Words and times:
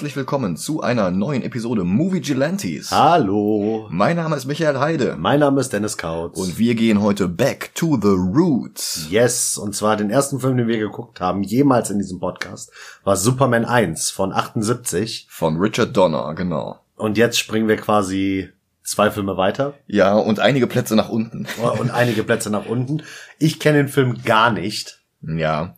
Herzlich 0.00 0.16
willkommen 0.16 0.56
zu 0.56 0.80
einer 0.80 1.10
neuen 1.10 1.42
Episode 1.42 1.84
Movie 1.84 2.22
Gelantes. 2.22 2.90
Hallo. 2.90 3.86
Mein 3.90 4.16
Name 4.16 4.34
ist 4.34 4.46
Michael 4.46 4.78
Heide. 4.78 5.16
Mein 5.18 5.40
Name 5.40 5.60
ist 5.60 5.74
Dennis 5.74 5.98
Kautz. 5.98 6.38
Und 6.38 6.58
wir 6.58 6.74
gehen 6.74 7.02
heute 7.02 7.28
back 7.28 7.74
to 7.74 7.98
the 8.00 8.08
roots. 8.08 9.08
Yes, 9.10 9.58
und 9.58 9.76
zwar 9.76 9.98
den 9.98 10.08
ersten 10.08 10.40
Film, 10.40 10.56
den 10.56 10.68
wir 10.68 10.78
geguckt 10.78 11.20
haben, 11.20 11.42
jemals 11.42 11.90
in 11.90 11.98
diesem 11.98 12.18
Podcast, 12.18 12.72
war 13.04 13.14
Superman 13.14 13.66
1 13.66 14.08
von 14.08 14.32
78. 14.32 15.26
Von 15.28 15.58
Richard 15.58 15.94
Donner, 15.94 16.34
genau. 16.34 16.80
Und 16.96 17.18
jetzt 17.18 17.38
springen 17.38 17.68
wir 17.68 17.76
quasi 17.76 18.48
zwei 18.82 19.10
Filme 19.10 19.36
weiter. 19.36 19.74
Ja, 19.86 20.14
und 20.14 20.40
einige 20.40 20.66
Plätze 20.66 20.96
nach 20.96 21.10
unten. 21.10 21.46
Und 21.78 21.90
einige 21.90 22.24
Plätze 22.24 22.48
nach 22.48 22.64
unten. 22.64 23.02
Ich 23.38 23.60
kenne 23.60 23.76
den 23.76 23.88
Film 23.88 24.22
gar 24.24 24.50
nicht. 24.50 25.02
Ja. 25.20 25.74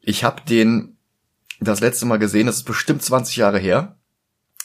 Ich 0.00 0.24
habe 0.24 0.40
den 0.48 0.97
das 1.60 1.80
letzte 1.80 2.06
Mal 2.06 2.18
gesehen, 2.18 2.46
das 2.46 2.56
ist 2.56 2.64
bestimmt 2.64 3.02
20 3.02 3.36
Jahre 3.36 3.58
her. 3.58 3.96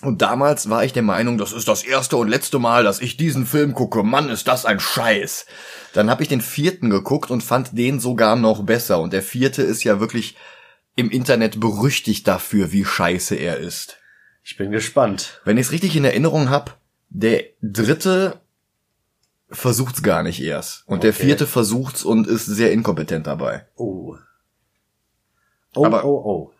Und 0.01 0.21
damals 0.21 0.69
war 0.69 0.83
ich 0.83 0.91
der 0.91 1.01
Meinung, 1.03 1.37
das 1.37 1.53
ist 1.53 1.67
das 1.69 1.83
erste 1.83 2.17
und 2.17 2.27
letzte 2.27 2.59
Mal, 2.59 2.83
dass 2.83 2.99
ich 2.99 3.15
diesen 3.15 3.45
Film 3.45 3.73
gucke. 3.73 4.03
Mann, 4.03 4.29
ist 4.29 4.47
das 4.49 4.65
ein 4.65 4.79
Scheiß. 4.81 5.45
Dann 5.93 6.09
habe 6.09 6.21
ich 6.23 6.29
den 6.29 6.41
vierten 6.41 6.89
geguckt 6.89 7.31
und 7.31 7.41
fand 7.41 7.77
den 7.77 7.99
sogar 8.01 8.35
noch 8.35 8.63
besser. 8.65 8.99
Und 8.99 9.13
der 9.13 9.21
vierte 9.21 9.61
ist 9.63 9.83
ja 9.85 9.99
wirklich 10.01 10.35
im 10.95 11.09
Internet 11.09 11.59
berüchtigt 11.59 12.27
dafür, 12.27 12.71
wie 12.73 12.83
scheiße 12.83 13.35
er 13.35 13.57
ist. 13.57 13.97
Ich 14.43 14.57
bin 14.57 14.71
gespannt. 14.71 15.41
Wenn 15.45 15.57
ich 15.57 15.67
es 15.67 15.71
richtig 15.71 15.95
in 15.95 16.03
Erinnerung 16.03 16.49
habe, 16.49 16.73
der 17.09 17.45
dritte 17.61 18.41
versucht's 19.49 20.03
gar 20.03 20.21
nicht 20.23 20.41
erst. 20.41 20.83
Und 20.85 21.03
der 21.03 21.11
Okay. 21.11 21.27
vierte 21.27 21.47
versucht's 21.47 22.03
und 22.03 22.27
ist 22.27 22.45
sehr 22.45 22.73
inkompetent 22.73 23.25
dabei. 23.25 23.67
Oh. 23.75 24.17
Oh, 25.75 25.85
Aber- 25.85 26.03
oh, 26.03 26.21
oh. 26.25 26.53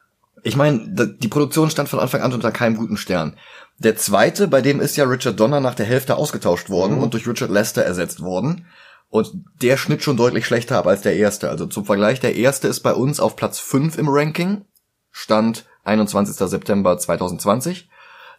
Ich 0.44 0.58
meine, 0.58 0.88
die 0.88 1.28
Produktion 1.30 1.70
stand 1.70 1.90
von 1.90 2.00
Anfang 2.00 2.22
an 2.22 2.34
unter 2.34 2.52
keinem 2.52 2.78
guten 2.78 2.98
Stern. 2.98 3.38
Der 3.80 3.96
zweite, 3.96 4.48
bei 4.48 4.62
dem 4.62 4.82
ist 4.82 4.98
ja 4.98 5.06
Richard 5.06 5.40
Donner 5.40 5.62
nach 5.62 5.76
der 5.76 5.86
Hälfte 5.86 6.18
ausgetauscht 6.18 6.70
worden 6.70 6.98
und 7.00 7.14
durch 7.14 7.28
Richard 7.28 7.50
Lester 7.50 7.82
ersetzt 7.82 8.22
worden. 8.22 8.68
Und 9.10 9.32
der 9.62 9.78
schnitt 9.78 10.04
schon 10.04 10.18
deutlich 10.18 10.46
schlechter 10.46 10.78
ab 10.78 10.88
als 10.88 11.02
der 11.02 11.16
erste. 11.16 11.50
Also 11.50 11.66
zum 11.66 11.86
Vergleich, 11.86 12.20
der 12.20 12.36
erste 12.36 12.68
ist 12.68 12.82
bei 12.82 12.94
uns 12.94 13.20
auf 13.20 13.36
Platz 13.36 13.60
5 13.60 13.98
im 13.98 14.10
Ranking. 14.10 14.66
Stand 15.12 15.66
21. 15.86 16.36
September 16.36 16.98
2020. 16.98 17.90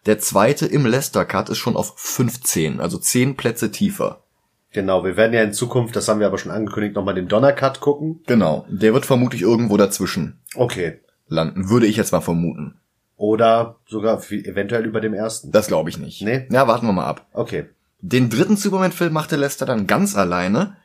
Der 0.07 0.19
zweite 0.19 0.67
im 0.67 0.85
Lester 0.85 1.25
Cut 1.25 1.49
ist 1.49 1.59
schon 1.59 1.77
auf 1.77 1.95
15, 1.97 2.81
also 2.81 2.99
10 2.99 3.37
Plätze 3.37 3.71
tiefer. 3.71 4.25
Genau, 4.73 5.05
wir 5.05 5.17
werden 5.17 5.33
ja 5.33 5.43
in 5.43 5.53
Zukunft, 5.53 5.95
das 5.95 6.09
haben 6.09 6.19
wir 6.19 6.27
aber 6.27 6.37
schon 6.37 6.51
angekündigt, 6.51 6.97
nochmal 6.97 7.15
den 7.15 7.29
Donnercut 7.29 7.81
gucken. 7.81 8.23
Genau. 8.27 8.67
Der 8.69 8.93
wird 8.93 9.07
vermutlich 9.07 9.43
irgendwo 9.43 9.77
dazwischen 9.77 10.43
Okay. 10.57 11.01
Landen, 11.35 11.69
würde 11.69 11.87
ich 11.87 11.97
jetzt 11.97 12.13
mal 12.13 12.21
vermuten. 12.21 12.77
Oder 13.17 13.77
sogar 13.87 14.21
eventuell 14.31 14.87
über 14.87 15.01
dem 15.01 15.15
ersten. 15.15 15.53
Das 15.53 15.69
glaube 15.69 15.91
ich 15.91 15.99
nicht. 15.99 16.23
Nee? 16.23 16.47
Ja, 16.51 16.67
warten 16.67 16.87
wir 16.87 16.93
mal 16.93 17.07
ab. 17.07 17.27
Okay. 17.33 17.67
Den 18.01 18.29
dritten 18.29 18.57
Superman-Film 18.57 19.13
machte 19.13 19.37
Lester 19.37 19.67
dann 19.67 19.87
ganz 19.87 20.17
alleine. 20.17 20.77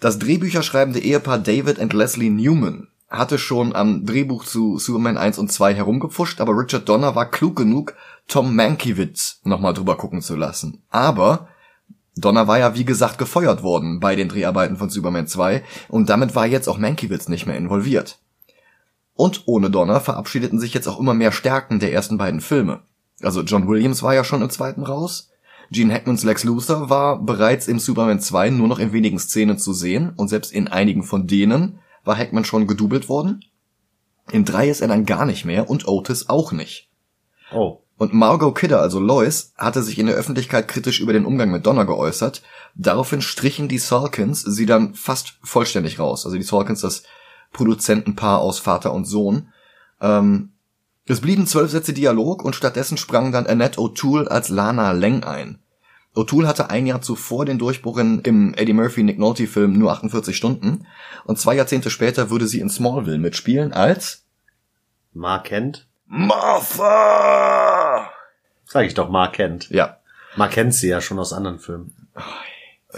Das 0.00 0.18
Drehbücherschreibende 0.18 1.00
Ehepaar 1.00 1.38
David 1.38 1.78
und 1.78 1.92
Leslie 1.92 2.30
Newman 2.30 2.88
hatte 3.08 3.38
schon 3.38 3.74
am 3.74 4.04
Drehbuch 4.04 4.44
zu 4.44 4.78
Superman 4.78 5.16
1 5.16 5.38
und 5.38 5.50
2 5.50 5.74
herumgepfuscht, 5.74 6.40
aber 6.40 6.52
Richard 6.52 6.88
Donner 6.88 7.14
war 7.14 7.30
klug 7.30 7.56
genug, 7.56 7.94
Tom 8.28 8.54
Mankiewicz 8.54 9.40
nochmal 9.44 9.74
drüber 9.74 9.96
gucken 9.96 10.20
zu 10.20 10.36
lassen. 10.36 10.82
Aber 10.90 11.48
Donner 12.16 12.46
war 12.46 12.58
ja 12.58 12.74
wie 12.74 12.84
gesagt 12.84 13.18
gefeuert 13.18 13.62
worden 13.62 14.00
bei 14.00 14.16
den 14.16 14.28
Dreharbeiten 14.28 14.76
von 14.76 14.90
Superman 14.90 15.26
2 15.26 15.62
und 15.88 16.08
damit 16.08 16.34
war 16.34 16.46
jetzt 16.46 16.68
auch 16.68 16.78
Mankiewicz 16.78 17.28
nicht 17.28 17.46
mehr 17.46 17.56
involviert. 17.56 18.18
Und 19.14 19.44
ohne 19.46 19.70
Donner 19.70 20.00
verabschiedeten 20.00 20.58
sich 20.58 20.74
jetzt 20.74 20.88
auch 20.88 20.98
immer 20.98 21.14
mehr 21.14 21.32
Stärken 21.32 21.78
der 21.78 21.92
ersten 21.92 22.18
beiden 22.18 22.40
Filme. 22.40 22.82
Also 23.22 23.42
John 23.42 23.68
Williams 23.68 24.02
war 24.02 24.14
ja 24.14 24.24
schon 24.24 24.42
im 24.42 24.50
zweiten 24.50 24.82
raus. 24.82 25.30
Gene 25.70 25.94
Hackmans 25.94 26.24
Lex 26.24 26.44
Luthor 26.44 26.90
war 26.90 27.22
bereits 27.22 27.68
im 27.68 27.78
Superman 27.78 28.20
2 28.20 28.50
nur 28.50 28.68
noch 28.68 28.78
in 28.78 28.92
wenigen 28.92 29.18
Szenen 29.18 29.58
zu 29.58 29.72
sehen 29.72 30.12
und 30.16 30.28
selbst 30.28 30.52
in 30.52 30.68
einigen 30.68 31.02
von 31.02 31.26
denen 31.26 31.78
war 32.04 32.16
Hackman 32.16 32.44
schon 32.44 32.66
gedoubelt 32.66 33.08
worden. 33.08 33.44
In 34.30 34.44
3 34.44 34.68
ist 34.68 34.80
er 34.80 34.88
dann 34.88 35.06
gar 35.06 35.24
nicht 35.26 35.44
mehr 35.44 35.70
und 35.70 35.86
Otis 35.86 36.28
auch 36.28 36.52
nicht. 36.52 36.90
Oh. 37.52 37.80
Und 37.96 38.12
Margot 38.12 38.56
Kidder, 38.58 38.80
also 38.80 38.98
Lois, 38.98 39.52
hatte 39.56 39.82
sich 39.82 39.98
in 39.98 40.06
der 40.06 40.16
Öffentlichkeit 40.16 40.66
kritisch 40.66 41.00
über 41.00 41.12
den 41.12 41.24
Umgang 41.24 41.50
mit 41.50 41.64
Donner 41.64 41.84
geäußert. 41.84 42.42
Daraufhin 42.74 43.22
strichen 43.22 43.68
die 43.68 43.78
Salkins 43.78 44.42
sie 44.42 44.66
dann 44.66 44.94
fast 44.94 45.34
vollständig 45.42 45.98
raus. 45.98 46.24
Also 46.24 46.36
die 46.36 46.42
Salkins, 46.42 46.80
das 46.80 47.04
Produzentenpaar 47.54 48.40
aus 48.40 48.58
Vater 48.58 48.92
und 48.92 49.06
Sohn. 49.06 49.48
Ähm, 50.02 50.50
es 51.06 51.22
blieben 51.22 51.46
zwölf 51.46 51.70
Sätze 51.70 51.94
Dialog 51.94 52.44
und 52.44 52.54
stattdessen 52.54 52.98
sprang 52.98 53.32
dann 53.32 53.46
Annette 53.46 53.78
O'Toole 53.80 54.26
als 54.26 54.50
Lana 54.50 54.92
Lang 54.92 55.24
ein. 55.24 55.58
O'Toole 56.14 56.46
hatte 56.46 56.68
ein 56.70 56.86
Jahr 56.86 57.00
zuvor 57.00 57.46
den 57.46 57.58
Durchbruch 57.58 57.98
in, 57.98 58.20
im 58.20 58.54
Eddie 58.54 58.72
Murphy 58.72 59.02
Nick 59.02 59.18
Nolte 59.18 59.46
Film 59.46 59.78
nur 59.78 59.92
48 59.92 60.36
Stunden 60.36 60.86
und 61.24 61.38
zwei 61.38 61.54
Jahrzehnte 61.54 61.90
später 61.90 62.30
würde 62.30 62.46
sie 62.46 62.60
in 62.60 62.68
Smallville 62.68 63.18
mitspielen 63.18 63.72
als 63.72 64.24
Mark 65.12 65.44
Kent? 65.44 65.88
Martha. 66.06 67.30
Sag 68.66 68.86
ich 68.86 68.94
doch, 68.94 69.08
Mark 69.08 69.34
Kent. 69.34 69.70
Ja, 69.70 69.98
Mark 70.36 70.52
kennt 70.52 70.74
sie 70.74 70.88
ja 70.88 71.00
schon 71.00 71.18
aus 71.18 71.32
anderen 71.32 71.58
Filmen. 71.58 72.08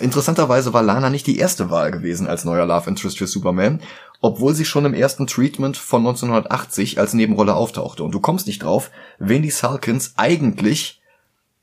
Interessanterweise 0.01 0.73
war 0.73 0.83
Lana 0.83 1.11
nicht 1.11 1.27
die 1.27 1.39
erste 1.39 1.71
Wahl 1.71 1.91
gewesen 1.91 2.27
als 2.27 2.45
neuer 2.45 2.67
Love 2.67 2.89
Interest 2.91 3.17
für 3.19 3.27
Superman, 3.27 3.81
obwohl 4.21 4.55
sie 4.55 4.65
schon 4.65 4.85
im 4.85 4.95
ersten 4.95 5.27
Treatment 5.27 5.77
von 5.77 6.01
1980 6.07 6.99
als 6.99 7.15
Nebenrolle 7.15 7.55
auftauchte. 7.55 8.03
Und 8.05 8.13
du 8.13 8.21
kommst 8.21 8.47
nicht 8.47 8.63
drauf, 8.63 8.91
wen 9.19 9.43
die 9.43 9.51
Salkins 9.51 10.15
eigentlich 10.17 11.01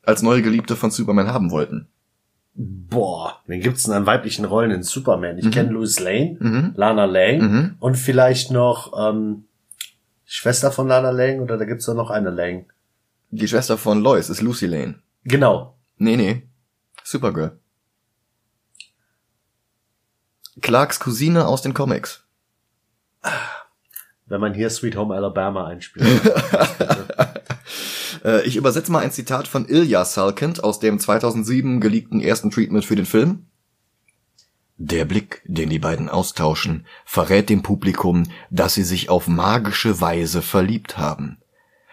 als 0.04 0.22
neue 0.22 0.42
Geliebte 0.42 0.76
von 0.76 0.92
Superman 0.92 1.28
haben 1.34 1.52
wollten. 1.52 1.88
Boah, 2.56 3.40
wen 3.48 3.62
gibt's 3.62 3.84
denn 3.84 3.94
an 3.94 4.06
weiblichen 4.06 4.46
Rollen 4.46 4.70
in 4.72 4.84
Superman? 4.84 5.40
Ich 5.40 5.50
kenne 5.50 5.72
Louis 5.72 6.00
Lane, 6.00 6.38
Mhm. 6.40 6.74
Lana 6.76 7.06
Lang 7.06 7.40
Mhm. 7.42 7.76
und 7.80 7.96
vielleicht 7.96 8.52
noch 8.52 8.94
ähm, 9.10 9.46
Schwester 10.26 10.72
von 10.72 10.88
Lana 10.88 11.10
Lang 11.10 11.40
oder 11.40 11.58
da 11.58 11.66
gibt's 11.66 11.86
da 11.86 11.94
noch 11.96 12.12
eine 12.12 12.30
Lang. 12.30 12.66
Die 13.32 13.48
Schwester 13.48 13.78
von 13.78 14.02
Lois 14.02 14.30
ist 14.30 14.42
Lucy 14.42 14.68
Lane. 14.68 14.96
Genau. 15.24 15.76
Nee, 15.98 16.16
nee. 16.16 16.44
Supergirl. 17.04 17.58
Clarks 20.62 21.00
Cousine 21.00 21.48
aus 21.48 21.62
den 21.62 21.74
Comics. 21.74 22.24
Wenn 24.26 24.42
man 24.42 24.54
hier 24.54 24.70
Sweet 24.70 24.96
Home 24.96 25.16
Alabama 25.16 25.68
einspielt. 25.68 26.08
Äh, 28.24 28.44
ich 28.44 28.56
übersetze 28.56 28.92
mal 28.92 29.04
ein 29.04 29.12
Zitat 29.12 29.50
von 29.50 29.68
Ilya 29.68 30.06
Salkind 30.06 30.64
aus 30.64 30.80
dem 30.80 30.98
2007 30.98 31.82
geleakten 31.82 32.22
ersten 32.22 32.52
Treatment 32.52 32.86
für 32.86 32.96
den 32.96 33.06
Film. 33.06 33.48
Der 34.78 35.06
Blick, 35.06 35.42
den 35.46 35.70
die 35.70 35.80
beiden 35.80 36.10
austauschen, 36.10 36.86
verrät 37.06 37.50
dem 37.50 37.64
Publikum, 37.64 38.24
dass 38.50 38.76
sie 38.76 38.84
sich 38.84 39.10
auf 39.10 39.28
magische 39.28 40.02
Weise 40.02 40.42
verliebt 40.42 40.98
haben. 40.98 41.38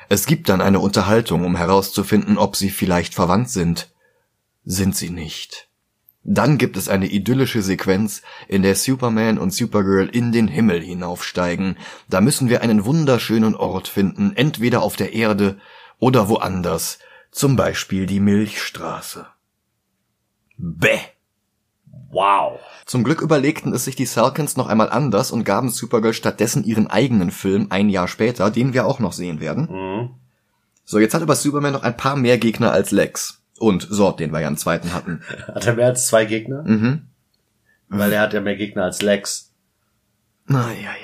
Es 0.09 0.26
gibt 0.26 0.49
dann 0.49 0.60
eine 0.60 0.81
Unterhaltung, 0.81 1.44
um 1.44 1.56
herauszufinden, 1.56 2.38
ob 2.38 2.56
sie 2.56 2.70
vielleicht 2.70 3.15
verwandt 3.15 3.50
sind. 3.50 3.91
Sind 4.65 4.97
sie 4.97 5.10
nicht. 5.10 5.69
Dann 6.22 6.58
gibt 6.58 6.76
es 6.76 6.88
eine 6.88 7.06
idyllische 7.06 7.62
Sequenz, 7.62 8.22
in 8.47 8.62
der 8.62 8.75
Superman 8.75 9.38
und 9.38 9.53
Supergirl 9.53 10.08
in 10.08 10.32
den 10.32 10.49
Himmel 10.49 10.82
hinaufsteigen. 10.82 11.76
Da 12.08 12.20
müssen 12.20 12.49
wir 12.49 12.62
einen 12.62 12.84
wunderschönen 12.84 13.55
Ort 13.55 13.88
finden, 13.88 14.32
entweder 14.37 14.82
auf 14.82 14.96
der 14.96 15.14
Erde 15.14 15.58
oder 15.99 16.28
woanders, 16.28 16.99
zum 17.31 17.56
Beispiel 17.56 18.06
die 18.06 18.20
Milchstraße. 18.20 19.26
Bäh! 20.58 20.99
wow. 22.11 22.61
Zum 22.87 23.05
Glück 23.05 23.22
überlegten 23.22 23.72
es 23.72 23.84
sich 23.84 23.96
die 23.96 24.06
Salkins 24.06 24.56
noch 24.56 24.69
einmal 24.69 24.90
anders 24.90 25.31
und 25.31 25.44
gaben 25.44 25.70
Supergirl 25.70 26.12
stattdessen 26.12 26.64
ihren 26.64 26.88
eigenen 26.88 27.31
Film 27.31 27.69
ein 27.70 27.88
Jahr 27.88 28.08
später, 28.08 28.50
den 28.50 28.75
wir 28.75 28.87
auch 28.87 28.99
noch 28.99 29.12
sehen 29.12 29.40
werden. 29.40 29.69
Mhm. 29.70 30.11
So, 30.84 30.99
jetzt 30.99 31.14
hat 31.14 31.22
aber 31.22 31.37
Superman 31.37 31.72
noch 31.72 31.82
ein 31.82 31.96
paar 31.96 32.17
mehr 32.17 32.38
Gegner 32.38 32.72
als 32.72 32.90
Lex. 32.90 33.39
Und 33.60 33.86
Sort, 33.90 34.20
den 34.20 34.32
wir 34.32 34.40
ja 34.40 34.48
im 34.48 34.56
zweiten 34.56 34.94
hatten. 34.94 35.20
Hat 35.46 35.66
er 35.66 35.74
mehr 35.74 35.88
als 35.88 36.06
zwei 36.06 36.24
Gegner? 36.24 36.62
Mhm. 36.66 37.02
Weil 37.88 38.10
er 38.12 38.22
hat 38.22 38.32
ja 38.32 38.40
mehr 38.40 38.56
Gegner 38.56 38.84
als 38.84 39.02
Lex. 39.02 39.52
Eieiei. 40.48 40.96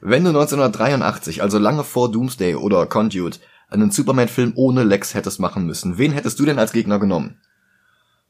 Wenn 0.00 0.24
du 0.24 0.30
1983, 0.30 1.42
also 1.42 1.58
lange 1.58 1.84
vor 1.84 2.10
Doomsday 2.10 2.56
oder 2.56 2.86
Conduit, 2.86 3.38
einen 3.68 3.90
Superman-Film 3.92 4.54
ohne 4.56 4.82
Lex 4.82 5.14
hättest 5.14 5.38
machen 5.38 5.64
müssen, 5.64 5.96
wen 5.96 6.10
hättest 6.10 6.40
du 6.40 6.44
denn 6.44 6.58
als 6.58 6.72
Gegner 6.72 6.98
genommen? 6.98 7.38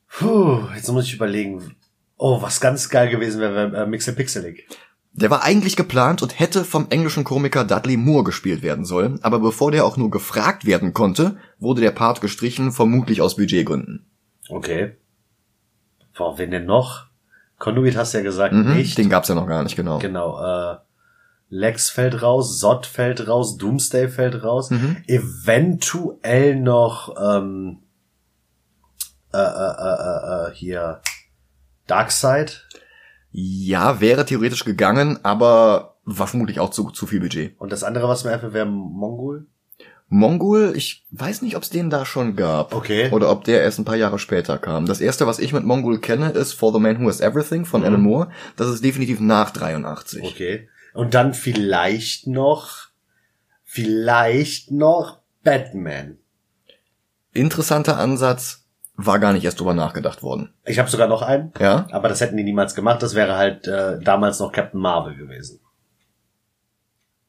Puh, 0.08 0.64
jetzt 0.74 0.90
muss 0.90 1.06
ich 1.06 1.14
überlegen. 1.14 1.76
Oh, 2.18 2.42
was 2.42 2.60
ganz 2.60 2.90
geil 2.90 3.08
gewesen 3.08 3.40
wäre, 3.40 3.72
wäre 3.72 3.84
äh, 3.84 3.86
Mixelpixelig. 3.86 4.66
Der 5.20 5.30
war 5.30 5.42
eigentlich 5.44 5.76
geplant 5.76 6.22
und 6.22 6.38
hätte 6.38 6.64
vom 6.64 6.86
englischen 6.88 7.24
Komiker 7.24 7.64
Dudley 7.64 7.96
Moore 7.98 8.24
gespielt 8.24 8.62
werden 8.62 8.84
sollen, 8.86 9.22
aber 9.22 9.38
bevor 9.38 9.70
der 9.70 9.84
auch 9.84 9.96
nur 9.96 10.10
gefragt 10.10 10.64
werden 10.64 10.94
konnte, 10.94 11.36
wurde 11.58 11.82
der 11.82 11.90
Part 11.90 12.20
gestrichen, 12.20 12.72
vermutlich 12.72 13.20
aus 13.20 13.36
Budgetgründen. 13.36 14.06
Okay. 14.48 14.96
Boah, 16.16 16.38
wen 16.38 16.50
denn 16.50 16.64
noch? 16.64 17.06
Conduit 17.58 17.96
hast 17.96 18.14
du 18.14 18.18
ja 18.18 18.24
gesagt, 18.24 18.54
Mhm, 18.54 18.74
nicht. 18.74 18.96
Den 18.96 19.10
gab's 19.10 19.28
ja 19.28 19.34
noch 19.34 19.46
gar 19.46 19.62
nicht, 19.62 19.76
genau. 19.76 19.98
Genau, 19.98 20.40
äh, 20.42 20.76
Lex 21.50 21.90
fällt 21.90 22.22
raus, 22.22 22.58
Zod 22.58 22.86
fällt 22.86 23.28
raus, 23.28 23.56
Doomsday 23.58 24.08
fällt 24.08 24.42
raus, 24.42 24.70
eventuell 25.06 26.56
noch 26.56 27.14
ähm, 27.20 27.80
äh, 29.32 29.38
äh, 29.38 29.42
äh, 29.42 30.48
äh, 30.48 30.54
hier 30.54 31.02
Darkseid 31.86 32.68
Ja, 33.32 34.00
wäre 34.00 34.24
theoretisch 34.24 34.64
gegangen, 34.64 35.18
aber 35.22 35.96
war 36.04 36.26
vermutlich 36.26 36.58
auch 36.60 36.70
zu, 36.70 36.90
zu 36.90 37.06
viel 37.06 37.20
Budget. 37.20 37.58
und 37.60 37.70
das 37.70 37.84
andere, 37.84 38.08
was 38.08 38.24
mir 38.24 38.32
einfällt, 38.32 38.52
wäre 38.52 38.66
Mongol. 38.66 39.46
Mongol, 40.12 40.72
ich 40.74 41.06
weiß 41.12 41.42
nicht, 41.42 41.54
ob 41.54 41.62
es 41.62 41.70
den 41.70 41.88
da 41.88 42.04
schon 42.04 42.34
gab. 42.34 42.74
Okay. 42.74 43.10
Oder 43.12 43.30
ob 43.30 43.44
der 43.44 43.62
erst 43.62 43.78
ein 43.78 43.84
paar 43.84 43.94
Jahre 43.96 44.18
später 44.18 44.58
kam. 44.58 44.84
Das 44.84 45.00
erste, 45.00 45.28
was 45.28 45.38
ich 45.38 45.52
mit 45.52 45.64
Mongol 45.64 46.00
kenne, 46.00 46.30
ist 46.30 46.52
For 46.52 46.72
the 46.72 46.80
Man 46.80 47.00
Who 47.00 47.06
Has 47.06 47.20
Everything 47.20 47.64
von 47.64 47.84
Alan 47.84 48.02
Moore. 48.02 48.28
Das 48.56 48.68
ist 48.68 48.84
definitiv 48.84 49.20
nach 49.20 49.50
83. 49.50 50.24
Okay. 50.24 50.68
Und 50.94 51.14
dann 51.14 51.32
vielleicht 51.32 52.26
noch, 52.26 52.88
vielleicht 53.62 54.72
noch 54.72 55.20
Batman. 55.44 56.18
Interessanter 57.32 57.96
Ansatz, 57.96 58.59
war 59.06 59.18
gar 59.18 59.32
nicht 59.32 59.44
erst 59.44 59.60
drüber 59.60 59.74
nachgedacht 59.74 60.22
worden. 60.22 60.52
Ich 60.64 60.78
habe 60.78 60.90
sogar 60.90 61.08
noch 61.08 61.22
einen, 61.22 61.52
Ja? 61.58 61.86
aber 61.90 62.08
das 62.08 62.20
hätten 62.20 62.36
die 62.36 62.44
niemals 62.44 62.74
gemacht. 62.74 63.02
Das 63.02 63.14
wäre 63.14 63.36
halt 63.36 63.66
äh, 63.66 63.98
damals 64.00 64.38
noch 64.40 64.52
Captain 64.52 64.80
Marvel 64.80 65.16
gewesen. 65.16 65.60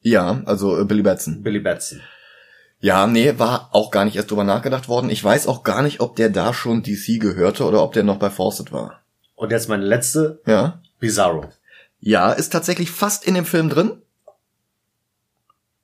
Ja, 0.00 0.42
also 0.46 0.80
äh, 0.80 0.84
Billy 0.84 1.02
Batson. 1.02 1.42
Billy 1.42 1.60
Batson. 1.60 2.00
Ja, 2.80 3.06
nee, 3.06 3.38
war 3.38 3.68
auch 3.72 3.90
gar 3.92 4.04
nicht 4.04 4.16
erst 4.16 4.30
drüber 4.30 4.42
nachgedacht 4.44 4.88
worden. 4.88 5.08
Ich 5.10 5.22
weiß 5.22 5.46
auch 5.46 5.62
gar 5.62 5.82
nicht, 5.82 6.00
ob 6.00 6.16
der 6.16 6.30
da 6.30 6.52
schon 6.52 6.82
DC 6.82 7.20
gehörte 7.20 7.64
oder 7.64 7.82
ob 7.82 7.92
der 7.92 8.02
noch 8.02 8.16
bei 8.18 8.28
Fawcett 8.30 8.72
war. 8.72 9.00
Und 9.36 9.50
jetzt 9.52 9.68
meine 9.68 9.84
letzte, 9.84 10.40
Ja? 10.46 10.80
Bizarro. 10.98 11.44
Ja, 12.00 12.32
ist 12.32 12.50
tatsächlich 12.50 12.90
fast 12.90 13.24
in 13.24 13.34
dem 13.34 13.44
Film 13.44 13.68
drin. 13.70 14.02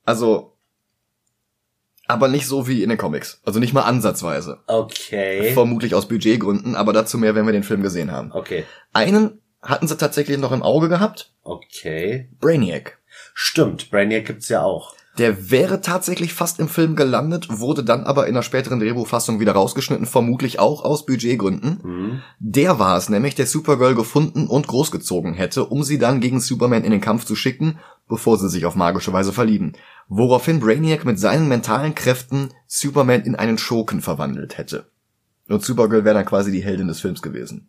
Also, 0.05 0.56
aber 2.08 2.28
nicht 2.28 2.46
so 2.46 2.66
wie 2.66 2.82
in 2.82 2.88
den 2.88 2.99
Comics. 2.99 3.40
Also 3.44 3.60
nicht 3.60 3.75
mal 3.75 3.82
ansatzweise. 3.82 4.60
Okay. 4.66 5.52
Vermutlich 5.52 5.94
aus 5.94 6.08
Budgetgründen, 6.08 6.75
aber 6.75 6.93
dazu 6.93 7.19
mehr, 7.19 7.34
wenn 7.34 7.46
wir 7.46 7.52
den 7.52 7.62
Film 7.62 7.82
gesehen 7.82 8.10
haben. 8.10 8.32
Okay. 8.32 8.64
Einen 8.93 9.40
hatten 9.62 9.87
sie 9.87 9.96
tatsächlich 9.96 10.38
noch 10.38 10.52
im 10.52 10.62
Auge 10.62 10.88
gehabt. 10.88 11.32
Okay. 11.43 12.28
Brainiac. 12.40 12.99
Stimmt, 13.34 13.90
Brainiac 13.90 14.26
gibt's 14.26 14.49
ja 14.49 14.62
auch. 14.62 14.94
Der 15.19 15.50
wäre 15.50 15.81
tatsächlich 15.81 16.32
fast 16.32 16.61
im 16.61 16.69
Film 16.69 16.94
gelandet, 16.97 17.49
wurde 17.50 17.82
dann 17.82 18.05
aber 18.05 18.26
in 18.26 18.35
einer 18.35 18.43
späteren 18.43 18.79
Drehbuchfassung 18.79 19.41
wieder 19.41 19.53
rausgeschnitten, 19.53 20.06
vermutlich 20.06 20.59
auch 20.61 20.85
aus 20.85 21.05
Budgetgründen. 21.06 21.81
Mhm. 21.82 22.23
Der 22.38 22.79
war 22.79 22.97
es 22.97 23.09
nämlich, 23.09 23.35
der 23.35 23.47
Supergirl 23.47 23.94
gefunden 23.94 24.47
und 24.47 24.69
großgezogen 24.69 25.35
hätte, 25.35 25.65
um 25.67 25.82
sie 25.82 25.99
dann 25.99 26.20
gegen 26.20 26.41
Superman 26.41 26.85
in 26.85 26.93
den 26.93 27.00
Kampf 27.00 27.25
zu 27.25 27.35
schicken, 27.35 27.79
bevor 28.09 28.38
sie 28.38 28.49
sich 28.49 28.65
auf 28.65 28.76
magische 28.76 29.12
Weise 29.12 29.32
verlieben. 29.32 29.73
Woraufhin 30.09 30.61
Brainiac 30.61 31.05
mit 31.05 31.19
seinen 31.19 31.49
mentalen 31.49 31.94
Kräften 31.94 32.50
Superman 32.67 33.23
in 33.23 33.35
einen 33.35 33.59
Schurken 33.59 34.00
verwandelt 34.00 34.56
hätte. 34.56 34.87
Und 35.49 35.64
Supergirl 35.64 36.05
wäre 36.05 36.14
dann 36.14 36.26
quasi 36.26 36.53
die 36.53 36.62
Heldin 36.62 36.88
des 36.88 37.00
Films 37.00 37.23
gewesen. 37.23 37.69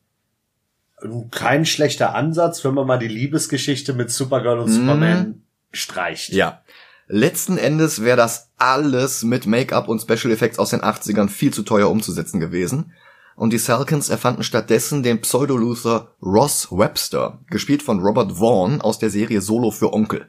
Kein 1.32 1.66
schlechter 1.66 2.14
Ansatz, 2.14 2.64
wenn 2.66 2.74
man 2.74 2.86
mal 2.86 3.00
die 3.00 3.08
Liebesgeschichte 3.08 3.94
mit 3.94 4.12
Supergirl 4.12 4.60
und 4.60 4.70
Mhm. 4.70 4.74
Superman 4.74 5.42
streicht. 5.72 6.30
Ja. 6.34 6.62
Letzten 7.12 7.58
Endes 7.58 8.04
wäre 8.04 8.18
das 8.18 8.52
alles 8.58 9.24
mit 9.24 9.48
Make-up 9.48 9.88
und 9.88 10.00
Special 10.00 10.32
Effects 10.32 10.60
aus 10.60 10.70
den 10.70 10.82
80ern 10.82 11.28
viel 11.28 11.52
zu 11.52 11.64
teuer 11.64 11.90
umzusetzen 11.90 12.40
gewesen. 12.40 12.94
Und 13.36 13.52
die 13.52 13.58
Salkins 13.58 14.10
erfanden 14.10 14.44
stattdessen 14.44 15.02
den 15.02 15.20
Pseudo-Luther 15.20 16.14
Ross 16.22 16.68
Webster, 16.72 17.40
gespielt 17.50 17.82
von 17.82 18.00
Robert 18.00 18.34
Vaughn 18.34 18.80
aus 18.80 19.00
der 19.00 19.10
Serie 19.10 19.42
Solo 19.42 19.72
für 19.72 19.92
Onkel. 19.92 20.28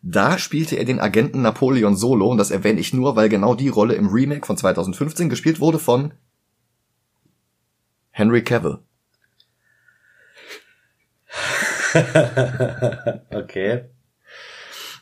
Da 0.00 0.38
spielte 0.38 0.76
er 0.76 0.86
den 0.86 0.98
Agenten 0.98 1.42
Napoleon 1.42 1.94
Solo, 1.94 2.30
und 2.30 2.38
das 2.38 2.50
erwähne 2.50 2.80
ich 2.80 2.94
nur, 2.94 3.14
weil 3.14 3.28
genau 3.28 3.54
die 3.54 3.68
Rolle 3.68 3.94
im 3.94 4.08
Remake 4.08 4.46
von 4.46 4.56
2015 4.56 5.28
gespielt 5.28 5.60
wurde 5.60 5.78
von 5.78 6.14
Henry 8.12 8.42
Cavill. 8.42 8.78
Okay. 13.30 13.84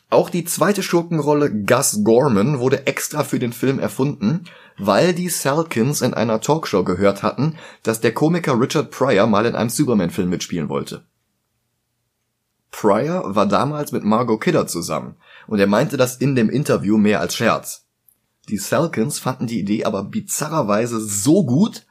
Auch 0.09 0.29
die 0.29 0.45
zweite 0.45 0.83
Schurkenrolle 0.83 1.53
Gus 1.63 2.03
Gorman 2.03 2.59
wurde 2.59 2.87
extra 2.87 3.25
für 3.25 3.39
den 3.39 3.51
Film 3.51 3.77
erfunden, 3.77 4.45
weil 4.77 5.13
die 5.13 5.27
Salkins 5.27 6.01
in 6.01 6.13
einer 6.13 6.39
Talkshow 6.39 6.83
gehört 6.83 7.23
hatten, 7.23 7.57
dass 7.83 7.99
der 7.99 8.13
Komiker 8.13 8.59
Richard 8.59 8.89
Pryor 8.91 9.27
mal 9.27 9.45
in 9.45 9.55
einem 9.55 9.69
Superman-Film 9.69 10.29
mitspielen 10.29 10.69
wollte. 10.69 11.05
Pryor 12.71 13.35
war 13.35 13.47
damals 13.47 13.91
mit 13.91 14.03
Margot 14.03 14.39
Kidder 14.39 14.67
zusammen 14.67 15.15
und 15.47 15.59
er 15.59 15.67
meinte 15.67 15.97
das 15.97 16.17
in 16.17 16.35
dem 16.35 16.49
Interview 16.49 16.97
mehr 16.97 17.19
als 17.19 17.35
Scherz. 17.35 17.87
Die 18.49 18.57
Salkins 18.57 19.19
fanden 19.19 19.47
die 19.47 19.59
Idee 19.59 19.83
aber 19.83 20.03
bizarrerweise 20.03 21.01
so 21.01 21.45
gut, 21.45 21.85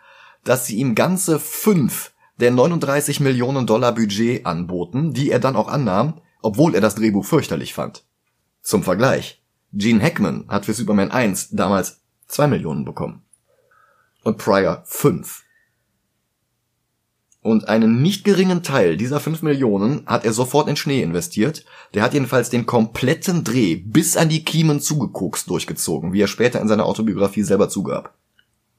dass 0.44 0.64
sie 0.64 0.76
ihm 0.76 0.94
ganze 0.94 1.38
fünf 1.38 2.12
der 2.40 2.50
39 2.50 3.20
Millionen 3.20 3.66
Dollar 3.66 3.92
Budget 3.92 4.46
anboten, 4.46 5.12
die 5.12 5.30
er 5.30 5.38
dann 5.38 5.56
auch 5.56 5.68
annahm, 5.68 6.20
obwohl 6.40 6.74
er 6.74 6.80
das 6.80 6.94
Drehbuch 6.94 7.24
fürchterlich 7.24 7.74
fand. 7.74 8.05
Zum 8.66 8.82
Vergleich, 8.82 9.40
Gene 9.72 10.02
Hackman 10.02 10.44
hat 10.48 10.66
für 10.66 10.72
Superman 10.72 11.12
1 11.12 11.50
damals 11.50 12.00
2 12.26 12.48
Millionen 12.48 12.84
bekommen. 12.84 13.22
Und 14.24 14.38
Pryor 14.38 14.82
5. 14.86 15.44
Und 17.42 17.68
einen 17.68 18.02
nicht 18.02 18.24
geringen 18.24 18.64
Teil 18.64 18.96
dieser 18.96 19.20
5 19.20 19.42
Millionen 19.42 20.04
hat 20.06 20.24
er 20.24 20.32
sofort 20.32 20.66
in 20.66 20.74
Schnee 20.74 21.00
investiert. 21.00 21.64
Der 21.94 22.02
hat 22.02 22.12
jedenfalls 22.12 22.50
den 22.50 22.66
kompletten 22.66 23.44
Dreh 23.44 23.76
bis 23.76 24.16
an 24.16 24.28
die 24.28 24.42
Kiemen 24.42 24.80
zugekokst 24.80 25.48
durchgezogen, 25.48 26.12
wie 26.12 26.22
er 26.22 26.26
später 26.26 26.60
in 26.60 26.66
seiner 26.66 26.86
Autobiografie 26.86 27.44
selber 27.44 27.68
zugab. 27.68 28.14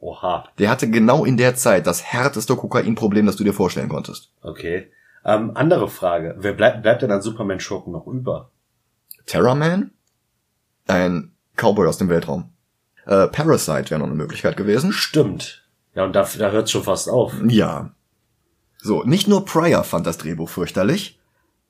Oha. 0.01 0.49
Der 0.59 0.69
hatte 0.69 0.89
genau 0.89 1.23
in 1.23 1.37
der 1.37 1.55
Zeit 1.55 1.87
das 1.87 2.03
härteste 2.03 2.57
Kokainproblem, 2.57 3.25
das 3.25 3.37
du 3.37 3.45
dir 3.45 3.53
vorstellen 3.53 3.87
konntest. 3.87 4.33
Okay. 4.41 4.91
Ähm, 5.23 5.51
andere 5.55 5.87
Frage. 5.87 6.35
Wer 6.39 6.51
bleibt, 6.51 6.81
bleibt 6.81 7.03
denn 7.03 7.11
an 7.11 7.21
Superman-Schurken 7.21 7.93
noch 7.93 8.05
über? 8.05 8.51
Terrorman? 9.27 9.91
Ein 10.87 11.31
Cowboy 11.55 11.87
aus 11.87 11.97
dem 11.97 12.09
Weltraum. 12.09 12.49
Äh, 13.05 13.27
Parasite 13.27 13.91
wäre 13.91 13.99
noch 13.99 14.07
eine 14.07 14.15
Möglichkeit 14.15 14.57
gewesen. 14.57 14.91
Stimmt. 14.91 15.67
Ja, 15.93 16.05
und 16.05 16.13
da, 16.13 16.27
da 16.37 16.51
hört's 16.51 16.71
schon 16.71 16.83
fast 16.83 17.09
auf. 17.09 17.33
Ja. 17.47 17.91
So, 18.79 19.03
nicht 19.03 19.27
nur 19.27 19.45
Pryor 19.45 19.83
fand 19.83 20.05
das 20.05 20.17
Drehbuch 20.17 20.49
fürchterlich, 20.49 21.19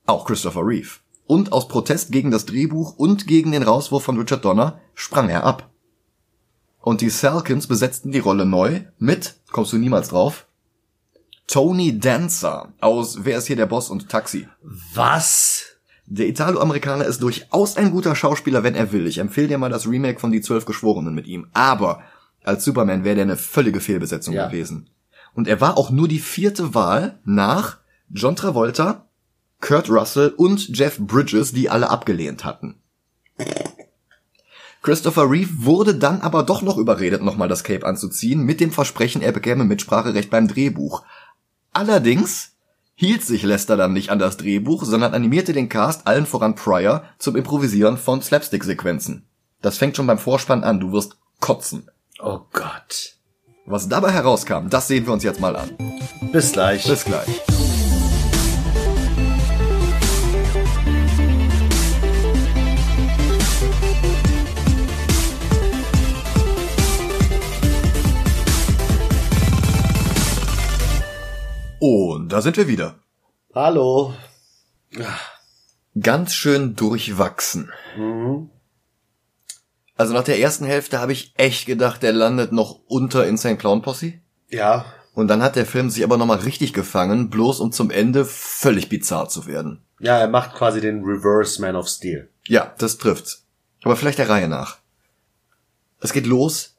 auch 0.05 0.25
Christopher 0.25 0.65
Reeve. 0.65 0.99
Und 1.25 1.51
aus 1.51 1.67
Protest 1.67 2.11
gegen 2.11 2.31
das 2.31 2.45
Drehbuch 2.45 2.95
und 2.97 3.27
gegen 3.27 3.51
den 3.51 3.63
Rauswurf 3.63 4.03
von 4.03 4.17
Richard 4.17 4.45
Donner 4.45 4.79
sprang 4.95 5.29
er 5.29 5.43
ab. 5.43 5.69
Und 6.81 7.01
die 7.01 7.09
Salkins 7.09 7.67
besetzten 7.67 8.11
die 8.11 8.19
Rolle 8.19 8.45
neu 8.45 8.81
mit, 8.97 9.35
kommst 9.51 9.73
du 9.73 9.77
niemals 9.77 10.09
drauf, 10.09 10.47
Tony 11.47 11.97
Dancer 11.97 12.73
aus 12.81 13.23
Wer 13.23 13.37
ist 13.37 13.47
hier 13.47 13.55
der 13.55 13.65
Boss 13.65 13.89
und 13.89 14.09
Taxi. 14.09 14.47
Was? 14.93 15.76
Der 16.09 16.27
Italo-Amerikaner 16.29 17.05
ist 17.05 17.21
durchaus 17.21 17.75
ein 17.75 17.91
guter 17.91 18.15
Schauspieler, 18.15 18.63
wenn 18.63 18.75
er 18.75 18.93
will. 18.93 19.07
Ich 19.07 19.17
empfehle 19.17 19.49
dir 19.49 19.57
mal 19.57 19.69
das 19.69 19.87
Remake 19.87 20.19
von 20.19 20.31
Die 20.31 20.39
Zwölf 20.41 20.65
Geschworenen 20.65 21.13
mit 21.13 21.27
ihm. 21.27 21.47
Aber 21.51 22.01
als 22.45 22.63
Superman 22.63 23.03
wäre 23.03 23.15
der 23.15 23.25
eine 23.25 23.35
völlige 23.35 23.81
Fehlbesetzung 23.81 24.33
Ja. 24.33 24.47
gewesen. 24.47 24.89
Und 25.33 25.49
er 25.49 25.59
war 25.59 25.77
auch 25.77 25.89
nur 25.91 26.07
die 26.07 26.19
vierte 26.19 26.73
Wahl 26.73 27.19
nach 27.25 27.79
John 28.09 28.37
Travolta, 28.37 29.05
Kurt 29.59 29.89
Russell 29.89 30.29
und 30.29 30.69
Jeff 30.77 30.97
Bridges, 30.97 31.51
die 31.51 31.69
alle 31.69 31.89
abgelehnt 31.89 32.45
hatten. 32.45 32.75
Christopher 34.81 35.29
Reeve 35.29 35.65
wurde 35.65 35.95
dann 35.95 36.21
aber 36.21 36.43
doch 36.43 36.61
noch 36.61 36.77
überredet, 36.77 37.21
nochmal 37.21 37.49
das 37.49 37.65
Cape 37.65 37.85
anzuziehen, 37.85 38.43
mit 38.43 38.61
dem 38.61 38.71
Versprechen, 38.71 39.21
er 39.21 39.33
bekäme 39.33 39.65
Mitspracherecht 39.65 40.29
beim 40.29 40.47
Drehbuch. 40.47 41.03
Allerdings 41.73 42.53
hielt 42.99 43.23
sich 43.23 43.43
Lester 43.43 43.77
dann 43.77 43.93
nicht 43.93 44.09
an 44.09 44.17
das 44.17 44.37
Drehbuch, 44.37 44.83
sondern 44.83 45.13
animierte 45.13 45.53
den 45.53 45.69
Cast 45.69 46.07
allen 46.07 46.25
voran 46.25 46.55
Pryor 46.55 47.03
zum 47.19 47.35
Improvisieren 47.35 47.95
von 47.95 48.23
Slapstick-Sequenzen. 48.23 49.27
Das 49.61 49.77
fängt 49.77 49.95
schon 49.95 50.07
beim 50.07 50.17
Vorspann 50.17 50.63
an, 50.63 50.79
du 50.79 50.91
wirst 50.91 51.17
kotzen. 51.39 51.89
Oh 52.19 52.39
Gott. 52.51 53.13
Was 53.67 53.87
dabei 53.87 54.11
herauskam, 54.11 54.69
das 54.69 54.87
sehen 54.87 55.05
wir 55.05 55.13
uns 55.13 55.23
jetzt 55.23 55.39
mal 55.39 55.55
an. 55.55 55.69
Bis 56.31 56.51
gleich. 56.51 56.87
Bis 56.87 57.05
gleich. 57.05 57.27
Und 71.79 72.29
da 72.29 72.41
sind 72.41 72.57
wir 72.57 72.67
wieder. 72.67 72.95
Hallo. 73.53 74.13
Ganz 75.99 76.33
schön 76.33 76.75
durchwachsen. 76.75 77.71
Mhm. 77.95 78.49
Also 79.95 80.13
nach 80.13 80.23
der 80.23 80.39
ersten 80.39 80.65
Hälfte 80.65 80.99
habe 80.99 81.11
ich 81.11 81.33
echt 81.37 81.65
gedacht, 81.65 82.03
der 82.03 82.13
landet 82.13 82.51
noch 82.51 82.79
unter 82.87 83.27
Insane 83.27 83.57
Clown 83.57 83.81
Posse. 83.81 84.13
Ja. 84.49 84.85
Und 85.13 85.27
dann 85.27 85.41
hat 85.41 85.55
der 85.55 85.65
Film 85.65 85.89
sich 85.89 86.03
aber 86.03 86.17
nochmal 86.17 86.39
richtig 86.39 86.73
gefangen, 86.73 87.29
bloß 87.29 87.59
um 87.59 87.71
zum 87.71 87.89
Ende 87.89 88.25
völlig 88.25 88.89
bizarr 88.89 89.29
zu 89.29 89.47
werden. 89.47 89.83
Ja, 89.99 90.19
er 90.19 90.27
macht 90.27 90.53
quasi 90.55 90.81
den 90.81 91.03
Reverse 91.03 91.59
Man 91.61 91.75
of 91.75 91.87
Steel. 91.87 92.29
Ja, 92.45 92.75
das 92.77 92.97
trifft's. 92.97 93.45
Aber 93.83 93.95
vielleicht 93.95 94.19
der 94.19 94.29
Reihe 94.29 94.47
nach. 94.47 94.77
Es 95.99 96.13
geht 96.13 96.27
los 96.27 96.75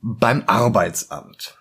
beim 0.00 0.42
Arbeitsamt. 0.46 1.57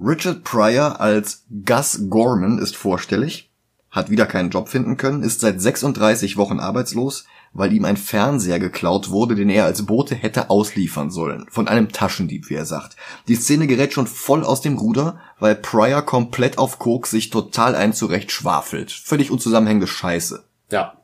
Richard 0.00 0.44
Pryor 0.44 1.00
als 1.00 1.44
Gus 1.64 2.06
Gorman 2.08 2.58
ist 2.58 2.76
vorstellig, 2.76 3.50
hat 3.90 4.10
wieder 4.10 4.26
keinen 4.26 4.50
Job 4.50 4.68
finden 4.68 4.96
können, 4.96 5.24
ist 5.24 5.40
seit 5.40 5.60
36 5.60 6.36
Wochen 6.36 6.60
arbeitslos, 6.60 7.24
weil 7.52 7.72
ihm 7.72 7.84
ein 7.84 7.96
Fernseher 7.96 8.60
geklaut 8.60 9.10
wurde, 9.10 9.34
den 9.34 9.48
er 9.48 9.64
als 9.64 9.86
Bote 9.86 10.14
hätte 10.14 10.50
ausliefern 10.50 11.10
sollen. 11.10 11.46
Von 11.50 11.66
einem 11.66 11.88
Taschendieb, 11.88 12.48
wie 12.48 12.54
er 12.54 12.66
sagt. 12.66 12.96
Die 13.26 13.34
Szene 13.34 13.66
gerät 13.66 13.92
schon 13.92 14.06
voll 14.06 14.44
aus 14.44 14.60
dem 14.60 14.78
Ruder, 14.78 15.18
weil 15.40 15.56
Pryor 15.56 16.02
komplett 16.02 16.58
auf 16.58 16.78
Koks 16.78 17.10
sich 17.10 17.30
total 17.30 17.74
ein 17.74 17.92
zurecht 17.92 18.30
schwafelt. 18.30 18.92
Völlig 18.92 19.32
unzusammenhängende 19.32 19.88
Scheiße. 19.88 20.44
Ja. 20.70 20.98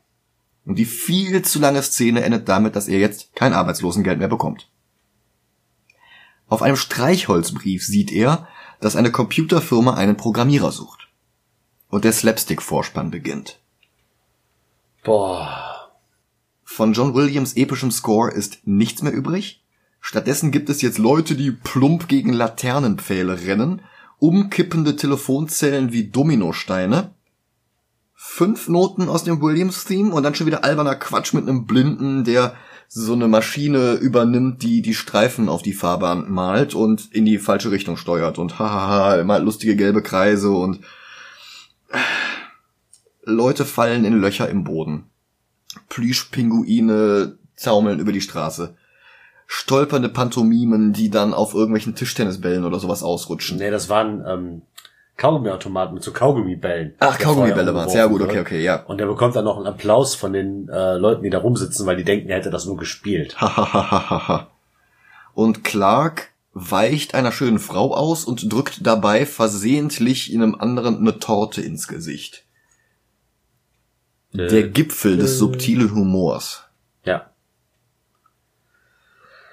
Und 0.65 0.79
die 0.79 0.85
viel 0.85 1.43
zu 1.43 1.59
lange 1.59 1.83
Szene 1.83 2.23
endet 2.23 2.49
damit, 2.49 2.77
dass 2.77 2.87
er 2.87 3.01
jetzt 3.01 3.35
kein 3.35 3.55
Arbeitslosengeld 3.55 4.19
mehr 4.19 4.29
bekommt. 4.29 4.71
Auf 6.47 6.63
einem 6.63 6.77
Streichholzbrief 6.77 7.85
sieht 7.85 8.13
er, 8.13 8.47
dass 8.81 8.97
eine 8.97 9.12
Computerfirma 9.12 9.95
einen 9.95 10.16
Programmierer 10.16 10.73
sucht. 10.73 11.09
Und 11.88 12.04
der 12.04 12.12
Slapstick-Vorspann 12.12 13.11
beginnt. 13.11 13.61
Boah. 15.04 15.90
Von 16.64 16.93
John 16.93 17.14
Williams 17.14 17.54
epischem 17.57 17.90
Score 17.90 18.33
ist 18.33 18.59
nichts 18.64 19.02
mehr 19.02 19.12
übrig. 19.12 19.62
Stattdessen 20.00 20.50
gibt 20.50 20.69
es 20.71 20.83
jetzt 20.83 20.99
Leute, 20.99 21.35
die 21.37 21.50
plump 21.50 22.09
gegen 22.09 22.33
Laternenpfähle 22.33 23.43
rennen, 23.43 23.83
umkippende 24.19 24.97
Telefonzellen 24.97 25.93
wie 25.93 26.09
Dominosteine, 26.09 27.14
fünf 28.14 28.69
Noten 28.69 29.09
aus 29.09 29.25
dem 29.25 29.40
Williams-Theme 29.40 30.12
und 30.12 30.23
dann 30.23 30.35
schon 30.35 30.47
wieder 30.47 30.64
alberner 30.64 30.97
Quatsch 30.97 31.35
mit 31.35 31.49
einem 31.49 31.66
Blinden, 31.66 32.25
der 32.25 32.57
so 32.88 33.12
eine 33.12 33.29
Maschine 33.29 33.95
übernimmt, 33.95 34.62
die 34.62 34.83
die 34.83 34.95
Streifen 34.95 35.49
auf 35.49 35.62
die 35.62 35.73
Fahrbahn 35.73 36.31
malt 36.31 36.75
und 36.75 37.12
in 37.12 37.25
die 37.25 37.38
falsche 37.38 37.71
Richtung 37.71 37.97
steuert 37.97 38.38
und 38.38 38.59
hahaha, 38.59 39.17
immer 39.17 39.38
lustige 39.38 39.76
gelbe 39.76 40.03
Kreise 40.03 40.50
und 40.50 40.81
Leute 43.25 43.64
fallen 43.64 44.05
in 44.05 44.21
Löcher 44.21 44.49
im 44.49 44.64
Boden. 44.64 45.05
Plüschpinguine 45.88 47.38
zaumeln 47.57 47.99
über 47.99 48.12
die 48.12 48.21
Straße. 48.21 48.76
Stolpernde 49.47 50.09
Pantomimen, 50.09 50.93
die 50.93 51.11
dann 51.11 51.35
auf 51.35 51.55
irgendwelchen 51.55 51.95
Tischtennisbällen 51.95 52.64
oder 52.64 52.79
sowas 52.79 53.03
ausrutschen. 53.03 53.59
Nee, 53.59 53.71
das 53.71 53.88
waren 53.88 54.25
ähm, 54.26 54.62
Kaugummiautomaten 55.16 55.94
mit 55.94 56.02
so 56.02 56.12
Kaugummibällen. 56.12 56.94
Ach, 56.99 57.18
Kaugummibälle 57.18 57.75
waren's. 57.75 57.94
Ja, 57.94 58.06
gut, 58.06 58.23
okay, 58.23 58.40
okay, 58.40 58.62
ja. 58.62 58.83
Und 58.85 58.99
der 58.99 59.06
bekommt 59.06 59.37
dann 59.37 59.44
noch 59.44 59.56
einen 59.56 59.66
Applaus 59.66 60.14
von 60.14 60.33
den 60.33 60.68
äh, 60.68 60.97
Leuten, 60.97 61.23
die 61.23 61.30
da 61.30 61.38
rumsitzen, 61.38 61.87
weil 61.87 61.97
die 61.97 62.04
denken, 62.04 62.28
er 62.28 62.38
hätte 62.38 62.50
das 62.50 62.66
nur 62.66 62.76
gespielt. 62.76 63.37
Und 65.35 65.64
Clark 65.64 66.30
weicht 66.52 67.14
einer 67.14 67.33
schönen 67.33 67.59
Frau 67.59 67.94
aus 67.94 68.25
und 68.25 68.52
drückt 68.52 68.87
dabei 68.87 69.26
versehentlich 69.26 70.33
in 70.33 70.42
einem 70.42 70.54
anderen 70.54 70.99
eine 70.99 71.18
Torte 71.18 71.61
ins 71.61 71.88
Gesicht. 71.88 72.44
Der 74.33 74.64
Gipfel 74.64 75.16
des 75.16 75.38
subtilen 75.38 75.94
Humors. 75.94 76.64
Ja. 77.04 77.30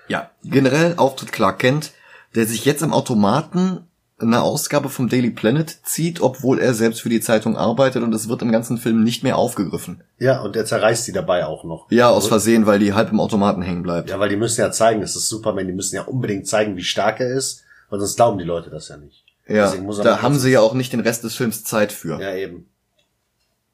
Ja, 0.07 0.31
generell 0.43 0.95
auftritt 0.97 1.31
Clark 1.31 1.59
Kent, 1.59 1.91
der 2.33 2.47
sich 2.47 2.65
jetzt 2.65 2.81
am 2.81 2.93
Automaten 2.93 3.87
eine 4.21 4.41
Ausgabe 4.41 4.89
vom 4.89 5.09
Daily 5.09 5.31
Planet 5.31 5.79
zieht, 5.83 6.21
obwohl 6.21 6.59
er 6.59 6.73
selbst 6.73 7.01
für 7.01 7.09
die 7.09 7.19
Zeitung 7.19 7.57
arbeitet 7.57 8.03
und 8.03 8.13
es 8.13 8.27
wird 8.29 8.41
im 8.41 8.51
ganzen 8.51 8.77
Film 8.77 9.03
nicht 9.03 9.23
mehr 9.23 9.37
aufgegriffen. 9.37 10.03
Ja, 10.19 10.41
und 10.41 10.55
der 10.55 10.65
zerreißt 10.65 11.05
sie 11.05 11.11
dabei 11.11 11.45
auch 11.45 11.63
noch. 11.63 11.89
Ja, 11.91 12.09
aus 12.09 12.27
Versehen, 12.27 12.65
weil 12.65 12.79
die 12.79 12.93
halb 12.93 13.11
im 13.11 13.19
Automaten 13.19 13.61
hängen 13.61 13.83
bleibt. 13.83 14.09
Ja, 14.09 14.19
weil 14.19 14.29
die 14.29 14.37
müssen 14.37 14.61
ja 14.61 14.71
zeigen, 14.71 15.01
das 15.01 15.15
ist 15.15 15.29
Superman, 15.29 15.67
die 15.67 15.73
müssen 15.73 15.95
ja 15.95 16.03
unbedingt 16.03 16.47
zeigen, 16.47 16.75
wie 16.77 16.83
stark 16.83 17.19
er 17.19 17.29
ist, 17.29 17.63
weil 17.89 17.99
sonst 17.99 18.15
glauben 18.15 18.37
die 18.37 18.45
Leute 18.45 18.69
das 18.69 18.87
ja 18.89 18.97
nicht. 18.97 19.25
Ja, 19.47 19.73
er 19.73 20.03
da 20.03 20.21
haben 20.21 20.37
sie 20.37 20.51
ja 20.51 20.61
auch 20.61 20.73
nicht 20.73 20.93
den 20.93 21.01
Rest 21.01 21.23
des 21.23 21.35
Films 21.35 21.63
Zeit 21.63 21.91
für. 21.91 22.21
Ja, 22.21 22.33
eben. 22.33 22.67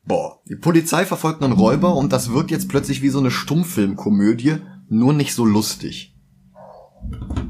Boah. 0.06 0.40
Die 0.48 0.56
Polizei 0.56 1.06
verfolgt 1.06 1.44
einen 1.44 1.54
Räuber 1.54 1.96
und 1.96 2.14
das 2.14 2.32
wirkt 2.32 2.50
jetzt 2.50 2.70
plötzlich 2.70 3.02
wie 3.02 3.10
so 3.10 3.20
eine 3.20 3.30
Stummfilmkomödie, 3.30 4.58
nur 4.90 5.14
nicht 5.14 5.36
so 5.36 5.46
lustig. 5.46 6.16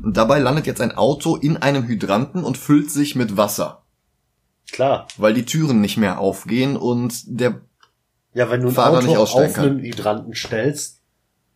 Und 0.07 0.15
dabei 0.15 0.39
landet 0.39 0.65
jetzt 0.67 0.79
ein 0.79 0.95
Auto 0.95 1.35
in 1.35 1.57
einem 1.57 1.85
Hydranten 1.85 2.45
und 2.45 2.57
füllt 2.57 2.89
sich 2.89 3.17
mit 3.17 3.35
Wasser, 3.35 3.83
Klar. 4.71 5.05
weil 5.17 5.33
die 5.33 5.43
Türen 5.43 5.81
nicht 5.81 5.97
mehr 5.97 6.19
aufgehen 6.21 6.77
und 6.77 7.23
der 7.25 7.59
Ja, 8.33 8.49
wenn 8.49 8.61
du 8.61 8.69
ein 8.69 8.73
Fahrer 8.73 8.99
Auto 8.99 9.17
auf 9.17 9.53
kann. 9.53 9.65
einen 9.65 9.79
Hydranten 9.79 10.33
stellst, 10.33 11.01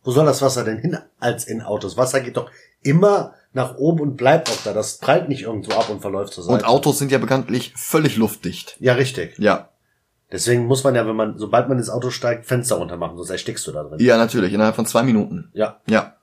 wo 0.04 0.10
soll 0.10 0.26
das 0.26 0.42
Wasser 0.42 0.64
denn 0.64 0.76
hin 0.76 0.98
als 1.18 1.46
in 1.46 1.62
Autos? 1.62 1.96
Wasser 1.96 2.20
geht 2.20 2.36
doch 2.36 2.50
immer 2.82 3.32
nach 3.54 3.76
oben 3.76 4.00
und 4.00 4.16
bleibt 4.18 4.50
auch 4.50 4.62
da. 4.64 4.74
Das 4.74 4.98
prallt 4.98 5.30
nicht 5.30 5.44
irgendwo 5.44 5.72
ab 5.72 5.88
und 5.88 6.02
verläuft 6.02 6.34
zur 6.34 6.44
Seite. 6.44 6.58
und 6.58 6.68
Autos 6.68 6.98
sind 6.98 7.10
ja 7.10 7.16
bekanntlich 7.16 7.72
völlig 7.74 8.18
luftdicht. 8.18 8.76
Ja, 8.80 8.92
richtig. 8.92 9.38
Ja, 9.38 9.70
Deswegen 10.30 10.66
muss 10.66 10.84
man 10.84 10.94
ja, 10.94 11.06
wenn 11.06 11.16
man, 11.16 11.38
sobald 11.38 11.70
man 11.70 11.78
ins 11.78 11.88
Auto 11.88 12.10
steigt, 12.10 12.44
Fenster 12.44 12.76
runter 12.76 12.98
machen, 12.98 13.16
sonst 13.16 13.30
erstickst 13.30 13.66
du 13.66 13.72
da 13.72 13.82
drin. 13.84 13.98
ja 13.98 14.18
natürlich 14.18 14.52
innerhalb 14.52 14.76
von 14.76 14.84
zwei 14.84 15.02
Minuten. 15.04 15.50
Ja. 15.54 15.80
Ja. 15.86 16.16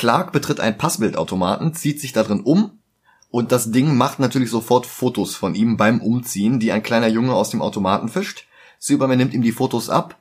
Clark 0.00 0.32
betritt 0.32 0.60
einen 0.60 0.78
Passbildautomaten, 0.78 1.74
zieht 1.74 2.00
sich 2.00 2.14
da 2.14 2.22
drin 2.22 2.40
um 2.40 2.78
und 3.30 3.52
das 3.52 3.70
Ding 3.70 3.98
macht 3.98 4.18
natürlich 4.18 4.48
sofort 4.48 4.86
Fotos 4.86 5.34
von 5.34 5.54
ihm 5.54 5.76
beim 5.76 6.00
Umziehen, 6.00 6.58
die 6.58 6.72
ein 6.72 6.82
kleiner 6.82 7.08
Junge 7.08 7.34
aus 7.34 7.50
dem 7.50 7.60
Automaten 7.60 8.08
fischt. 8.08 8.46
Superman 8.78 9.18
nimmt 9.18 9.34
ihm 9.34 9.42
die 9.42 9.52
Fotos 9.52 9.90
ab, 9.90 10.16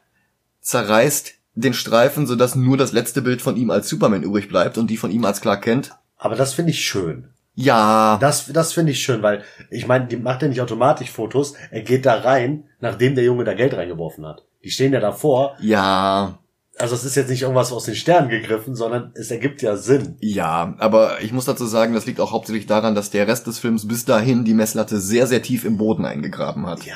zerreißt 0.60 1.32
den 1.56 1.74
Streifen, 1.74 2.28
sodass 2.28 2.56
nur 2.56 2.76
das 2.76 2.92
letzte 2.92 3.22
Bild 3.22 3.42
von 3.42 3.56
ihm 3.56 3.72
als 3.72 3.88
Superman 3.88 4.22
übrig 4.22 4.50
bleibt 4.50 4.78
und 4.78 4.90
die 4.90 4.98
von 4.98 5.12
ihm 5.12 5.24
als 5.24 5.40
Clark 5.40 5.62
Kent. 5.62 5.96
Aber 6.18 6.36
das 6.36 6.54
finde 6.54 6.72
ich 6.72 6.82
schön. 6.86 7.30
Ja, 7.56 8.18
Das, 8.20 8.48
das 8.52 8.74
finde 8.74 8.92
ich 8.92 9.02
schön, 9.02 9.24
weil 9.24 9.46
ich 9.70 9.88
meine, 9.88 10.08
die 10.08 10.18
macht 10.18 10.42
ja 10.42 10.50
nicht 10.50 10.60
automatisch 10.60 11.10
Fotos. 11.10 11.54
Er 11.72 11.84
geht 11.84 12.06
da 12.06 12.16
rein, 12.16 12.66
nachdem 12.82 13.16
der 13.16 13.24
Junge 13.24 13.46
da 13.46 13.54
Geld 13.54 13.74
reingeworfen 13.76 14.26
hat. 14.26 14.44
Die 14.62 14.72
stehen 14.72 14.92
ja 14.92 15.00
davor. 15.00 15.56
ja, 15.62 16.38
Also 16.80 16.96
es 16.96 17.04
ist 17.04 17.16
jetzt 17.16 17.30
nicht 17.30 17.42
irgendwas 17.42 17.74
aus 17.74 17.84
den 17.84 17.96
Sternen 17.96 18.30
gegriffen, 18.30 18.74
sondern 18.74 19.12
es 19.14 19.30
ergibt 19.32 19.62
ja 19.62 19.76
Sinn. 19.76 20.16
ja, 20.22 20.76
aber 20.80 21.22
ich 21.22 21.34
muss 21.34 21.46
dazu 21.46 21.66
sagen, 21.66 21.94
das 21.94 22.06
liegt 22.06 22.22
auch 22.22 22.32
hauptsächlich 22.32 22.68
daran, 22.68 22.96
dass 22.96 23.12
der 23.12 23.28
Rest 23.28 23.48
des 23.48 23.60
Films 23.60 23.88
bis 23.88 24.06
dahin 24.06 24.46
die 24.46 24.54
Messlatte 24.54 25.00
sehr, 25.00 25.28
sehr 25.28 25.42
tief 25.42 25.66
im 25.66 25.78
Boden 25.78 26.06
eingegraben 26.06 26.66
hat. 26.66 26.86
Ja. 26.86 26.96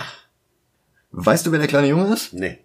Weißt 1.12 1.46
du, 1.46 1.52
wer 1.52 1.60
der 1.60 1.68
kleine 1.68 1.88
Junge 1.88 2.14
ist? 2.14 2.34
Nee. 2.34 2.60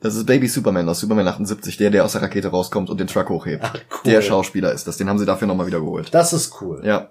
Das 0.00 0.14
ist 0.14 0.26
Baby 0.26 0.48
Superman 0.48 0.88
aus 0.88 1.00
Superman 1.00 1.28
78, 1.28 1.76
der, 1.76 1.90
der 1.90 2.04
aus 2.04 2.12
der 2.12 2.22
Rakete 2.22 2.48
rauskommt 2.48 2.90
und 2.90 3.00
den 3.00 3.06
Truck 3.06 3.28
hochhebt. 3.28 3.62
Ach, 3.64 3.74
cool. 3.74 4.00
Der 4.04 4.22
Schauspieler 4.22 4.72
ist 4.72 4.86
das, 4.86 4.96
den 4.96 5.08
haben 5.08 5.18
sie 5.18 5.26
dafür 5.26 5.48
nochmal 5.48 5.66
wiedergeholt. 5.66 6.12
Das 6.12 6.32
ist 6.32 6.60
cool. 6.60 6.82
Ja. 6.84 7.10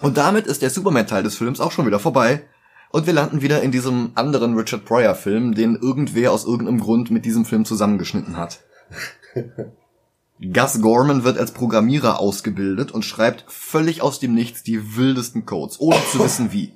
Und 0.00 0.16
damit 0.16 0.46
ist 0.46 0.62
der 0.62 0.70
Superman-Teil 0.70 1.22
des 1.22 1.36
Films 1.36 1.60
auch 1.60 1.72
schon 1.72 1.86
wieder 1.86 1.98
vorbei. 1.98 2.42
Und 2.90 3.06
wir 3.06 3.12
landen 3.12 3.42
wieder 3.42 3.62
in 3.62 3.70
diesem 3.70 4.12
anderen 4.14 4.56
Richard 4.56 4.84
Pryor-Film, 4.84 5.54
den 5.54 5.76
irgendwer 5.76 6.32
aus 6.32 6.44
irgendeinem 6.44 6.80
Grund 6.80 7.10
mit 7.10 7.24
diesem 7.24 7.44
Film 7.44 7.64
zusammengeschnitten 7.64 8.36
hat. 8.36 8.60
Gus 10.40 10.80
Gorman 10.80 11.24
wird 11.24 11.36
als 11.36 11.52
Programmierer 11.52 12.20
ausgebildet 12.20 12.92
und 12.92 13.04
schreibt 13.04 13.44
völlig 13.48 14.02
aus 14.02 14.20
dem 14.20 14.34
Nichts 14.34 14.62
die 14.62 14.96
wildesten 14.96 15.44
Codes, 15.46 15.80
ohne 15.80 15.98
zu 16.12 16.20
wissen 16.20 16.52
wie. 16.52 16.74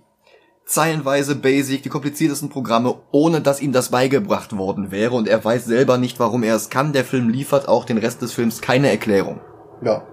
Zeilenweise 0.65 1.37
Basic, 1.37 1.83
die 1.83 1.89
kompliziertesten 1.89 2.49
Programme, 2.49 3.01
ohne 3.11 3.41
dass 3.41 3.61
ihm 3.61 3.73
das 3.73 3.91
beigebracht 3.91 4.57
worden 4.57 4.91
wäre 4.91 5.15
und 5.15 5.29
er 5.29 5.45
weiß 5.45 5.65
selber 5.65 5.99
nicht, 5.99 6.19
warum 6.19 6.43
er 6.43 6.57
es 6.57 6.71
kann. 6.71 6.93
Der 6.93 7.05
Film 7.05 7.29
liefert 7.29 7.69
auch 7.69 7.85
den 7.85 7.99
Rest 7.99 8.23
des 8.23 8.33
Films 8.33 8.61
keine 8.61 8.91
Erklärung. 8.91 9.41
Ja. 9.83 10.07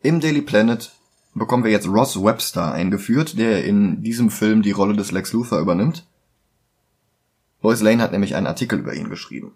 Im 0.00 0.20
Daily 0.20 0.42
Planet 0.42 0.92
bekommen 1.36 1.64
wir 1.64 1.70
jetzt 1.70 1.88
Ross 1.88 2.22
Webster 2.22 2.72
eingeführt, 2.72 3.38
der 3.38 3.64
in 3.64 4.02
diesem 4.02 4.30
Film 4.30 4.62
die 4.62 4.72
Rolle 4.72 4.96
des 4.96 5.12
Lex 5.12 5.32
Luthor 5.32 5.60
übernimmt. 5.60 6.06
Lois 7.62 7.80
Lane 7.80 8.02
hat 8.02 8.12
nämlich 8.12 8.34
einen 8.34 8.46
Artikel 8.46 8.78
über 8.78 8.94
ihn 8.94 9.10
geschrieben. 9.10 9.52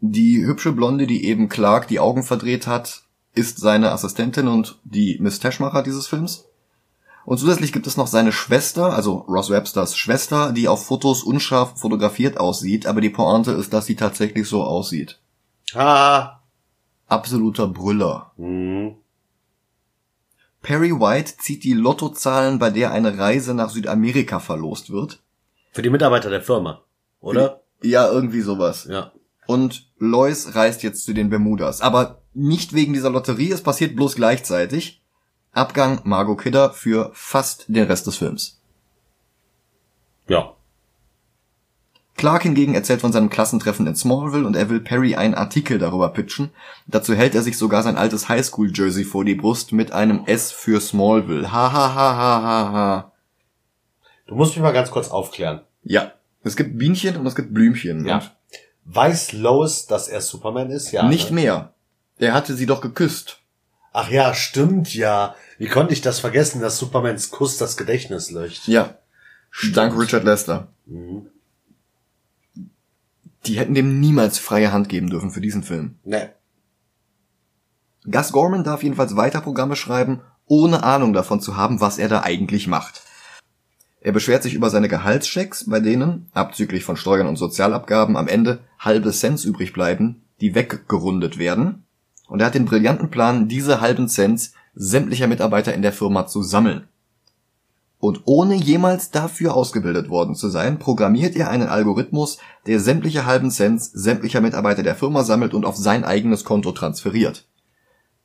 Die 0.00 0.44
hübsche 0.46 0.72
Blonde, 0.72 1.06
die 1.06 1.26
eben 1.26 1.48
Clark 1.48 1.88
die 1.88 2.00
Augen 2.00 2.22
verdreht 2.22 2.66
hat, 2.66 3.02
ist 3.34 3.58
seine 3.58 3.92
Assistentin 3.92 4.48
und 4.48 4.78
die 4.84 5.18
Miss 5.20 5.40
Teschmacher 5.40 5.82
dieses 5.82 6.06
Films. 6.06 6.46
Und 7.26 7.38
zusätzlich 7.38 7.72
gibt 7.72 7.86
es 7.86 7.98
noch 7.98 8.06
seine 8.06 8.32
Schwester, 8.32 8.94
also 8.94 9.18
Ross 9.28 9.50
Websters 9.50 9.96
Schwester, 9.96 10.52
die 10.52 10.68
auf 10.68 10.86
Fotos 10.86 11.22
unscharf 11.22 11.78
fotografiert 11.78 12.38
aussieht, 12.38 12.86
aber 12.86 13.02
die 13.02 13.10
Pointe 13.10 13.52
ist, 13.52 13.74
dass 13.74 13.84
sie 13.84 13.94
tatsächlich 13.94 14.48
so 14.48 14.64
aussieht. 14.64 15.20
Ha. 15.74 16.40
Absoluter 17.08 17.68
Brüller. 17.68 18.32
Hm. 18.36 18.94
Perry 20.62 20.92
White 20.92 21.38
zieht 21.38 21.64
die 21.64 21.72
Lottozahlen, 21.72 22.58
bei 22.58 22.70
der 22.70 22.92
eine 22.92 23.18
Reise 23.18 23.54
nach 23.54 23.70
Südamerika 23.70 24.40
verlost 24.40 24.90
wird. 24.90 25.20
Für 25.72 25.82
die 25.82 25.90
Mitarbeiter 25.90 26.30
der 26.30 26.42
Firma, 26.42 26.82
oder? 27.20 27.62
Ja, 27.82 28.10
irgendwie 28.10 28.42
sowas. 28.42 28.86
Ja. 28.88 29.12
Und 29.46 29.90
Lois 29.98 30.54
reist 30.54 30.82
jetzt 30.82 31.04
zu 31.04 31.12
den 31.12 31.30
Bermudas. 31.30 31.80
Aber 31.80 32.22
nicht 32.34 32.74
wegen 32.74 32.92
dieser 32.92 33.10
Lotterie, 33.10 33.50
es 33.50 33.62
passiert 33.62 33.96
bloß 33.96 34.16
gleichzeitig. 34.16 35.02
Abgang 35.52 36.00
Margot 36.04 36.40
Kidder 36.40 36.70
für 36.70 37.10
fast 37.14 37.64
den 37.68 37.84
Rest 37.84 38.06
des 38.06 38.16
Films. 38.16 38.60
Ja. 40.28 40.54
Clark 42.20 42.42
hingegen 42.42 42.74
erzählt 42.74 43.00
von 43.00 43.12
seinem 43.12 43.30
Klassentreffen 43.30 43.86
in 43.86 43.96
Smallville 43.96 44.46
und 44.46 44.54
er 44.54 44.68
will 44.68 44.80
Perry 44.80 45.14
einen 45.14 45.32
Artikel 45.32 45.78
darüber 45.78 46.10
pitchen. 46.10 46.50
Dazu 46.86 47.14
hält 47.14 47.34
er 47.34 47.40
sich 47.40 47.56
sogar 47.56 47.82
sein 47.82 47.96
altes 47.96 48.28
Highschool-Jersey 48.28 49.04
vor 49.04 49.24
die 49.24 49.34
Brust 49.34 49.72
mit 49.72 49.92
einem 49.92 50.24
S 50.26 50.52
für 50.52 50.82
Smallville. 50.82 51.50
Ha 51.50 51.72
ha 51.72 51.94
ha 51.94 52.16
ha 52.16 52.42
ha 52.42 52.72
ha. 52.72 53.12
Du 54.26 54.34
musst 54.34 54.54
mich 54.54 54.62
mal 54.62 54.72
ganz 54.72 54.90
kurz 54.90 55.08
aufklären. 55.08 55.62
Ja. 55.82 56.12
Es 56.44 56.56
gibt 56.56 56.76
Bienchen 56.76 57.16
und 57.16 57.24
es 57.24 57.34
gibt 57.34 57.54
Blümchen. 57.54 58.06
Ja. 58.06 58.16
Und 58.16 58.30
Weiß 58.84 59.32
Lois, 59.32 59.86
dass 59.86 60.08
er 60.08 60.20
Superman 60.20 60.70
ist? 60.70 60.92
Ja. 60.92 61.08
nicht 61.08 61.30
ne? 61.30 61.36
mehr. 61.36 61.74
Er 62.18 62.34
hatte 62.34 62.54
sie 62.54 62.66
doch 62.66 62.82
geküsst. 62.82 63.38
Ach 63.94 64.10
ja, 64.10 64.34
stimmt 64.34 64.94
ja. 64.94 65.34
Wie 65.56 65.68
konnte 65.68 65.94
ich 65.94 66.02
das 66.02 66.20
vergessen, 66.20 66.60
dass 66.60 66.76
Supermans 66.76 67.30
Kuss 67.30 67.56
das 67.56 67.78
Gedächtnis 67.78 68.30
löscht? 68.30 68.68
Ja. 68.68 68.98
Dank 69.72 69.98
Richard 69.98 70.24
Lester. 70.24 70.68
Mhm. 70.84 71.30
Die 73.46 73.58
hätten 73.58 73.74
dem 73.74 74.00
niemals 74.00 74.38
freie 74.38 74.72
Hand 74.72 74.88
geben 74.88 75.08
dürfen 75.08 75.30
für 75.30 75.40
diesen 75.40 75.62
Film. 75.62 75.96
Ne. 76.04 76.32
Gus 78.10 78.32
Gorman 78.32 78.64
darf 78.64 78.82
jedenfalls 78.82 79.16
weiter 79.16 79.40
Programme 79.40 79.76
schreiben, 79.76 80.20
ohne 80.46 80.82
Ahnung 80.82 81.12
davon 81.12 81.40
zu 81.40 81.56
haben, 81.56 81.80
was 81.80 81.98
er 81.98 82.08
da 82.08 82.22
eigentlich 82.22 82.66
macht. 82.66 83.02
Er 84.00 84.12
beschwert 84.12 84.42
sich 84.42 84.54
über 84.54 84.70
seine 84.70 84.88
Gehaltschecks, 84.88 85.68
bei 85.68 85.80
denen, 85.80 86.28
abzüglich 86.32 86.84
von 86.84 86.96
Steuern 86.96 87.26
und 87.26 87.36
Sozialabgaben, 87.36 88.16
am 88.16 88.28
Ende 88.28 88.60
halbe 88.78 89.12
Cents 89.12 89.44
übrig 89.44 89.74
bleiben, 89.74 90.22
die 90.40 90.54
weggerundet 90.54 91.38
werden. 91.38 91.84
Und 92.26 92.40
er 92.40 92.46
hat 92.46 92.54
den 92.54 92.64
brillanten 92.64 93.10
Plan, 93.10 93.48
diese 93.48 93.80
halben 93.80 94.08
Cents 94.08 94.54
sämtlicher 94.74 95.26
Mitarbeiter 95.26 95.74
in 95.74 95.82
der 95.82 95.92
Firma 95.92 96.26
zu 96.26 96.42
sammeln. 96.42 96.88
Und 98.00 98.22
ohne 98.24 98.54
jemals 98.54 99.10
dafür 99.10 99.54
ausgebildet 99.54 100.08
worden 100.08 100.34
zu 100.34 100.48
sein, 100.48 100.78
programmiert 100.78 101.36
er 101.36 101.50
einen 101.50 101.68
Algorithmus, 101.68 102.38
der 102.66 102.80
sämtliche 102.80 103.26
halben 103.26 103.50
Cents 103.50 103.92
sämtlicher 103.92 104.40
Mitarbeiter 104.40 104.82
der 104.82 104.94
Firma 104.94 105.22
sammelt 105.22 105.52
und 105.52 105.66
auf 105.66 105.76
sein 105.76 106.02
eigenes 106.02 106.44
Konto 106.44 106.72
transferiert. 106.72 107.46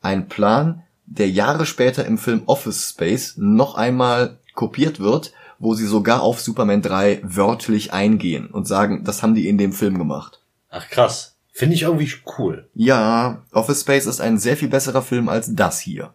Ein 0.01 0.29
Plan, 0.29 0.83
der 1.05 1.29
Jahre 1.29 1.65
später 1.65 2.05
im 2.05 2.17
Film 2.17 2.43
Office 2.45 2.89
Space 2.89 3.35
noch 3.37 3.75
einmal 3.75 4.39
kopiert 4.53 5.01
wird, 5.01 5.33
wo 5.59 5.73
sie 5.73 5.85
sogar 5.85 6.21
auf 6.21 6.41
Superman 6.41 6.81
3 6.81 7.21
wörtlich 7.23 7.91
eingehen 7.91 8.47
und 8.47 8.67
sagen, 8.67 9.03
das 9.03 9.23
haben 9.23 9.35
die 9.35 9.49
in 9.49 9.57
dem 9.57 9.73
Film 9.73 9.97
gemacht. 9.97 10.41
Ach 10.69 10.87
krass. 10.89 11.35
Finde 11.51 11.75
ich 11.75 11.83
irgendwie 11.83 12.11
cool. 12.37 12.69
Ja, 12.73 13.43
Office 13.51 13.81
Space 13.81 14.07
ist 14.07 14.19
ein 14.19 14.37
sehr 14.37 14.57
viel 14.57 14.67
besserer 14.67 15.01
Film 15.01 15.29
als 15.29 15.53
das 15.53 15.79
hier. 15.79 16.13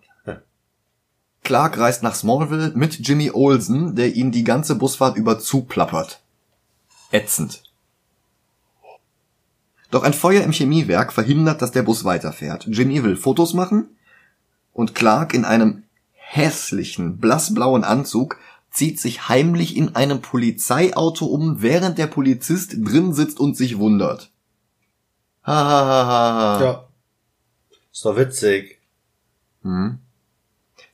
Clark 1.43 1.79
reist 1.79 2.03
nach 2.03 2.15
Smallville 2.15 2.73
mit 2.75 3.07
Jimmy 3.07 3.31
Olsen, 3.33 3.97
der 3.97 4.15
ihn 4.15 4.31
die 4.31 4.45
ganze 4.45 4.75
Busfahrt 4.75 5.17
über 5.17 5.39
zuplappert. 5.39 6.21
Ätzend. 7.11 7.63
Doch 9.91 10.05
ein 10.05 10.13
Feuer 10.13 10.45
im 10.45 10.53
Chemiewerk 10.53 11.13
verhindert, 11.13 11.63
dass 11.63 11.73
der 11.73 11.83
Bus 11.83 12.05
weiterfährt. 12.05 12.67
Jimmy 12.67 13.03
will 13.03 13.17
Fotos 13.17 13.55
machen 13.55 13.89
und 14.73 14.95
Clark 14.95 15.35
in 15.35 15.45
einem 15.45 15.85
hässlichen, 16.15 17.19
blassblauen 17.19 17.83
Anzug 17.83 18.39
zieht 18.71 19.01
sich 19.01 19.29
heimlich 19.29 19.77
in 19.77 19.97
einem 19.97 20.21
Polizeiauto 20.21 21.27
um, 21.27 21.61
während 21.61 21.99
der 21.99 22.07
Polizist 22.07 22.77
drin 22.79 23.13
sitzt 23.13 23.41
und 23.41 23.57
sich 23.57 23.79
wundert. 23.79 24.31
Ha 25.45 25.53
ha 25.53 25.87
ha 25.87 26.07
ha 26.07 26.35
ha. 26.35 26.63
Ja. 26.63 26.85
Ist 27.93 28.05
doch 28.05 28.17
witzig. 28.17 28.79
Hm. 29.63 29.99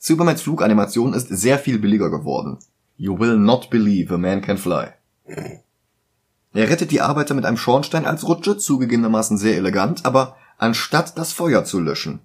Supermans 0.06 0.42
Fluganimation 0.42 1.14
ist 1.14 1.30
sehr 1.30 1.58
viel 1.58 1.80
billiger 1.80 2.10
geworden. 2.10 2.58
You 2.96 3.18
will 3.18 3.36
not 3.36 3.70
believe 3.70 4.14
a 4.14 4.16
man 4.16 4.40
can 4.40 4.56
fly. 4.56 4.90
Er 5.24 6.70
rettet 6.70 6.92
die 6.92 7.00
Arbeiter 7.00 7.34
mit 7.34 7.44
einem 7.44 7.56
Schornstein 7.56 8.06
als 8.06 8.22
Rutsche, 8.22 8.56
zugegebenermaßen 8.56 9.36
sehr 9.36 9.56
elegant, 9.56 10.06
aber 10.06 10.36
anstatt 10.58 11.18
das 11.18 11.32
Feuer 11.32 11.64
zu 11.64 11.80
löschen. 11.80 12.20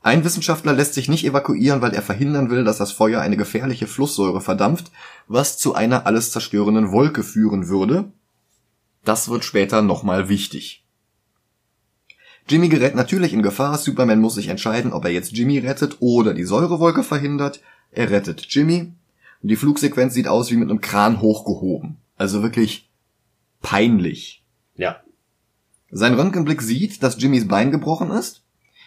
Ein 0.00 0.24
Wissenschaftler 0.24 0.72
lässt 0.72 0.94
sich 0.94 1.08
nicht 1.08 1.24
evakuieren, 1.24 1.82
weil 1.82 1.94
er 1.94 2.02
verhindern 2.02 2.50
will, 2.50 2.64
dass 2.64 2.78
das 2.78 2.90
Feuer 2.90 3.20
eine 3.20 3.36
gefährliche 3.36 3.86
Flusssäure 3.86 4.40
verdampft, 4.40 4.90
was 5.28 5.58
zu 5.58 5.76
einer 5.76 6.04
alles 6.06 6.32
zerstörenden 6.32 6.90
Wolke 6.90 7.22
führen 7.22 7.68
würde. 7.68 8.10
Das 9.04 9.28
wird 9.28 9.44
später 9.44 9.82
nochmal 9.82 10.28
wichtig. 10.28 10.84
Jimmy 12.52 12.68
gerät 12.68 12.94
natürlich 12.94 13.32
in 13.32 13.42
Gefahr. 13.42 13.78
Superman 13.78 14.20
muss 14.20 14.34
sich 14.34 14.48
entscheiden, 14.48 14.92
ob 14.92 15.06
er 15.06 15.10
jetzt 15.10 15.32
Jimmy 15.32 15.58
rettet 15.58 15.96
oder 16.00 16.34
die 16.34 16.44
Säurewolke 16.44 17.02
verhindert. 17.02 17.62
Er 17.90 18.10
rettet 18.10 18.46
Jimmy. 18.50 18.92
Und 19.42 19.48
die 19.48 19.56
Flugsequenz 19.56 20.12
sieht 20.12 20.28
aus 20.28 20.50
wie 20.50 20.56
mit 20.56 20.68
einem 20.68 20.82
Kran 20.82 21.22
hochgehoben. 21.22 21.96
Also 22.18 22.42
wirklich 22.42 22.90
peinlich. 23.62 24.44
Ja. 24.76 25.00
Sein 25.90 26.12
Röntgenblick 26.12 26.60
sieht, 26.60 27.02
dass 27.02 27.20
Jimmys 27.20 27.48
Bein 27.48 27.70
gebrochen 27.70 28.10
ist. 28.10 28.42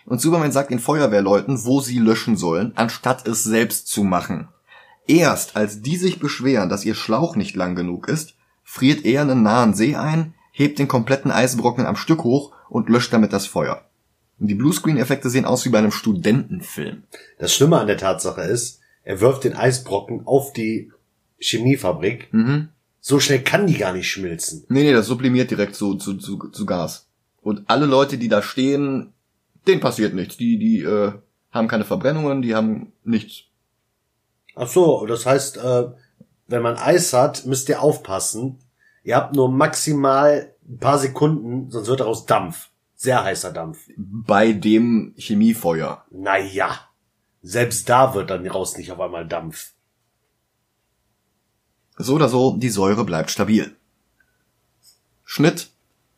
Und 0.05 0.21
Superman 0.21 0.51
sagt 0.51 0.69
den 0.69 0.77
Feuerwehrleuten, 0.77 1.65
wo 1.65 1.81
sie 1.81 1.97
löschen 1.97 2.37
sollen, 2.37 2.71
anstatt 2.75 3.27
es 3.27 3.43
selbst 3.43 3.87
zu 3.87 4.03
machen. 4.03 4.47
Erst 5.07 5.55
als 5.55 5.81
die 5.81 5.97
sich 5.97 6.19
beschweren, 6.19 6.69
dass 6.69 6.85
ihr 6.85 6.93
Schlauch 6.93 7.35
nicht 7.35 7.55
lang 7.55 7.73
genug 7.75 8.09
ist, 8.09 8.35
friert 8.63 9.05
er 9.05 9.23
einen 9.23 9.41
nahen 9.41 9.73
See 9.73 9.95
ein, 9.95 10.35
hebt 10.57 10.79
den 10.79 10.87
kompletten 10.87 11.31
Eisbrocken 11.31 11.85
am 11.85 11.97
Stück 11.97 12.23
hoch 12.23 12.53
und 12.69 12.87
löscht 12.87 13.11
damit 13.11 13.33
das 13.33 13.45
Feuer. 13.45 13.83
Die 14.37 14.55
Bluescreen-Effekte 14.55 15.29
sehen 15.29 15.43
aus 15.43 15.65
wie 15.65 15.69
bei 15.69 15.79
einem 15.79 15.91
Studentenfilm. 15.91 17.03
Das 17.39 17.53
Schlimme 17.53 17.77
an 17.77 17.87
der 17.87 17.97
Tatsache 17.97 18.41
ist, 18.41 18.79
er 19.03 19.19
wirft 19.19 19.43
den 19.43 19.53
Eisbrocken 19.53 20.25
auf 20.25 20.53
die 20.53 20.93
Chemiefabrik. 21.39 22.33
Mhm. 22.33 22.69
So 23.01 23.19
schnell 23.19 23.43
kann 23.43 23.67
die 23.67 23.77
gar 23.77 23.91
nicht 23.91 24.09
schmilzen. 24.09 24.63
Nee, 24.69 24.83
nee, 24.83 24.93
das 24.93 25.07
sublimiert 25.07 25.51
direkt 25.51 25.75
zu, 25.75 25.95
zu, 25.95 26.13
zu, 26.15 26.37
zu 26.37 26.65
Gas. 26.65 27.07
Und 27.41 27.63
alle 27.67 27.85
Leute, 27.85 28.17
die 28.17 28.29
da 28.29 28.41
stehen, 28.41 29.11
denen 29.67 29.81
passiert 29.81 30.13
nichts. 30.13 30.37
Die, 30.37 30.57
die 30.57 30.83
äh, 30.83 31.11
haben 31.51 31.67
keine 31.67 31.83
Verbrennungen, 31.83 32.41
die 32.41 32.55
haben 32.55 32.93
nichts. 33.03 33.43
Ach 34.55 34.69
so, 34.69 35.05
das 35.05 35.25
heißt, 35.25 35.57
äh, 35.57 35.87
wenn 36.47 36.61
man 36.61 36.77
Eis 36.77 37.11
hat, 37.11 37.45
müsst 37.45 37.67
ihr 37.67 37.81
aufpassen. 37.81 38.59
Ihr 39.05 39.15
habt 39.15 39.35
nur 39.35 39.49
maximal 39.49 40.51
ein 40.67 40.79
paar 40.79 40.97
Sekunden, 40.97 41.69
sonst 41.69 41.87
wird 41.87 41.99
daraus 41.99 42.25
Dampf. 42.25 42.71
Sehr 42.95 43.23
heißer 43.23 43.53
Dampf. 43.53 43.87
Bei 43.97 44.51
dem 44.51 45.13
Chemiefeuer. 45.15 46.03
Naja, 46.09 46.79
selbst 47.43 47.87
da 47.87 48.15
wird 48.15 48.31
dann 48.31 48.47
raus 48.47 48.75
nicht 48.77 48.91
auf 48.91 48.99
einmal 48.99 49.27
Dampf. 49.27 49.73
So 51.97 52.15
oder 52.15 52.29
so, 52.29 52.57
die 52.57 52.69
Säure 52.69 53.05
bleibt 53.05 53.29
stabil. 53.29 53.75
Schnitt. 55.23 55.69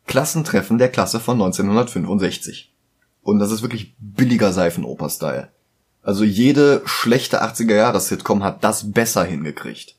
Klassentreffen 0.06 0.78
der 0.78 0.88
Klasse 0.88 1.20
von 1.20 1.34
1965. 1.34 2.74
Und 3.22 3.38
das 3.38 3.50
ist 3.50 3.60
wirklich 3.60 3.94
billiger 3.98 4.54
Seifenoper-Style. 4.54 5.52
Also 6.00 6.24
jede 6.24 6.80
schlechte 6.86 7.42
80er-Jahres-Sitcom 7.42 8.42
hat 8.42 8.64
das 8.64 8.92
besser 8.92 9.24
hingekriegt. 9.24 9.97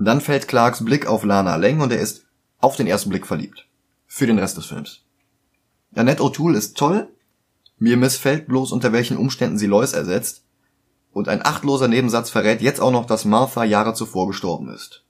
Dann 0.00 0.20
fällt 0.20 0.46
Clarks 0.46 0.84
Blick 0.84 1.06
auf 1.06 1.24
Lana 1.24 1.56
Lang 1.56 1.80
und 1.80 1.92
er 1.92 1.98
ist 1.98 2.24
auf 2.60 2.76
den 2.76 2.86
ersten 2.86 3.10
Blick 3.10 3.26
verliebt. 3.26 3.66
Für 4.06 4.26
den 4.26 4.38
Rest 4.38 4.56
des 4.56 4.66
Films. 4.66 5.02
Annette 5.94 6.22
O'Toole 6.22 6.56
ist 6.56 6.76
toll. 6.76 7.08
Mir 7.78 7.96
missfällt 7.96 8.46
bloß, 8.46 8.70
unter 8.72 8.92
welchen 8.92 9.16
Umständen 9.16 9.58
sie 9.58 9.66
Lois 9.66 9.92
ersetzt. 9.92 10.44
Und 11.12 11.28
ein 11.28 11.44
achtloser 11.44 11.88
Nebensatz 11.88 12.30
verrät 12.30 12.62
jetzt 12.62 12.80
auch 12.80 12.92
noch, 12.92 13.06
dass 13.06 13.24
Martha 13.24 13.64
Jahre 13.64 13.92
zuvor 13.94 14.28
gestorben 14.28 14.70
ist. 14.70 15.02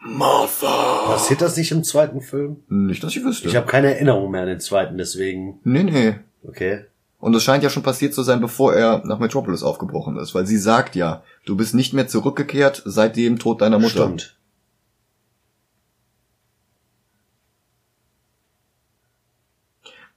Martha! 0.00 1.06
Passiert 1.06 1.40
das 1.40 1.56
nicht 1.56 1.70
im 1.70 1.84
zweiten 1.84 2.20
Film? 2.20 2.56
Nicht, 2.68 3.02
dass 3.04 3.14
ich 3.14 3.24
wüsste. 3.24 3.48
Ich 3.48 3.56
habe 3.56 3.66
keine 3.66 3.94
Erinnerung 3.94 4.30
mehr 4.32 4.42
an 4.42 4.48
den 4.48 4.60
zweiten, 4.60 4.98
deswegen. 4.98 5.60
nee, 5.62 5.84
nee. 5.84 6.16
Okay. 6.42 6.86
Und 7.18 7.34
es 7.34 7.42
scheint 7.42 7.64
ja 7.64 7.70
schon 7.70 7.82
passiert 7.82 8.14
zu 8.14 8.22
sein, 8.22 8.40
bevor 8.40 8.74
er 8.74 9.04
nach 9.04 9.18
Metropolis 9.18 9.62
aufgebrochen 9.62 10.16
ist, 10.18 10.34
weil 10.34 10.46
sie 10.46 10.58
sagt 10.58 10.94
ja, 10.94 11.22
du 11.44 11.56
bist 11.56 11.74
nicht 11.74 11.92
mehr 11.92 12.06
zurückgekehrt 12.06 12.82
seit 12.84 13.16
dem 13.16 13.38
Tod 13.38 13.60
deiner 13.60 13.78
Mutter. 13.78 14.04
Stimmt. 14.04 14.38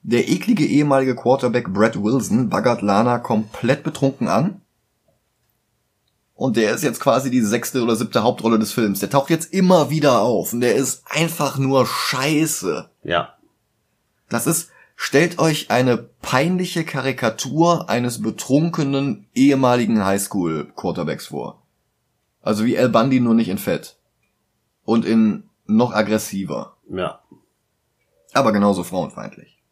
Der 0.04 0.28
eklige 0.30 0.66
ehemalige 0.66 1.16
Quarterback 1.16 1.74
Brad 1.74 2.02
Wilson 2.02 2.50
baggert 2.50 2.82
Lana 2.82 3.20
komplett 3.20 3.84
betrunken 3.84 4.28
an. 4.28 4.62
Und 6.34 6.58
der 6.58 6.74
ist 6.74 6.84
jetzt 6.84 7.00
quasi 7.00 7.30
die 7.30 7.42
sechste 7.42 7.84
oder 7.84 7.96
siebte 7.96 8.24
Hauptrolle 8.24 8.58
des 8.58 8.72
Films. 8.72 9.00
Der 9.00 9.12
taucht 9.12 9.30
jetzt 9.30 9.54
immer 9.54 9.92
wieder 9.92 10.22
auf 10.22 10.54
und 10.54 10.62
der 10.62 10.76
ist 10.76 11.04
einfach 11.08 11.60
nur 11.60 11.86
scheiße. 11.86 12.90
Ja. 13.04 13.36
Das 14.28 14.48
ist, 14.48 14.72
stellt 15.04 15.40
euch 15.40 15.72
eine 15.72 15.98
peinliche 15.98 16.86
Karikatur 16.86 17.90
eines 17.90 18.22
betrunkenen 18.22 19.26
ehemaligen 19.34 20.06
Highschool-Quarterbacks 20.06 21.26
vor. 21.26 21.64
Also 22.44 22.66
wie 22.66 22.78
Al 22.78 22.90
Bundy 22.90 23.20
nur 23.20 23.34
nicht 23.34 23.50
in 23.50 23.58
Fett. 23.58 23.98
Und 24.86 25.04
in 25.04 25.50
noch 25.66 25.92
aggressiver. 25.92 26.78
Ja. 26.88 27.20
Aber 28.34 28.52
genauso 28.52 28.84
frauenfeindlich. 28.84 29.64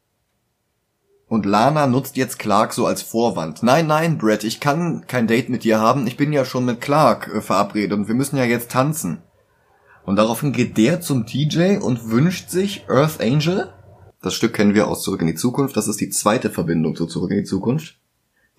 Und 1.28 1.46
Lana 1.46 1.86
nutzt 1.86 2.18
jetzt 2.18 2.40
Clark 2.40 2.74
so 2.74 2.88
als 2.88 3.04
Vorwand. 3.04 3.62
Nein, 3.62 3.86
nein, 3.86 4.18
Brett, 4.18 4.44
ich 4.44 4.60
kann 4.60 5.06
kein 5.06 5.28
Date 5.28 5.50
mit 5.50 5.64
dir 5.64 5.80
haben. 5.80 6.08
Ich 6.08 6.18
bin 6.18 6.34
ja 6.34 6.44
schon 6.44 6.66
mit 6.66 6.82
Clark 6.82 7.28
äh, 7.28 7.42
verabredet 7.42 7.96
und 7.96 8.08
wir 8.08 8.16
müssen 8.16 8.38
ja 8.38 8.46
jetzt 8.46 8.72
tanzen. 8.72 9.22
Und 10.06 10.16
daraufhin 10.16 10.54
geht 10.54 10.76
der 10.78 11.02
zum 11.02 11.28
TJ 11.28 11.78
und 11.78 12.10
wünscht 12.10 12.50
sich 12.50 12.90
Earth 12.90 13.22
Angel. 13.22 13.72
Das 14.22 14.34
Stück 14.34 14.54
kennen 14.54 14.74
wir 14.74 14.88
aus 14.88 15.02
Zurück 15.04 15.22
in 15.22 15.28
die 15.28 15.36
Zukunft. 15.36 15.78
Das 15.78 15.88
ist 15.88 16.02
die 16.02 16.10
zweite 16.10 16.50
Verbindung 16.50 16.96
zu 16.96 17.06
Zurück 17.06 17.32
in 17.32 17.38
die 17.38 17.44
Zukunft. 17.46 17.98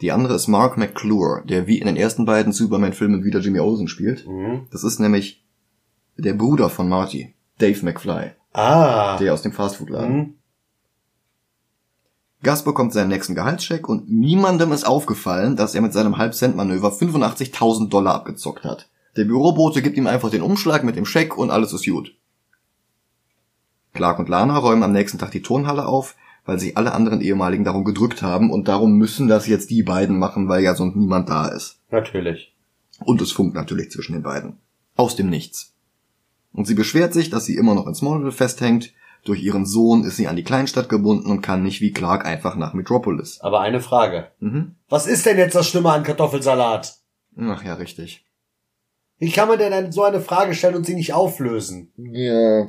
Die 0.00 0.12
andere 0.12 0.34
ist 0.34 0.48
Mark 0.48 0.78
McClure, 0.78 1.42
der 1.46 1.66
wie 1.66 1.78
in 1.78 1.86
den 1.86 1.96
ersten 1.96 2.24
beiden 2.24 2.52
Superman-Filmen 2.54 3.22
wieder 3.24 3.40
Jimmy 3.40 3.60
Olsen 3.60 3.88
spielt. 3.88 4.26
Mhm. 4.26 4.66
Das 4.70 4.84
ist 4.84 4.98
nämlich 4.98 5.44
der 6.16 6.32
Bruder 6.32 6.70
von 6.70 6.88
Marty, 6.88 7.34
Dave 7.58 7.84
McFly, 7.84 8.30
Ah. 8.54 9.18
der 9.18 9.34
aus 9.34 9.42
dem 9.42 9.52
Fastfood-Laden. 9.52 10.16
Mhm. 10.16 10.34
Gus 12.42 12.62
bekommt 12.62 12.94
seinen 12.94 13.08
nächsten 13.08 13.34
Gehaltscheck 13.34 13.86
und 13.86 14.10
niemandem 14.10 14.72
ist 14.72 14.84
aufgefallen, 14.86 15.56
dass 15.56 15.74
er 15.74 15.82
mit 15.82 15.92
seinem 15.92 16.16
Halbcent-Manöver 16.16 16.90
85.000 16.92 17.90
Dollar 17.90 18.14
abgezockt 18.14 18.64
hat. 18.64 18.88
Der 19.16 19.24
Bürobote 19.26 19.82
gibt 19.82 19.98
ihm 19.98 20.06
einfach 20.06 20.30
den 20.30 20.40
Umschlag 20.40 20.82
mit 20.84 20.96
dem 20.96 21.04
Scheck 21.04 21.36
und 21.36 21.50
alles 21.50 21.74
ist 21.74 21.84
gut. 21.84 22.14
Clark 23.92 24.18
und 24.18 24.28
Lana 24.28 24.56
räumen 24.58 24.82
am 24.82 24.92
nächsten 24.92 25.18
Tag 25.18 25.30
die 25.32 25.42
Turnhalle 25.42 25.86
auf, 25.86 26.16
weil 26.44 26.58
sich 26.58 26.76
alle 26.76 26.92
anderen 26.92 27.20
ehemaligen 27.20 27.64
darum 27.64 27.84
gedrückt 27.84 28.22
haben 28.22 28.50
und 28.50 28.68
darum 28.68 28.96
müssen 28.96 29.28
das 29.28 29.46
jetzt 29.46 29.70
die 29.70 29.82
beiden 29.82 30.18
machen, 30.18 30.48
weil 30.48 30.62
ja 30.62 30.74
sonst 30.74 30.96
niemand 30.96 31.28
da 31.28 31.48
ist. 31.48 31.80
Natürlich. 31.90 32.54
Und 33.04 33.20
es 33.20 33.32
funkt 33.32 33.54
natürlich 33.54 33.90
zwischen 33.90 34.12
den 34.12 34.22
beiden. 34.22 34.58
Aus 34.96 35.16
dem 35.16 35.30
Nichts. 35.30 35.74
Und 36.52 36.66
sie 36.66 36.74
beschwert 36.74 37.12
sich, 37.12 37.30
dass 37.30 37.44
sie 37.44 37.56
immer 37.56 37.74
noch 37.74 37.86
in 37.86 37.94
Smallville 37.94 38.32
festhängt. 38.32 38.92
Durch 39.24 39.42
ihren 39.42 39.66
Sohn 39.66 40.04
ist 40.04 40.16
sie 40.16 40.28
an 40.28 40.36
die 40.36 40.44
Kleinstadt 40.44 40.88
gebunden 40.88 41.30
und 41.30 41.42
kann 41.42 41.62
nicht 41.62 41.80
wie 41.80 41.92
Clark 41.92 42.24
einfach 42.24 42.56
nach 42.56 42.72
Metropolis. 42.72 43.40
Aber 43.40 43.60
eine 43.60 43.80
Frage. 43.80 44.30
Mhm. 44.40 44.76
Was 44.88 45.06
ist 45.06 45.26
denn 45.26 45.38
jetzt 45.38 45.54
das 45.54 45.68
Schlimme 45.68 45.90
an 45.90 46.02
Kartoffelsalat? 46.02 46.96
Ach 47.38 47.64
ja, 47.64 47.74
richtig. 47.74 48.24
Wie 49.18 49.30
kann 49.30 49.48
man 49.48 49.58
denn 49.58 49.92
so 49.92 50.02
eine 50.02 50.20
Frage 50.20 50.54
stellen 50.54 50.74
und 50.74 50.86
sie 50.86 50.94
nicht 50.94 51.12
auflösen? 51.12 51.92
Ja. 51.96 52.68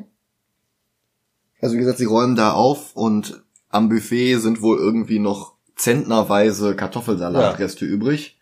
Also 1.61 1.75
wie 1.75 1.79
gesagt, 1.79 1.99
sie 1.99 2.05
räumen 2.05 2.35
da 2.35 2.53
auf 2.53 2.95
und 2.95 3.43
am 3.69 3.87
Buffet 3.87 4.37
sind 4.37 4.61
wohl 4.61 4.77
irgendwie 4.77 5.19
noch 5.19 5.53
zentnerweise 5.75 6.75
Kartoffelsalatreste 6.75 7.85
übrig. 7.85 8.37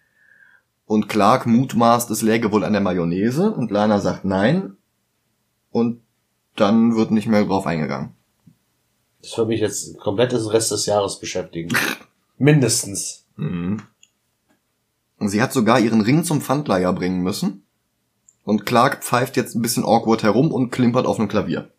Und 0.85 1.07
Clark 1.07 1.45
mutmaßt, 1.45 2.09
es 2.09 2.21
läge 2.21 2.51
wohl 2.51 2.63
an 2.63 2.73
der 2.73 2.81
Mayonnaise 2.81 3.51
und 3.51 3.69
Lana 3.69 3.99
sagt 3.99 4.25
nein. 4.25 4.77
Und 5.71 6.01
dann 6.55 6.95
wird 6.95 7.11
nicht 7.11 7.27
mehr 7.27 7.45
drauf 7.45 7.67
eingegangen. 7.67 8.15
Das 9.21 9.37
wird 9.37 9.49
mich 9.49 9.61
jetzt 9.61 9.99
komplett 9.99 10.31
den 10.31 10.39
Rest 10.39 10.71
des 10.71 10.85
Jahres 10.85 11.19
beschäftigen. 11.19 11.77
Mindestens. 12.37 13.25
Mhm. 13.35 13.81
Und 15.19 15.27
sie 15.27 15.41
hat 15.41 15.53
sogar 15.53 15.79
ihren 15.79 16.01
Ring 16.01 16.23
zum 16.23 16.41
Pfandleiher 16.41 16.93
bringen 16.93 17.21
müssen. 17.21 17.65
Und 18.43 18.65
Clark 18.65 19.03
pfeift 19.03 19.37
jetzt 19.37 19.55
ein 19.55 19.61
bisschen 19.61 19.83
awkward 19.83 20.23
herum 20.23 20.51
und 20.51 20.71
klimpert 20.71 21.05
auf 21.05 21.19
einem 21.19 21.27
Klavier. 21.27 21.71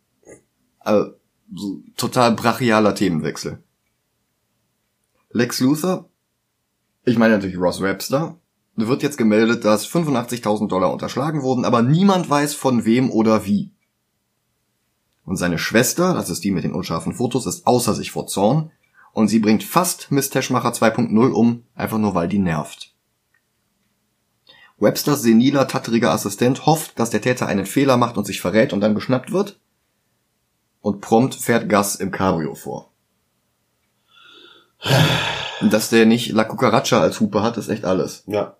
Also, 0.79 1.15
so 1.55 1.83
total 1.97 2.33
brachialer 2.33 2.95
Themenwechsel. 2.95 3.63
Lex 5.31 5.61
Luthor, 5.61 6.09
ich 7.05 7.19
meine 7.19 7.35
natürlich 7.35 7.59
Ross 7.59 7.81
Webster, 7.81 8.39
wird 8.77 9.03
jetzt 9.03 9.19
gemeldet, 9.19 9.65
dass 9.65 9.87
85.000 9.87 10.69
Dollar 10.69 10.93
unterschlagen 10.93 11.43
wurden, 11.43 11.65
aber 11.65 11.83
niemand 11.83 12.31
weiß 12.31 12.55
von 12.55 12.85
wem 12.85 13.11
oder 13.11 13.45
wie. 13.45 13.73
Und 15.25 15.37
seine 15.37 15.59
Schwester, 15.59 16.15
das 16.15 16.31
ist 16.31 16.43
die 16.45 16.51
mit 16.51 16.65
den 16.65 16.73
unscharfen 16.73 17.13
Fotos, 17.13 17.47
ist 17.47 17.67
außer 17.67 17.95
sich 17.95 18.11
vor 18.11 18.27
Zorn 18.27 18.73
und 19.13 19.29
sie 19.29 19.39
bringt 19.39 19.63
fast 19.63 20.11
Miss 20.11 20.31
Teschmacher 20.31 20.73
2.0 20.73 21.31
um, 21.31 21.65
einfach 21.75 21.99
nur 21.99 22.15
weil 22.15 22.29
die 22.29 22.39
nervt. 22.39 22.95
Websters 24.79 25.21
seniler, 25.23 25.69
tatteriger 25.69 26.11
Assistent 26.11 26.65
hofft, 26.65 26.99
dass 26.99 27.11
der 27.11 27.21
Täter 27.21 27.47
einen 27.47 27.67
Fehler 27.67 27.99
macht 27.99 28.17
und 28.17 28.27
sich 28.27 28.41
verrät 28.41 28.73
und 28.73 28.81
dann 28.81 28.95
geschnappt 28.95 29.31
wird. 29.31 29.61
Und 30.81 31.01
prompt 31.01 31.35
fährt 31.35 31.69
Gus 31.69 31.95
im 31.97 32.11
Cabrio 32.11 32.55
vor. 32.55 32.91
Dass 35.61 35.91
der 35.91 36.07
nicht 36.07 36.33
La 36.33 36.45
Cucaracha 36.45 37.01
als 37.01 37.21
Hupe 37.21 37.43
hat, 37.43 37.59
ist 37.59 37.69
echt 37.69 37.85
alles. 37.85 38.23
Ja. 38.27 38.57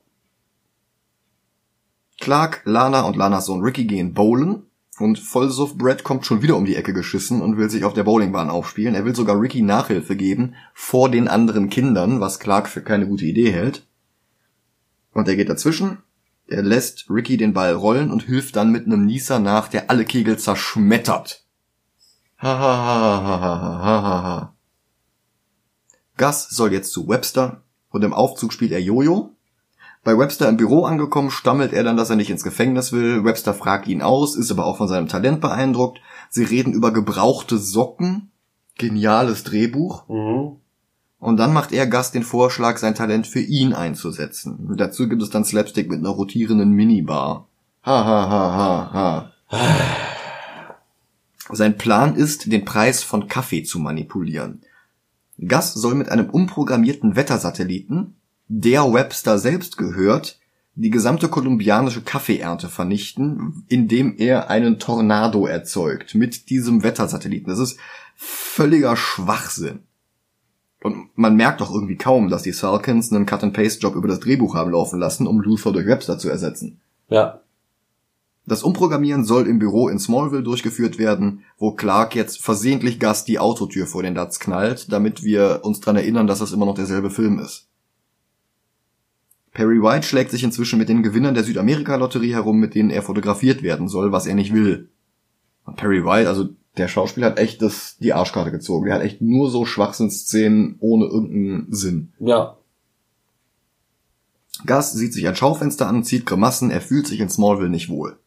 Clark, 2.21 2.61
Lana 2.65 3.03
und 3.03 3.17
Lanas 3.17 3.47
Sohn 3.47 3.63
Ricky 3.63 3.87
gehen 3.87 4.13
bowlen 4.13 4.67
und 4.99 5.19
Vollsuff 5.19 5.79
Brett 5.79 6.05
kommt 6.05 6.27
schon 6.27 6.43
wieder 6.43 6.57
um 6.57 6.67
die 6.67 6.77
Ecke 6.77 6.93
geschissen 6.93 7.41
und 7.41 7.57
will 7.57 7.71
sich 7.71 7.85
auf 7.85 7.95
der 7.95 8.05
Bowlingbahn 8.05 8.51
aufspielen. 8.51 8.95
Er 8.95 9.07
will 9.07 9.17
sogar 9.17 9.41
Ricky 9.41 9.63
Nachhilfe 9.63 10.15
geben 10.15 10.55
vor 10.75 11.11
den 11.11 11.27
anderen 11.27 11.71
Kindern, 11.71 12.21
was 12.21 12.39
Clark 12.39 12.69
für 12.69 12.83
keine 12.83 13.09
gute 13.09 13.25
Idee 13.25 13.51
hält. 13.51 13.87
Und 15.13 15.27
er 15.27 15.37
geht 15.37 15.49
dazwischen, 15.49 15.99
er 16.47 16.63
lässt 16.63 17.09
Ricky 17.09 17.39
den 17.39 17.55
Ball 17.55 17.73
rollen 17.73 18.11
und 18.11 18.25
hilft 18.25 18.57
dann 18.57 18.71
mit 18.71 18.85
einem 18.85 19.07
Nieser 19.07 19.39
nach, 19.39 19.69
der 19.69 19.89
alle 19.89 20.05
Kegel 20.05 20.39
zerschmettert. 20.39 21.40
Ha 22.43 22.59
ha 22.59 22.75
ha 22.87 23.23
ha 23.25 23.41
ha 23.41 23.61
ha 23.83 24.03
ha 24.03 24.23
ha. 24.23 24.55
Gus 26.17 26.49
soll 26.51 26.73
jetzt 26.73 26.93
zu 26.93 27.09
Webster 27.09 27.63
und 27.91 28.03
im 28.03 28.13
Aufzug 28.13 28.53
spielt 28.53 28.73
er 28.73 28.81
Jojo, 28.81 29.35
bei 30.03 30.17
Webster 30.17 30.49
im 30.49 30.57
Büro 30.57 30.85
angekommen, 30.85 31.31
stammelt 31.31 31.75
er 31.75 31.85
dann, 31.85 31.99
dass 31.99 32.09
er 32.09 32.17
nicht 32.17 32.31
ins 32.31 32.43
Gefängnis 32.43 32.91
will. 32.93 33.23
Webster 33.25 33.53
fragt 33.53 33.87
ihn 33.87 34.01
aus, 34.01 34.35
ist 34.35 34.51
aber 34.51 34.65
auch 34.65 34.79
von 34.79 34.89
seinem 34.89 35.09
Talent 35.09 35.43
beeindruckt. 35.43 36.01
Sie 36.31 36.45
reden 36.45 36.73
über 36.73 36.91
gebrauchte 36.91 37.59
Socken. 37.59 38.31
Geniales 38.79 39.45
Drehbuch. 39.45 40.09
Mhm. 40.09 40.57
Und 41.19 41.37
dann 41.37 41.53
macht 41.53 41.73
er 41.73 41.87
Gast 41.87 42.15
den 42.15 42.23
Vorschlag, 42.23 42.79
sein 42.79 42.95
Talent 42.95 43.27
für 43.27 43.41
ihn 43.41 43.75
einzusetzen. 43.75 44.75
Dazu 44.75 45.07
gibt 45.07 45.21
es 45.21 45.29
dann 45.29 45.45
Slapstick 45.45 45.91
mit 45.91 45.99
einer 45.99 46.09
rotierenden 46.09 46.71
Minibar. 46.71 47.47
Ha 47.85 48.05
ha 48.05 48.31
ha 48.31 48.91
ha 48.91 49.33
ha. 49.51 50.07
Sein 51.53 51.77
Plan 51.79 52.17
ist, 52.17 52.51
den 52.51 52.65
Preis 52.65 53.03
von 53.03 53.29
Kaffee 53.29 53.63
zu 53.63 53.79
manipulieren. 53.79 54.63
Gus 55.39 55.73
soll 55.73 55.95
mit 55.95 56.11
einem 56.11 56.31
umprogrammierten 56.31 57.17
Wettersatelliten, 57.17 58.17
der 58.49 58.93
Webster 58.93 59.39
selbst 59.39 59.77
gehört, 59.77 60.39
die 60.75 60.91
gesamte 60.91 61.29
kolumbianische 61.29 62.03
Kaffeeernte 62.03 62.69
vernichten, 62.69 63.65
indem 63.69 64.17
er 64.17 64.51
einen 64.51 64.79
Tornado 64.79 65.47
erzeugt 65.47 66.15
mit 66.15 66.51
diesem 66.51 66.83
Wettersatelliten. 66.83 67.49
Das 67.49 67.59
ist 67.59 67.79
völliger 68.17 68.97
Schwachsinn. 68.97 69.81
Und 70.83 71.11
man 71.15 71.37
merkt 71.37 71.61
doch 71.61 71.73
irgendwie 71.73 71.97
kaum, 71.97 72.29
dass 72.29 72.43
die 72.43 72.53
Salkins 72.53 73.13
einen 73.13 73.27
Cut-and-Paste-Job 73.27 73.95
über 73.95 74.09
das 74.09 74.21
Drehbuch 74.21 74.55
haben 74.55 74.71
laufen 74.71 74.99
lassen, 74.99 75.27
um 75.27 75.41
Luthor 75.41 75.73
durch 75.73 75.87
Webster 75.87 76.19
zu 76.19 76.31
ersetzen. 76.31 76.81
Ja. 77.09 77.40
Das 78.51 78.65
Umprogrammieren 78.65 79.25
soll 79.25 79.47
im 79.47 79.61
Büro 79.61 79.89
in 79.89 80.01
Smallville 80.01 80.43
durchgeführt 80.43 80.99
werden, 80.99 81.45
wo 81.57 81.71
Clark 81.71 82.17
jetzt 82.17 82.43
versehentlich 82.43 82.99
Gast 82.99 83.29
die 83.29 83.39
Autotür 83.39 83.87
vor 83.87 84.03
den 84.03 84.17
Datz 84.17 84.41
knallt, 84.41 84.91
damit 84.91 85.23
wir 85.23 85.61
uns 85.63 85.79
dran 85.79 85.95
erinnern, 85.95 86.27
dass 86.27 86.41
das 86.41 86.51
immer 86.51 86.67
noch 86.67 86.75
derselbe 86.75 87.11
Film 87.11 87.39
ist. 87.39 87.69
Perry 89.53 89.81
White 89.81 90.05
schlägt 90.05 90.33
sich 90.33 90.43
inzwischen 90.43 90.81
mit 90.81 90.89
den 90.89 91.05
Gewinnern 91.05 91.35
der 91.35 91.45
Südamerika-Lotterie 91.45 92.33
herum, 92.33 92.59
mit 92.59 92.75
denen 92.75 92.91
er 92.91 93.03
fotografiert 93.03 93.63
werden 93.63 93.87
soll, 93.87 94.11
was 94.11 94.27
er 94.27 94.35
nicht 94.35 94.53
will. 94.53 94.89
Und 95.65 95.77
Perry 95.77 96.05
White, 96.05 96.29
also 96.29 96.49
der 96.77 96.89
Schauspieler 96.89 97.29
hat 97.29 97.39
echt 97.39 97.63
das, 97.63 97.99
die 97.99 98.13
Arschkarte 98.13 98.51
gezogen. 98.51 98.87
Der 98.87 98.97
hat 98.97 99.03
echt 99.03 99.23
nur 99.23 99.49
so 99.49 99.65
Schwachsinnsszenen 99.65 100.75
ohne 100.81 101.05
irgendeinen 101.05 101.73
Sinn. 101.73 102.15
Ja. 102.19 102.57
Gus 104.67 104.91
sieht 104.91 105.15
sich 105.15 105.29
ein 105.29 105.37
Schaufenster 105.37 105.87
an, 105.87 106.03
zieht 106.03 106.27
Grimassen, 106.27 106.73
er 106.73 106.81
fühlt 106.81 107.07
sich 107.07 107.21
in 107.21 107.29
Smallville 107.29 107.71
nicht 107.71 107.89
wohl. 107.89 108.19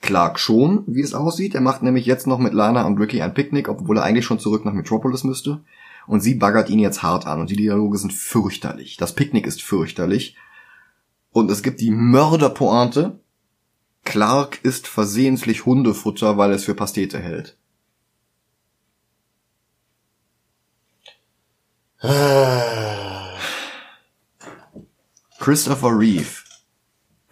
Clark 0.00 0.38
schon, 0.38 0.84
wie 0.86 1.00
es 1.00 1.14
aussieht. 1.14 1.54
Er 1.54 1.60
macht 1.60 1.82
nämlich 1.82 2.06
jetzt 2.06 2.26
noch 2.26 2.38
mit 2.38 2.54
Lana 2.54 2.86
und 2.86 2.98
Ricky 2.98 3.20
ein 3.20 3.34
Picknick, 3.34 3.68
obwohl 3.68 3.98
er 3.98 4.04
eigentlich 4.04 4.24
schon 4.24 4.38
zurück 4.38 4.64
nach 4.64 4.72
Metropolis 4.72 5.24
müsste. 5.24 5.60
Und 6.06 6.20
sie 6.20 6.34
baggert 6.34 6.70
ihn 6.70 6.78
jetzt 6.78 7.02
hart 7.02 7.26
an 7.26 7.40
und 7.40 7.50
die 7.50 7.56
Dialoge 7.56 7.98
sind 7.98 8.12
fürchterlich. 8.12 8.96
Das 8.96 9.14
Picknick 9.14 9.46
ist 9.46 9.62
fürchterlich. 9.62 10.36
Und 11.32 11.50
es 11.50 11.62
gibt 11.62 11.80
die 11.80 11.90
Mörderpointe. 11.90 13.20
Clark 14.04 14.60
isst 14.62 14.86
versehentlich 14.86 15.66
Hundefutter, 15.66 16.38
weil 16.38 16.50
er 16.50 16.56
es 16.56 16.64
für 16.64 16.74
Pastete 16.74 17.18
hält. 17.18 17.58
Christopher 25.38 25.98
Reeve. 25.98 26.47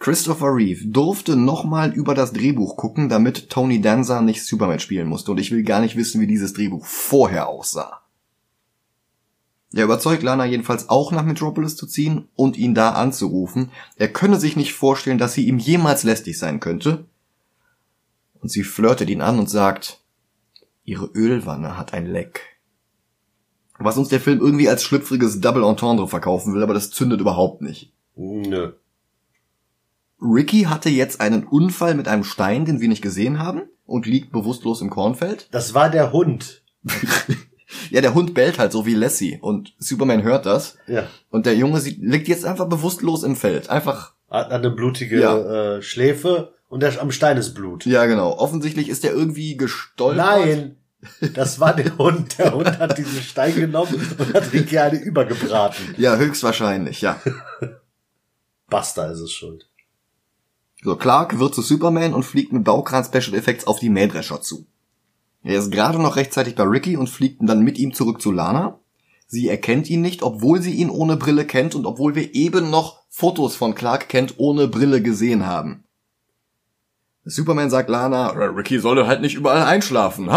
Christopher 0.07 0.55
Reeve 0.55 0.87
durfte 0.87 1.35
nochmal 1.35 1.91
über 1.91 2.15
das 2.15 2.31
Drehbuch 2.31 2.77
gucken, 2.77 3.09
damit 3.09 3.49
Tony 3.49 3.81
Danza 3.81 4.21
nicht 4.21 4.41
Superman 4.45 4.79
spielen 4.79 5.09
musste. 5.09 5.31
Und 5.31 5.37
ich 5.37 5.51
will 5.51 5.63
gar 5.63 5.81
nicht 5.81 5.97
wissen, 5.97 6.21
wie 6.21 6.27
dieses 6.27 6.53
Drehbuch 6.53 6.85
vorher 6.85 7.49
aussah. 7.49 8.03
Er 9.73 9.83
überzeugt 9.83 10.23
Lana 10.23 10.45
jedenfalls 10.45 10.87
auch 10.87 11.11
nach 11.11 11.25
Metropolis 11.25 11.75
zu 11.75 11.87
ziehen 11.87 12.29
und 12.37 12.57
ihn 12.57 12.73
da 12.73 12.91
anzurufen. 12.91 13.69
Er 13.97 14.07
könne 14.07 14.39
sich 14.39 14.55
nicht 14.55 14.71
vorstellen, 14.71 15.17
dass 15.17 15.33
sie 15.33 15.45
ihm 15.45 15.57
jemals 15.57 16.03
lästig 16.03 16.39
sein 16.39 16.61
könnte. 16.61 17.03
Und 18.39 18.49
sie 18.49 18.63
flirtet 18.63 19.09
ihn 19.09 19.19
an 19.19 19.37
und 19.37 19.49
sagt, 19.49 19.99
ihre 20.85 21.07
Ölwanne 21.07 21.77
hat 21.77 21.93
ein 21.93 22.05
Leck. 22.05 22.43
was 23.77 23.97
uns 23.97 24.07
der 24.07 24.21
Film 24.21 24.39
irgendwie 24.39 24.69
als 24.69 24.83
schlüpfriges 24.83 25.41
Double 25.41 25.65
Entendre 25.65 26.07
verkaufen 26.07 26.53
will, 26.53 26.63
aber 26.63 26.73
das 26.73 26.91
zündet 26.91 27.19
überhaupt 27.19 27.61
nicht. 27.61 27.91
Nö. 28.15 28.71
Ricky 30.21 30.63
hatte 30.63 30.89
jetzt 30.89 31.21
einen 31.21 31.43
Unfall 31.45 31.93
mit 31.95 32.07
einem 32.07 32.23
Stein, 32.23 32.65
den 32.65 32.81
wir 32.81 32.87
nicht 32.87 33.01
gesehen 33.03 33.39
haben, 33.39 33.63
und 33.85 34.05
liegt 34.05 34.31
bewusstlos 34.31 34.81
im 34.81 34.89
Kornfeld. 34.89 35.47
Das 35.51 35.73
war 35.73 35.89
der 35.89 36.11
Hund. 36.11 36.63
Ja, 37.89 37.99
der 37.99 38.13
Hund 38.13 38.33
bellt 38.33 38.59
halt 38.59 38.71
so 38.71 38.85
wie 38.85 38.93
Lassie 38.93 39.39
und 39.41 39.73
Superman 39.77 40.23
hört 40.23 40.45
das. 40.45 40.77
Ja. 40.87 41.07
Und 41.29 41.45
der 41.45 41.55
Junge 41.57 41.81
sieht, 41.81 41.97
liegt 42.01 42.29
jetzt 42.29 42.45
einfach 42.45 42.67
bewusstlos 42.69 43.23
im 43.23 43.35
Feld. 43.35 43.69
Einfach, 43.69 44.13
Hat 44.29 44.51
eine 44.51 44.71
blutige 44.71 45.19
Ja. 45.19 45.75
äh, 45.75 45.81
Schläfe 45.81 46.53
und 46.69 46.81
der, 46.81 47.01
am 47.01 47.11
Stein 47.11 47.35
ist 47.35 47.53
Blut. 47.55 47.85
ja 47.85 48.05
genau. 48.05 48.37
Offensichtlich 48.37 48.87
ist 48.87 49.03
er 49.03 49.11
irgendwie 49.11 49.57
gestolpert. 49.57 50.25
Nein, 50.45 50.77
das 51.33 51.59
war 51.59 51.75
der 51.75 51.97
Hund. 51.97 52.37
Der 52.37 52.53
Hund 52.53 52.79
hat 52.79 52.97
diesen 52.97 53.21
Stein 53.21 53.53
genommen 53.55 53.93
und 54.17 54.33
hat 54.33 54.53
Ricky 54.53 54.77
eine 54.79 54.99
übergebraten. 54.99 55.93
Ja, 55.97 56.15
höchstwahrscheinlich, 56.15 57.01
ja. 57.01 57.19
Buster 58.69 59.11
ist 59.11 59.19
es 59.19 59.31
schuld. 59.33 59.67
So, 60.87 60.95
Clark 60.95 61.37
wird 61.37 61.53
zu 61.53 61.61
Superman 61.61 62.13
und 62.13 62.23
fliegt 62.23 62.53
mit 62.53 62.63
Baukran 62.63 63.03
Special 63.03 63.33
Effects 63.37 63.67
auf 63.67 63.81
die 63.81 63.89
Mähdrescher 63.89 64.39
zu. 64.39 64.67
Er 65.43 65.59
ist 65.59 65.69
gerade 65.69 65.99
noch 65.99 66.15
rechtzeitig 66.15 66.55
bei 66.55 66.63
Ricky 66.63 66.95
und 66.95 67.09
fliegt 67.09 67.41
dann 67.41 67.59
mit 67.59 67.77
ihm 67.77 67.93
zurück 67.93 68.21
zu 68.21 68.31
Lana. 68.31 68.79
Sie 69.25 69.49
erkennt 69.49 69.89
ihn 69.89 69.99
nicht, 69.99 70.23
obwohl 70.23 70.61
sie 70.61 70.75
ihn 70.75 70.89
ohne 70.89 71.17
Brille 71.17 71.43
kennt 71.43 71.75
und 71.75 71.85
obwohl 71.85 72.15
wir 72.15 72.33
eben 72.33 72.69
noch 72.69 73.01
Fotos 73.09 73.57
von 73.57 73.75
Clark 73.75 74.07
Kent 74.07 74.35
ohne 74.37 74.69
Brille 74.69 75.01
gesehen 75.01 75.45
haben. 75.45 75.83
Superman 77.25 77.69
sagt 77.69 77.89
Lana, 77.89 78.29
Ricky 78.29 78.79
solle 78.79 79.07
halt 79.07 79.19
nicht 79.19 79.35
überall 79.35 79.63
einschlafen. 79.63 80.27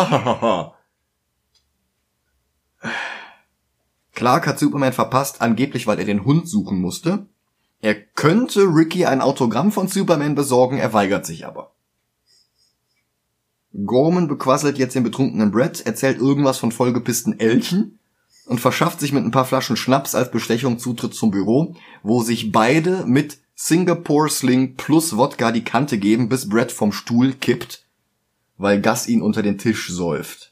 Clark 4.14 4.48
hat 4.48 4.58
Superman 4.58 4.94
verpasst, 4.94 5.42
angeblich 5.42 5.86
weil 5.86 6.00
er 6.00 6.06
den 6.06 6.24
Hund 6.24 6.48
suchen 6.48 6.80
musste. 6.80 7.28
Er 7.80 7.94
könnte 7.94 8.62
Ricky 8.62 9.06
ein 9.06 9.20
Autogramm 9.20 9.72
von 9.72 9.88
Superman 9.88 10.34
besorgen, 10.34 10.78
er 10.78 10.92
weigert 10.92 11.24
sich 11.24 11.46
aber. 11.46 11.72
Gorman 13.86 14.28
bequasselt 14.28 14.78
jetzt 14.78 14.94
den 14.94 15.04
betrunkenen 15.04 15.50
Brett, 15.50 15.86
erzählt 15.86 16.18
irgendwas 16.18 16.58
von 16.58 16.72
vollgepissten 16.72 17.38
Elchen 17.38 17.98
und 18.46 18.60
verschafft 18.60 19.00
sich 19.00 19.12
mit 19.12 19.24
ein 19.24 19.30
paar 19.30 19.44
Flaschen 19.44 19.76
Schnaps 19.76 20.14
als 20.14 20.30
Bestechung 20.30 20.78
Zutritt 20.78 21.14
zum 21.14 21.30
Büro, 21.30 21.76
wo 22.02 22.22
sich 22.22 22.52
beide 22.52 23.06
mit 23.06 23.38
Singapore 23.54 24.28
Sling 24.28 24.74
plus 24.76 25.16
Wodka 25.16 25.52
die 25.52 25.64
Kante 25.64 25.98
geben, 25.98 26.28
bis 26.28 26.48
Brett 26.48 26.72
vom 26.72 26.92
Stuhl 26.92 27.34
kippt, 27.34 27.84
weil 28.56 28.82
Gus 28.82 29.06
ihn 29.06 29.22
unter 29.22 29.42
den 29.42 29.58
Tisch 29.58 29.88
säuft. 29.88 30.49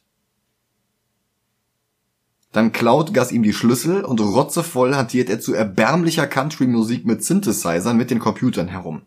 Dann 2.52 2.72
klaut 2.72 3.12
Gus 3.12 3.30
ihm 3.30 3.42
die 3.42 3.52
Schlüssel 3.52 4.04
und 4.04 4.20
rotzevoll 4.20 4.94
hantiert 4.94 5.28
er 5.28 5.40
zu 5.40 5.54
erbärmlicher 5.54 6.26
Country-Musik 6.26 7.04
mit 7.04 7.22
Synthesizern 7.22 7.96
mit 7.96 8.10
den 8.10 8.18
Computern 8.18 8.68
herum. 8.68 9.02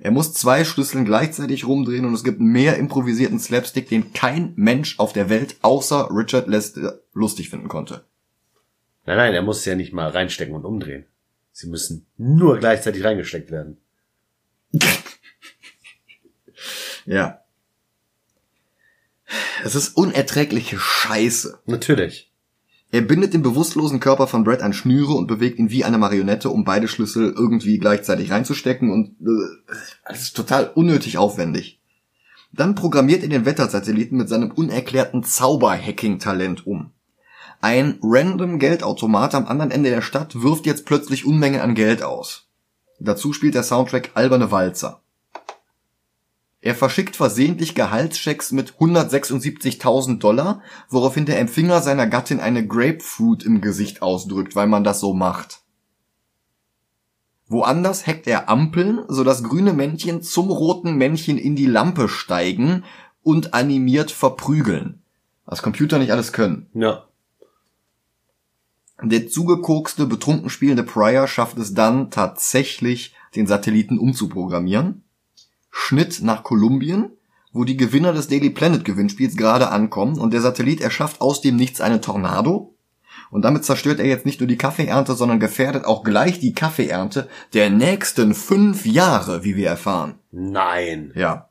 Er 0.00 0.10
muss 0.10 0.32
zwei 0.32 0.64
Schlüsseln 0.64 1.04
gleichzeitig 1.04 1.66
rumdrehen 1.66 2.04
und 2.04 2.14
es 2.14 2.24
gibt 2.24 2.40
mehr 2.40 2.76
improvisierten 2.76 3.40
Slapstick, 3.40 3.88
den 3.88 4.12
kein 4.12 4.52
Mensch 4.56 4.98
auf 4.98 5.12
der 5.12 5.28
Welt 5.28 5.56
außer 5.62 6.08
Richard 6.10 6.46
Lester 6.48 7.00
lustig 7.12 7.50
finden 7.50 7.68
konnte. 7.68 8.04
Nein, 9.06 9.16
nein, 9.16 9.34
er 9.34 9.42
muss 9.42 9.64
ja 9.64 9.74
nicht 9.74 9.92
mal 9.92 10.10
reinstecken 10.10 10.54
und 10.54 10.64
umdrehen. 10.64 11.06
Sie 11.52 11.68
müssen 11.68 12.06
nur 12.16 12.58
gleichzeitig 12.58 13.04
reingesteckt 13.04 13.50
werden. 13.50 13.78
Ja. 17.08 17.42
Es 19.64 19.74
ist 19.74 19.96
unerträgliche 19.96 20.78
Scheiße. 20.78 21.60
Natürlich. 21.64 22.27
Er 22.90 23.02
bindet 23.02 23.34
den 23.34 23.42
bewusstlosen 23.42 24.00
Körper 24.00 24.26
von 24.26 24.44
Brett 24.44 24.62
an 24.62 24.72
Schnüre 24.72 25.12
und 25.12 25.26
bewegt 25.26 25.58
ihn 25.58 25.70
wie 25.70 25.84
eine 25.84 25.98
Marionette, 25.98 26.48
um 26.48 26.64
beide 26.64 26.88
Schlüssel 26.88 27.34
irgendwie 27.36 27.78
gleichzeitig 27.78 28.30
reinzustecken 28.30 28.90
und 28.90 29.16
äh, 29.20 29.72
es 30.06 30.22
ist 30.22 30.36
total 30.36 30.70
unnötig 30.74 31.18
aufwendig. 31.18 31.80
Dann 32.52 32.74
programmiert 32.74 33.22
er 33.22 33.28
den 33.28 33.44
Wettersatelliten 33.44 34.16
mit 34.16 34.30
seinem 34.30 34.50
unerklärten 34.50 35.22
Zauber-Hacking-Talent 35.22 36.66
um. 36.66 36.92
Ein 37.60 37.98
random 38.02 38.58
Geldautomat 38.58 39.34
am 39.34 39.46
anderen 39.46 39.70
Ende 39.70 39.90
der 39.90 40.00
Stadt 40.00 40.40
wirft 40.40 40.64
jetzt 40.64 40.86
plötzlich 40.86 41.26
Unmengen 41.26 41.60
an 41.60 41.74
Geld 41.74 42.02
aus. 42.02 42.46
Dazu 43.00 43.34
spielt 43.34 43.54
der 43.54 43.64
Soundtrack 43.64 44.12
alberne 44.14 44.50
Walzer. 44.50 45.02
Er 46.60 46.74
verschickt 46.74 47.14
versehentlich 47.14 47.74
Gehaltschecks 47.74 48.50
mit 48.50 48.74
176.000 48.74 50.18
Dollar, 50.18 50.60
woraufhin 50.88 51.24
der 51.24 51.38
Empfänger 51.38 51.80
seiner 51.82 52.06
Gattin 52.08 52.40
eine 52.40 52.66
Grapefruit 52.66 53.44
im 53.44 53.60
Gesicht 53.60 54.02
ausdrückt, 54.02 54.56
weil 54.56 54.66
man 54.66 54.82
das 54.82 54.98
so 54.98 55.14
macht. 55.14 55.60
Woanders 57.46 58.06
hackt 58.06 58.26
er 58.26 58.48
Ampeln, 58.48 59.04
sodass 59.08 59.42
grüne 59.42 59.72
Männchen 59.72 60.22
zum 60.22 60.50
roten 60.50 60.96
Männchen 60.96 61.38
in 61.38 61.56
die 61.56 61.66
Lampe 61.66 62.08
steigen 62.08 62.84
und 63.22 63.54
animiert 63.54 64.10
verprügeln. 64.10 65.02
Was 65.46 65.62
Computer 65.62 65.98
nicht 65.98 66.12
alles 66.12 66.32
können. 66.32 66.66
Ja. 66.74 67.04
Der 69.02 69.28
zugekokste, 69.28 70.06
betrunken 70.06 70.50
spielende 70.50 70.82
Pryor 70.82 71.28
schafft 71.28 71.56
es 71.56 71.72
dann 71.72 72.10
tatsächlich, 72.10 73.14
den 73.36 73.46
Satelliten 73.46 73.98
umzuprogrammieren. 73.98 75.04
Schnitt 75.70 76.22
nach 76.22 76.42
Kolumbien, 76.42 77.10
wo 77.52 77.64
die 77.64 77.76
Gewinner 77.76 78.12
des 78.12 78.28
Daily 78.28 78.50
Planet 78.50 78.84
Gewinnspiels 78.84 79.36
gerade 79.36 79.70
ankommen 79.70 80.18
und 80.18 80.32
der 80.32 80.40
Satellit 80.40 80.80
erschafft 80.80 81.20
aus 81.20 81.40
dem 81.40 81.56
Nichts 81.56 81.80
einen 81.80 82.02
Tornado. 82.02 82.74
Und 83.30 83.42
damit 83.42 83.64
zerstört 83.64 84.00
er 84.00 84.06
jetzt 84.06 84.26
nicht 84.26 84.40
nur 84.40 84.46
die 84.46 84.56
Kaffeeernte, 84.56 85.14
sondern 85.14 85.40
gefährdet 85.40 85.84
auch 85.84 86.02
gleich 86.02 86.38
die 86.38 86.54
Kaffeeernte 86.54 87.28
der 87.52 87.68
nächsten 87.68 88.34
fünf 88.34 88.86
Jahre, 88.86 89.44
wie 89.44 89.56
wir 89.56 89.68
erfahren. 89.68 90.14
Nein. 90.30 91.12
Ja. 91.14 91.48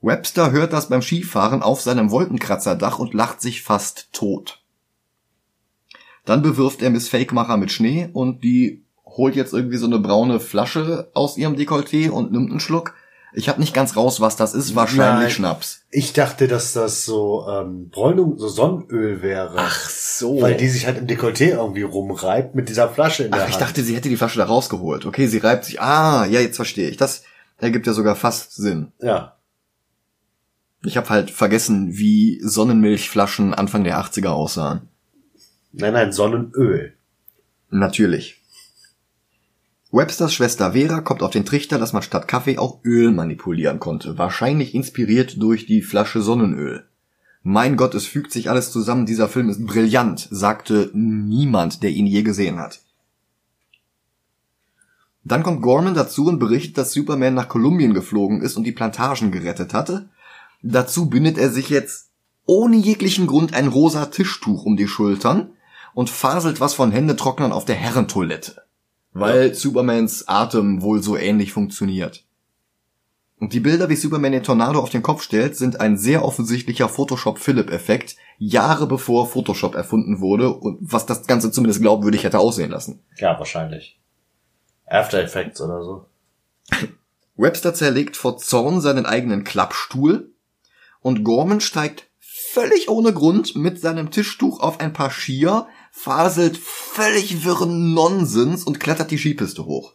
Webster 0.00 0.52
hört 0.52 0.72
das 0.72 0.88
beim 0.88 1.02
Skifahren 1.02 1.62
auf 1.62 1.80
seinem 1.80 2.10
Wolkenkratzerdach 2.10 2.98
und 2.98 3.14
lacht 3.14 3.40
sich 3.40 3.62
fast 3.62 4.12
tot. 4.12 4.62
Dann 6.24 6.42
bewirft 6.42 6.82
er 6.82 6.90
Miss 6.90 7.08
Fakemacher 7.08 7.56
mit 7.56 7.70
Schnee 7.70 8.08
und 8.12 8.44
die 8.44 8.84
holt 9.04 9.36
jetzt 9.36 9.52
irgendwie 9.52 9.76
so 9.76 9.86
eine 9.86 9.98
braune 9.98 10.40
Flasche 10.40 11.10
aus 11.14 11.36
ihrem 11.36 11.54
Dekolleté 11.54 12.10
und 12.10 12.32
nimmt 12.32 12.50
einen 12.50 12.60
Schluck. 12.60 12.94
Ich 13.36 13.48
habe 13.48 13.60
nicht 13.60 13.74
ganz 13.74 13.96
raus, 13.96 14.20
was 14.20 14.36
das 14.36 14.54
ist. 14.54 14.76
Wahrscheinlich 14.76 15.24
Nein. 15.24 15.30
Schnaps. 15.30 15.82
Ich 15.90 16.12
dachte, 16.12 16.46
dass 16.46 16.72
das 16.72 17.04
so 17.04 17.46
ähm, 17.48 17.88
Bräunung, 17.90 18.38
so 18.38 18.48
Sonnenöl 18.48 19.22
wäre. 19.22 19.58
so. 19.88 20.40
Weil 20.40 20.56
die 20.56 20.68
sich 20.68 20.86
halt 20.86 20.98
im 20.98 21.06
Dekolleté 21.08 21.50
irgendwie 21.50 21.82
rumreibt 21.82 22.54
mit 22.54 22.68
dieser 22.68 22.88
Flasche 22.88 23.24
in 23.24 23.32
der 23.32 23.42
Ach, 23.42 23.48
ich 23.48 23.54
Hand. 23.54 23.62
dachte, 23.62 23.82
sie 23.82 23.96
hätte 23.96 24.08
die 24.08 24.16
Flasche 24.16 24.38
da 24.38 24.44
rausgeholt. 24.44 25.04
Okay, 25.04 25.26
sie 25.26 25.38
reibt 25.38 25.64
sich. 25.64 25.80
Ah, 25.80 26.24
ja, 26.26 26.40
jetzt 26.40 26.56
verstehe 26.56 26.88
ich. 26.88 26.96
Das 26.96 27.24
ergibt 27.58 27.86
ja 27.88 27.92
sogar 27.92 28.14
fast 28.14 28.54
Sinn. 28.54 28.92
Ja. 29.00 29.36
Ich 30.84 30.96
habe 30.96 31.08
halt 31.08 31.30
vergessen, 31.30 31.96
wie 31.96 32.40
Sonnenmilchflaschen 32.42 33.52
Anfang 33.52 33.82
der 33.84 33.98
80er 33.98 34.28
aussahen. 34.28 34.88
Nein, 35.72 35.92
nein, 35.94 36.12
Sonnenöl. 36.12 36.94
Natürlich. 37.70 38.43
Websters 39.96 40.34
Schwester 40.34 40.72
Vera 40.72 41.02
kommt 41.02 41.22
auf 41.22 41.30
den 41.30 41.44
Trichter, 41.44 41.78
dass 41.78 41.92
man 41.92 42.02
statt 42.02 42.26
Kaffee 42.26 42.58
auch 42.58 42.80
Öl 42.84 43.12
manipulieren 43.12 43.78
konnte. 43.78 44.18
Wahrscheinlich 44.18 44.74
inspiriert 44.74 45.40
durch 45.40 45.66
die 45.66 45.82
Flasche 45.82 46.20
Sonnenöl. 46.20 46.84
Mein 47.44 47.76
Gott, 47.76 47.94
es 47.94 48.04
fügt 48.04 48.32
sich 48.32 48.50
alles 48.50 48.72
zusammen. 48.72 49.06
Dieser 49.06 49.28
Film 49.28 49.50
ist 49.50 49.64
brillant, 49.64 50.26
sagte 50.32 50.90
niemand, 50.94 51.84
der 51.84 51.90
ihn 51.90 52.08
je 52.08 52.24
gesehen 52.24 52.58
hat. 52.58 52.80
Dann 55.22 55.44
kommt 55.44 55.62
Gorman 55.62 55.94
dazu 55.94 56.26
und 56.26 56.40
berichtet, 56.40 56.76
dass 56.76 56.92
Superman 56.92 57.34
nach 57.34 57.48
Kolumbien 57.48 57.94
geflogen 57.94 58.42
ist 58.42 58.56
und 58.56 58.64
die 58.64 58.72
Plantagen 58.72 59.30
gerettet 59.30 59.74
hatte. 59.74 60.08
Dazu 60.60 61.08
bindet 61.08 61.38
er 61.38 61.50
sich 61.50 61.68
jetzt 61.68 62.10
ohne 62.46 62.78
jeglichen 62.78 63.28
Grund 63.28 63.54
ein 63.54 63.68
rosa 63.68 64.06
Tischtuch 64.06 64.64
um 64.64 64.76
die 64.76 64.88
Schultern 64.88 65.52
und 65.94 66.10
faselt 66.10 66.60
was 66.60 66.74
von 66.74 66.90
Händetrocknern 66.90 67.52
auf 67.52 67.64
der 67.64 67.76
Herrentoilette. 67.76 68.63
Weil 69.14 69.54
Supermans 69.54 70.28
Atem 70.28 70.82
wohl 70.82 71.02
so 71.02 71.16
ähnlich 71.16 71.52
funktioniert. 71.52 72.24
Und 73.38 73.52
die 73.52 73.60
Bilder, 73.60 73.88
wie 73.88 73.96
Superman 73.96 74.32
den 74.32 74.42
Tornado 74.42 74.80
auf 74.80 74.90
den 74.90 75.02
Kopf 75.02 75.22
stellt, 75.22 75.56
sind 75.56 75.80
ein 75.80 75.96
sehr 75.96 76.24
offensichtlicher 76.24 76.88
Photoshop-Philipp-Effekt, 76.88 78.16
Jahre 78.38 78.86
bevor 78.86 79.28
Photoshop 79.28 79.74
erfunden 79.74 80.20
wurde 80.20 80.52
und 80.52 80.78
was 80.80 81.06
das 81.06 81.26
Ganze 81.26 81.50
zumindest 81.50 81.80
glaubwürdig 81.80 82.24
hätte 82.24 82.38
aussehen 82.38 82.70
lassen. 82.70 83.02
Ja, 83.16 83.38
wahrscheinlich. 83.38 83.98
After 84.86 85.22
Effects 85.22 85.60
oder 85.60 85.82
so. 85.82 86.06
Webster 87.36 87.74
zerlegt 87.74 88.16
vor 88.16 88.38
Zorn 88.38 88.80
seinen 88.80 89.06
eigenen 89.06 89.44
Klappstuhl 89.44 90.32
und 91.00 91.24
Gorman 91.24 91.60
steigt 91.60 92.08
völlig 92.18 92.88
ohne 92.88 93.12
Grund 93.12 93.56
mit 93.56 93.80
seinem 93.80 94.10
Tischtuch 94.10 94.60
auf 94.60 94.80
ein 94.80 94.92
paar 94.92 95.10
Skier, 95.10 95.66
faselt 95.96 96.58
völlig 96.58 97.44
wirren 97.44 97.94
Nonsens 97.94 98.64
und 98.64 98.80
klettert 98.80 99.12
die 99.12 99.16
Skipiste 99.16 99.64
hoch. 99.64 99.94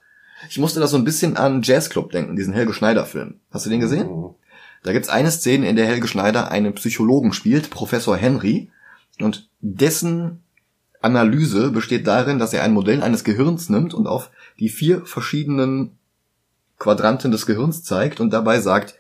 Ich 0.50 0.58
musste 0.58 0.80
da 0.80 0.88
so 0.88 0.98
ein 0.98 1.04
bisschen 1.04 1.36
an 1.36 1.62
Jazzclub 1.62 2.12
denken, 2.12 2.38
diesen 2.38 2.54
Helge 2.54 2.74
Schneider 2.74 3.06
Film. 3.06 3.42
Hast 3.52 3.66
du 3.66 3.70
den 3.70 3.82
gesehen? 3.82 4.08
Mhm. 4.08 4.36
Da 4.82 4.94
gibt's 4.94 5.10
eine 5.10 5.30
Szene, 5.30 5.68
in 5.68 5.76
der 5.76 5.86
Helge 5.86 6.08
Schneider 6.08 6.52
einen 6.52 6.74
Psychologen 6.74 7.34
spielt, 7.34 7.70
Professor 7.70 8.16
Henry, 8.16 8.72
und 9.20 9.50
dessen 9.60 10.42
Analyse 11.02 11.70
besteht 11.70 12.08
darin, 12.08 12.40
dass 12.40 12.54
er 12.54 12.64
ein 12.64 12.74
Modell 12.74 13.04
eines 13.04 13.26
Gehirns 13.26 13.70
nimmt 13.70 13.94
und 13.94 14.08
auf 14.08 14.32
die 14.58 14.70
vier 14.70 15.06
verschiedenen 15.06 15.98
Quadranten 16.78 17.32
des 17.32 17.46
Gehirns 17.46 17.84
zeigt 17.84 18.22
und 18.22 18.32
dabei 18.32 18.62
sagt, 18.62 18.96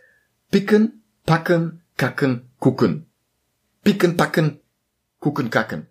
picken, 0.52 1.02
packen, 1.26 1.82
kacken, 1.96 2.50
gucken. 2.60 3.06
Picken, 3.84 4.18
packen, 4.18 4.60
gucken, 5.22 5.50
kacken. 5.50 5.88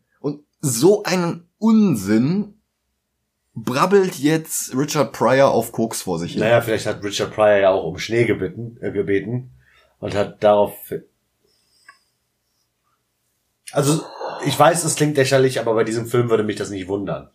So 0.61 1.03
einen 1.05 1.49
Unsinn 1.59 2.55
brabbelt 3.55 4.17
jetzt 4.17 4.75
Richard 4.77 5.13
Pryor 5.13 5.51
auf 5.51 5.73
Koks 5.73 6.03
vor 6.03 6.19
sich 6.19 6.33
hin. 6.33 6.41
Naja, 6.41 6.61
vielleicht 6.61 6.87
hat 6.87 7.03
Richard 7.03 7.35
Pryor 7.35 7.59
ja 7.59 7.71
auch 7.71 7.85
um 7.85 7.99
Schnee 7.99 8.25
gebeten, 8.25 8.79
äh, 8.81 8.93
gebeten 8.93 9.51
und 9.99 10.15
hat 10.15 10.43
darauf. 10.43 10.93
Also, 13.73 14.05
ich 14.45 14.59
weiß, 14.59 14.85
es 14.85 14.95
klingt 14.95 15.17
lächerlich, 15.17 15.61
aber 15.61 15.75
bei 15.75 15.85
diesem 15.85 16.07
Film 16.07 16.31
würde 16.31 16.45
mich 16.45 16.57
das 16.57 16.71
nicht 16.71 16.89
wundern. 16.89 17.31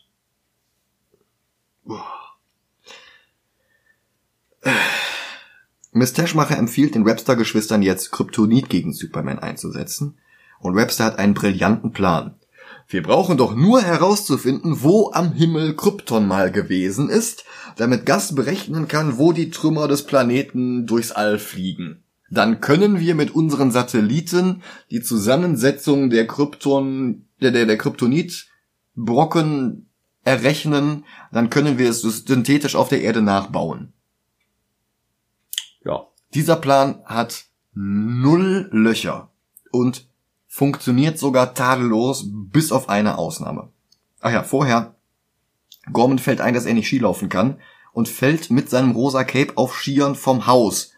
Miss 5.92 6.14
Teschmacher 6.14 6.58
empfiehlt 6.58 6.96
den 6.96 7.06
Webster-Geschwistern 7.06 7.82
jetzt 7.82 8.12
Kryptonit 8.12 8.70
gegen 8.70 8.94
Superman 8.94 9.40
einzusetzen. 9.40 10.18
Und 10.60 10.76
Webster 10.76 11.04
hat 11.04 11.20
einen 11.20 11.34
brillanten 11.34 11.92
Plan. 11.92 12.40
Wir 12.94 13.02
brauchen 13.02 13.38
doch 13.38 13.56
nur 13.56 13.82
herauszufinden, 13.82 14.84
wo 14.84 15.12
am 15.14 15.34
Himmel 15.34 15.76
Krypton 15.76 16.28
mal 16.28 16.52
gewesen 16.52 17.10
ist, 17.10 17.44
damit 17.76 18.06
Gas 18.06 18.36
berechnen 18.36 18.88
kann, 18.88 19.18
wo 19.18 19.34
die 19.34 19.50
Trümmer 19.50 19.88
des 19.88 20.06
Planeten 20.06 20.86
durchs 20.86 21.12
All 21.12 21.40
fliegen. 21.40 22.04
Dann 22.30 22.62
können 22.62 23.00
wir 23.00 23.16
mit 23.16 23.34
unseren 23.34 23.72
Satelliten 23.72 24.62
die 24.92 25.02
Zusammensetzung 25.02 26.12
der 26.12 26.28
Krypton, 26.28 27.26
der, 27.42 27.50
der, 27.50 27.66
der 27.66 27.80
Kryptonitbrocken 27.80 29.90
errechnen, 30.24 31.06
dann 31.32 31.50
können 31.50 31.80
wir 31.80 31.90
es 31.90 32.02
synthetisch 32.02 32.76
auf 32.76 32.90
der 32.90 33.02
Erde 33.02 33.24
nachbauen. 33.24 33.94
Ja. 35.84 36.10
Dieser 36.36 36.58
Plan 36.58 37.02
hat 37.06 37.46
null 37.74 38.70
Löcher 38.72 39.32
und 39.72 40.13
funktioniert 40.54 41.18
sogar 41.18 41.56
tadellos, 41.56 42.28
bis 42.32 42.72
auf 42.72 42.88
eine 42.88 43.18
Ausnahme. 43.18 43.72
Ach 44.22 44.32
ja, 44.32 44.44
vorher, 44.44 44.94
Gorman 45.92 46.20
fällt 46.20 46.42
ein, 46.42 46.54
dass 46.54 46.68
er 46.68 46.76
nicht 46.76 46.88
Skilaufen 46.88 47.28
kann 47.28 47.60
und 47.92 48.08
fällt 48.08 48.52
mit 48.52 48.70
seinem 48.70 48.92
rosa 48.92 49.24
Cape 49.24 49.54
auf 49.56 49.76
Skiern 49.76 50.14
vom 50.14 50.46
Haus, 50.46 50.92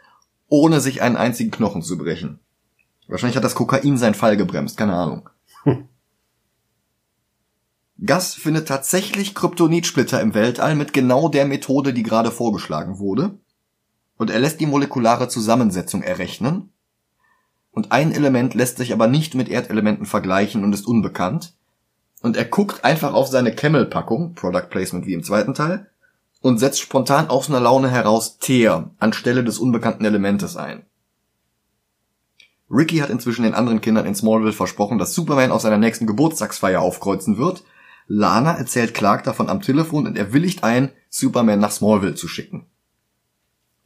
ohne 0.49 0.81
sich 0.81 1.01
einen 1.01 1.15
einzigen 1.15 1.51
Knochen 1.51 1.83
zu 1.83 1.97
brechen. 1.97 2.41
Wahrscheinlich 3.07 3.37
hat 3.37 3.45
das 3.45 3.55
Kokain 3.55 3.97
seinen 3.97 4.13
Fall 4.13 4.35
gebremst, 4.35 4.75
keine 4.75 4.93
Ahnung. 4.93 5.29
Hm. 5.63 5.87
Gas 8.05 8.33
findet 8.33 8.67
tatsächlich 8.67 9.35
Kryptonitsplitter 9.35 10.19
im 10.19 10.33
Weltall 10.33 10.75
mit 10.75 10.91
genau 10.91 11.29
der 11.29 11.45
Methode, 11.45 11.93
die 11.93 12.03
gerade 12.03 12.31
vorgeschlagen 12.31 12.99
wurde. 12.99 13.39
Und 14.17 14.29
er 14.31 14.39
lässt 14.39 14.59
die 14.59 14.65
molekulare 14.65 15.29
Zusammensetzung 15.29 16.03
errechnen 16.03 16.73
und 17.75 17.91
ein 17.91 18.13
Element 18.13 18.53
lässt 18.53 18.77
sich 18.77 18.93
aber 18.93 19.07
nicht 19.07 19.35
mit 19.35 19.49
Erdelementen 19.49 20.05
vergleichen 20.05 20.63
und 20.63 20.73
ist 20.73 20.87
unbekannt. 20.87 21.53
Und 22.21 22.37
er 22.37 22.45
guckt 22.45 22.85
einfach 22.85 23.13
auf 23.13 23.27
seine 23.27 23.53
Camel-Packung, 23.53 24.33
Product 24.33 24.69
Placement 24.69 25.05
wie 25.05 25.13
im 25.13 25.23
zweiten 25.23 25.53
Teil, 25.53 25.87
und 26.41 26.57
setzt 26.57 26.79
spontan 26.79 27.27
aus 27.27 27.49
einer 27.49 27.59
Laune 27.59 27.89
heraus 27.89 28.39
Teer 28.39 28.91
anstelle 28.97 29.43
des 29.43 29.59
unbekannten 29.59 30.05
Elementes 30.05 30.55
ein. 30.55 30.85
Ricky 32.71 32.99
hat 32.99 33.09
inzwischen 33.09 33.43
den 33.43 33.53
anderen 33.53 33.81
Kindern 33.81 34.05
in 34.05 34.15
Smallville 34.15 34.53
versprochen, 34.53 34.97
dass 34.97 35.13
Superman 35.13 35.51
auf 35.51 35.61
seiner 35.61 35.77
nächsten 35.77 36.07
Geburtstagsfeier 36.07 36.81
aufkreuzen 36.81 37.37
wird. 37.37 37.63
Lana 38.07 38.55
erzählt 38.55 38.93
Clark 38.93 39.23
davon 39.25 39.49
am 39.49 39.61
Telefon 39.61 40.07
und 40.07 40.17
er 40.17 40.31
willigt 40.31 40.63
ein, 40.63 40.91
Superman 41.09 41.59
nach 41.59 41.71
Smallville 41.71 42.15
zu 42.15 42.27
schicken. 42.27 42.67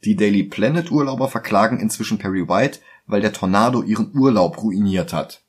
Die 0.04 0.16
Daily 0.16 0.44
Planet 0.44 0.90
Urlauber 0.90 1.28
verklagen 1.28 1.78
inzwischen 1.78 2.18
Perry 2.18 2.48
White, 2.48 2.78
weil 3.10 3.20
der 3.20 3.32
Tornado 3.32 3.82
ihren 3.82 4.16
Urlaub 4.16 4.62
ruiniert 4.62 5.12
hat. 5.12 5.42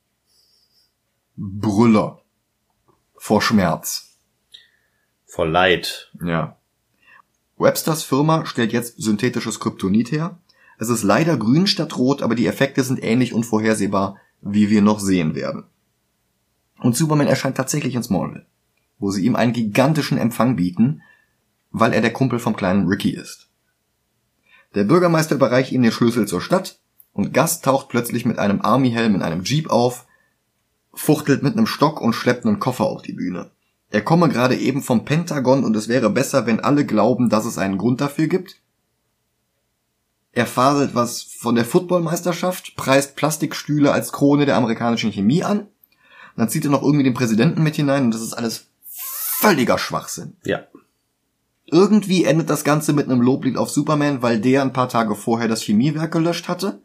Brüller. 1.36 2.22
Vor 3.16 3.42
Schmerz. 3.42 4.18
Vor 5.26 5.48
Leid. 5.48 6.12
Ja. 6.24 6.58
Websters 7.58 8.04
Firma 8.04 8.46
stellt 8.46 8.74
jetzt 8.74 9.02
synthetisches 9.02 9.60
Kryptonit 9.60 10.12
her. 10.12 10.40
Es 10.78 10.90
ist 10.90 11.04
leider 11.04 11.38
grün 11.38 11.68
statt 11.68 11.98
rot, 11.98 12.24
aber 12.24 12.34
die 12.34 12.48
Effekte 12.48 12.84
sind 12.84 13.04
ähnlich 13.04 13.34
unvorhersehbar, 13.34 14.18
wie 14.42 14.70
wir 14.70 14.82
noch 14.82 15.00
sehen 15.00 15.36
werden. 15.36 15.66
Und 16.80 16.98
Superman 16.98 17.28
erscheint 17.28 17.58
tatsächlich 17.58 17.94
in 17.94 18.02
Smallville, 18.02 18.48
wo 18.98 19.12
sie 19.12 19.24
ihm 19.24 19.36
einen 19.36 19.54
gigantischen 19.54 20.18
Empfang 20.18 20.56
bieten, 20.56 21.04
weil 21.70 21.94
er 21.94 22.02
der 22.02 22.14
Kumpel 22.14 22.40
vom 22.40 22.56
kleinen 22.56 22.88
Ricky 22.88 23.12
ist. 23.12 23.48
Der 24.74 24.84
Bürgermeister 24.84 25.36
überreicht 25.36 25.72
ihm 25.72 25.84
den 25.84 25.92
Schlüssel 25.92 26.28
zur 26.28 26.42
Stadt 26.42 26.81
und 27.14 27.34
Gus 27.34 27.62
taucht 27.62 27.90
plötzlich 27.90 28.26
mit 28.26 28.40
einem 28.40 28.62
Army-Helm 28.62 29.16
in 29.16 29.22
einem 29.22 29.44
Jeep 29.44 29.70
auf, 29.70 30.06
fuchtelt 30.94 31.44
mit 31.44 31.58
einem 31.58 31.68
Stock 31.68 32.02
und 32.02 32.14
schleppt 32.14 32.46
einen 32.46 32.60
Koffer 32.60 32.86
auf 32.86 33.02
die 33.02 33.14
Bühne. 33.14 33.52
Er 33.90 34.02
komme 34.02 34.30
gerade 34.30 34.56
eben 34.56 34.82
vom 34.82 35.04
Pentagon 35.04 35.64
und 35.64 35.76
es 35.76 35.88
wäre 35.88 36.10
besser, 36.10 36.46
wenn 36.46 36.62
alle 36.62 36.86
glauben, 36.86 37.30
dass 37.30 37.46
es 37.46 37.58
einen 37.58 37.78
Grund 37.78 38.00
dafür 38.00 38.28
gibt. 38.28 38.62
Er 40.32 40.46
faselt 40.46 40.96
was 40.96 41.24
von 41.24 41.56
der 41.56 41.66
Footballmeisterschaft, 41.66 42.78
preist 42.78 43.18
Plastikstühle 43.18 43.92
als 43.92 44.14
Krone 44.14 44.46
der 44.46 44.56
amerikanischen 44.56 45.12
Chemie 45.12 45.44
an. 45.44 45.68
Dann 46.38 46.48
zieht 46.48 46.64
er 46.64 46.72
noch 46.72 46.84
irgendwie 46.84 47.04
den 47.04 47.14
Präsidenten 47.14 47.64
mit 47.64 47.76
hinein 47.76 48.06
und 48.06 48.14
das 48.14 48.22
ist 48.22 48.34
alles 48.34 48.68
völliger 48.88 49.78
Schwachsinn. 49.78 50.38
Ja. 50.46 50.62
Irgendwie 51.66 52.24
endet 52.24 52.50
das 52.50 52.64
Ganze 52.64 52.94
mit 52.94 53.10
einem 53.10 53.22
Loblied 53.22 53.58
auf 53.58 53.70
Superman, 53.70 54.22
weil 54.22 54.40
der 54.40 54.62
ein 54.62 54.74
paar 54.74 54.88
Tage 54.88 55.16
vorher 55.16 55.50
das 55.50 55.62
Chemiewerk 55.62 56.14
gelöscht 56.14 56.48
hatte 56.48 56.82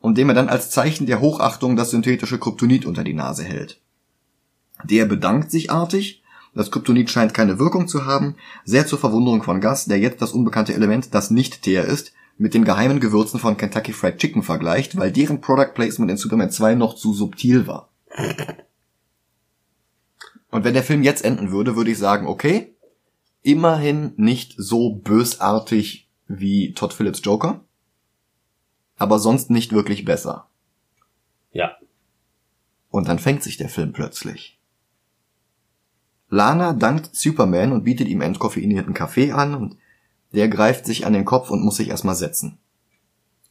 und 0.00 0.18
dem 0.18 0.28
er 0.28 0.34
dann 0.34 0.48
als 0.48 0.70
Zeichen 0.70 1.06
der 1.06 1.20
Hochachtung 1.20 1.76
das 1.76 1.90
synthetische 1.90 2.38
Kryptonit 2.38 2.86
unter 2.86 3.04
die 3.04 3.14
Nase 3.14 3.44
hält. 3.44 3.80
Der 4.84 5.04
bedankt 5.04 5.50
sich 5.50 5.70
artig, 5.70 6.22
das 6.54 6.70
Kryptonit 6.70 7.10
scheint 7.10 7.34
keine 7.34 7.58
Wirkung 7.58 7.86
zu 7.86 8.06
haben, 8.06 8.34
sehr 8.64 8.86
zur 8.86 8.98
Verwunderung 8.98 9.42
von 9.42 9.60
Gus, 9.60 9.84
der 9.84 9.98
jetzt 9.98 10.20
das 10.22 10.32
unbekannte 10.32 10.74
Element, 10.74 11.14
das 11.14 11.30
nicht 11.30 11.62
Teer 11.62 11.84
ist, 11.84 12.12
mit 12.38 12.54
den 12.54 12.64
geheimen 12.64 13.00
Gewürzen 13.00 13.38
von 13.38 13.56
Kentucky 13.56 13.92
Fried 13.92 14.16
Chicken 14.16 14.42
vergleicht, 14.42 14.96
weil 14.96 15.12
deren 15.12 15.40
Product 15.40 15.74
Placement 15.74 16.10
in 16.10 16.16
Superman 16.16 16.50
2 16.50 16.74
noch 16.74 16.94
zu 16.94 17.12
subtil 17.12 17.66
war. 17.66 17.90
Und 20.50 20.64
wenn 20.64 20.74
der 20.74 20.82
Film 20.82 21.02
jetzt 21.02 21.24
enden 21.24 21.52
würde, 21.52 21.76
würde 21.76 21.90
ich 21.90 21.98
sagen, 21.98 22.26
okay, 22.26 22.74
immerhin 23.42 24.14
nicht 24.16 24.54
so 24.56 24.94
bösartig 24.94 26.08
wie 26.26 26.72
Todd 26.72 26.94
Phillips 26.94 27.20
Joker 27.22 27.64
aber 29.00 29.18
sonst 29.18 29.50
nicht 29.50 29.72
wirklich 29.72 30.04
besser. 30.04 30.46
Ja. 31.52 31.72
Und 32.90 33.08
dann 33.08 33.18
fängt 33.18 33.42
sich 33.42 33.56
der 33.56 33.70
Film 33.70 33.92
plötzlich. 33.92 34.58
Lana 36.28 36.74
dankt 36.74 37.16
Superman 37.16 37.72
und 37.72 37.84
bietet 37.84 38.08
ihm 38.08 38.20
entkoffeinierten 38.20 38.94
Kaffee 38.94 39.32
an 39.32 39.54
und 39.54 39.76
der 40.32 40.48
greift 40.48 40.84
sich 40.84 41.06
an 41.06 41.14
den 41.14 41.24
Kopf 41.24 41.50
und 41.50 41.64
muss 41.64 41.76
sich 41.76 41.88
erstmal 41.88 42.14
setzen. 42.14 42.58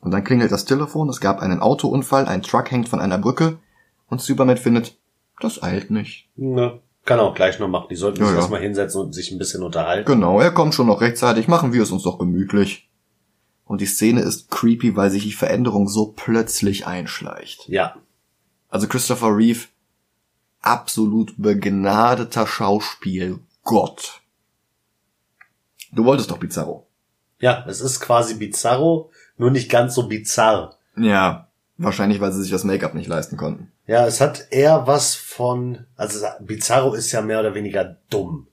Und 0.02 0.12
dann 0.12 0.24
klingelt 0.24 0.52
das 0.52 0.66
Telefon, 0.66 1.10
es 1.10 1.20
gab 1.20 1.40
einen 1.40 1.60
Autounfall, 1.60 2.26
ein 2.26 2.44
Truck 2.44 2.72
hängt 2.72 2.88
von 2.88 3.02
einer 3.02 3.18
Brücke 3.18 3.58
und 4.08 4.22
Superman 4.22 4.56
findet, 4.56 4.98
das 5.42 5.62
eilt 5.64 5.90
nicht. 5.90 6.30
Na, 6.36 6.80
kann 7.06 7.20
auch 7.20 7.34
gleich 7.34 7.60
noch 7.60 7.68
machen. 7.68 7.88
Die 7.90 7.96
sollten 7.96 8.18
sich 8.18 8.28
ja, 8.28 8.34
ja. 8.34 8.38
erstmal 8.38 8.62
hinsetzen 8.62 9.02
und 9.02 9.14
sich 9.14 9.32
ein 9.32 9.40
bisschen 9.40 9.64
unterhalten. 9.64 10.06
Genau, 10.06 10.40
er 10.40 10.52
kommt 10.52 10.76
schon 10.76 10.88
noch 10.88 11.02
rechtzeitig, 11.02 11.48
machen 11.48 11.74
wir 11.74 11.82
es 11.82 11.92
uns 11.92 12.04
doch 12.04 12.20
gemütlich. 12.20 12.89
Und 13.70 13.82
die 13.82 13.86
Szene 13.86 14.22
ist 14.22 14.50
creepy, 14.50 14.96
weil 14.96 15.12
sich 15.12 15.22
die 15.22 15.32
Veränderung 15.32 15.88
so 15.88 16.08
plötzlich 16.08 16.88
einschleicht. 16.88 17.70
Ja. 17.70 17.98
Also 18.68 18.88
Christopher 18.88 19.38
Reeve, 19.38 19.68
absolut 20.60 21.36
begnadeter 21.38 22.48
Schauspiel, 22.48 23.38
Gott. 23.64 24.22
Du 25.92 26.04
wolltest 26.04 26.32
doch 26.32 26.40
Bizarro. 26.40 26.88
Ja, 27.38 27.64
es 27.68 27.80
ist 27.80 28.00
quasi 28.00 28.34
Bizarro, 28.34 29.12
nur 29.38 29.52
nicht 29.52 29.70
ganz 29.70 29.94
so 29.94 30.08
bizarr. 30.08 30.76
Ja, 30.98 31.48
wahrscheinlich, 31.78 32.20
weil 32.20 32.32
sie 32.32 32.42
sich 32.42 32.52
das 32.52 32.64
Make-up 32.64 32.96
nicht 32.96 33.08
leisten 33.08 33.38
konnten. 33.38 33.72
Ja, 33.86 34.08
es 34.08 34.20
hat 34.20 34.48
eher 34.50 34.88
was 34.88 35.14
von, 35.14 35.86
also 35.96 36.26
Bizarro 36.40 36.96
ist 36.96 37.12
ja 37.12 37.22
mehr 37.22 37.40
oder 37.40 37.54
weniger 37.54 37.98
dumm. 38.10 38.48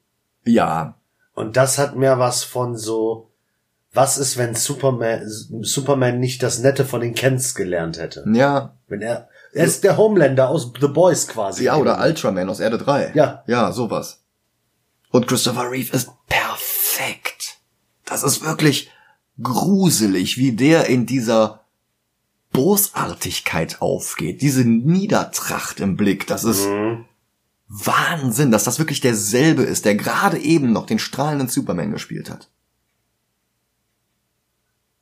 Ja. 0.44 0.98
Und 1.32 1.56
das 1.56 1.78
hat 1.78 1.96
mehr 1.96 2.18
was 2.18 2.44
von 2.44 2.76
so, 2.76 3.30
was 3.96 4.18
ist, 4.18 4.36
wenn 4.36 4.54
Superman, 4.54 5.22
Superman 5.26 6.20
nicht 6.20 6.42
das 6.42 6.60
Nette 6.60 6.84
von 6.84 7.00
den 7.00 7.14
Kents 7.14 7.54
gelernt 7.54 7.98
hätte? 7.98 8.24
Ja. 8.32 8.76
Wenn 8.88 9.02
er, 9.02 9.28
er 9.52 9.64
ist 9.64 9.84
der 9.84 9.96
Homelander 9.96 10.48
aus 10.48 10.72
The 10.80 10.88
Boys 10.88 11.26
quasi. 11.26 11.64
Ja, 11.64 11.76
oder 11.76 12.00
Ultraman 12.00 12.48
aus 12.48 12.60
Erde 12.60 12.78
3. 12.78 13.12
Ja. 13.14 13.42
Ja, 13.46 13.72
sowas. 13.72 14.22
Und 15.10 15.26
Christopher 15.26 15.70
Reeve 15.70 15.94
ist 15.94 16.10
perfekt. 16.28 17.58
Das 18.04 18.22
ist 18.22 18.44
wirklich 18.44 18.90
gruselig, 19.42 20.38
wie 20.38 20.52
der 20.52 20.86
in 20.86 21.06
dieser 21.06 21.60
Bosartigkeit 22.52 23.80
aufgeht. 23.80 24.42
Diese 24.42 24.64
Niedertracht 24.64 25.80
im 25.80 25.96
Blick, 25.96 26.26
das 26.26 26.44
ist, 26.44 26.66
mhm. 26.66 27.06
Wahnsinn, 27.68 28.50
dass 28.50 28.64
das 28.64 28.78
wirklich 28.78 29.00
derselbe 29.00 29.62
ist, 29.62 29.84
der 29.84 29.96
gerade 29.96 30.38
eben 30.38 30.72
noch 30.72 30.86
den 30.86 30.98
strahlenden 30.98 31.48
Superman 31.48 31.90
gespielt 31.90 32.30
hat. 32.30 32.48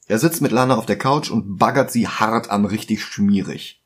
Er 0.07 0.19
sitzt 0.19 0.43
mit 0.43 0.53
Lana 0.53 0.77
auf 0.77 0.87
der 0.87 0.99
Couch 0.99 1.31
und 1.31 1.57
baggert 1.59 1.91
sie 1.91 2.07
hart 2.09 2.51
am 2.51 2.65
richtig 2.65 3.03
schmierig. 3.03 3.83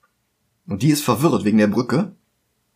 Und 0.67 0.83
die 0.83 0.91
ist 0.91 1.05
verwirrt 1.05 1.45
wegen 1.45 1.59
der 1.59 1.69
Brücke. 1.69 2.13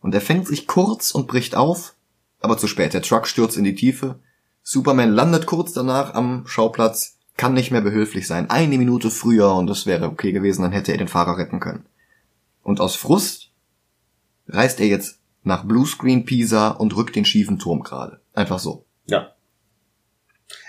Und 0.01 0.15
er 0.15 0.21
fängt 0.21 0.47
sich 0.47 0.67
kurz 0.67 1.11
und 1.11 1.27
bricht 1.27 1.55
auf, 1.55 1.95
aber 2.39 2.57
zu 2.57 2.67
spät. 2.67 2.93
Der 2.93 3.01
Truck 3.01 3.27
stürzt 3.27 3.57
in 3.57 3.63
die 3.63 3.75
Tiefe. 3.75 4.19
Superman 4.63 5.11
landet 5.11 5.45
kurz 5.45 5.73
danach 5.73 6.13
am 6.13 6.45
Schauplatz, 6.47 7.17
kann 7.37 7.53
nicht 7.53 7.71
mehr 7.71 7.81
behilflich 7.81 8.27
sein. 8.27 8.49
Eine 8.49 8.77
Minute 8.77 9.09
früher 9.09 9.53
und 9.55 9.67
das 9.67 9.85
wäre 9.85 10.07
okay 10.07 10.31
gewesen, 10.31 10.61
dann 10.61 10.71
hätte 10.71 10.91
er 10.91 10.97
den 10.97 11.07
Fahrer 11.07 11.37
retten 11.37 11.59
können. 11.59 11.85
Und 12.63 12.79
aus 12.79 12.95
Frust 12.95 13.51
reist 14.47 14.79
er 14.79 14.87
jetzt 14.87 15.19
nach 15.43 15.65
Bluescreen 15.65 16.25
Pisa 16.25 16.69
und 16.69 16.95
rückt 16.95 17.15
den 17.15 17.25
schiefen 17.25 17.59
Turm 17.59 17.83
gerade. 17.83 18.21
Einfach 18.33 18.59
so. 18.59 18.85
Ja. 19.05 19.31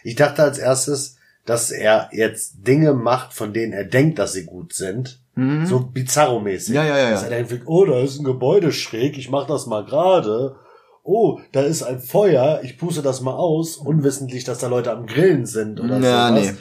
Ich 0.02 0.16
dachte 0.16 0.42
als 0.42 0.58
erstes, 0.58 1.16
dass 1.44 1.70
er 1.70 2.08
jetzt 2.12 2.66
Dinge 2.66 2.94
macht, 2.94 3.34
von 3.34 3.52
denen 3.52 3.72
er 3.72 3.84
denkt, 3.84 4.18
dass 4.18 4.32
sie 4.32 4.44
gut 4.44 4.72
sind. 4.72 5.20
Mhm. 5.34 5.66
So 5.66 5.80
bizarro-mäßig. 5.80 6.74
Ja, 6.74 6.84
ja, 6.84 6.98
ja. 6.98 7.10
Dass 7.10 7.24
er 7.24 7.30
denkt, 7.30 7.62
oh, 7.66 7.84
da 7.84 7.98
ist 8.00 8.18
ein 8.18 8.24
Gebäude 8.24 8.72
schräg, 8.72 9.18
ich 9.18 9.30
mach 9.30 9.46
das 9.46 9.66
mal 9.66 9.84
gerade. 9.84 10.56
Oh, 11.02 11.40
da 11.52 11.60
ist 11.60 11.82
ein 11.82 12.00
Feuer, 12.00 12.60
ich 12.62 12.78
puste 12.78 13.02
das 13.02 13.20
mal 13.20 13.34
aus, 13.34 13.76
unwissentlich, 13.76 14.44
dass 14.44 14.58
da 14.58 14.68
Leute 14.68 14.90
am 14.90 15.06
Grillen 15.06 15.44
sind 15.44 15.80
oder 15.80 15.98
ja, 15.98 16.28
sowas. 16.28 16.52
Nee. 16.52 16.58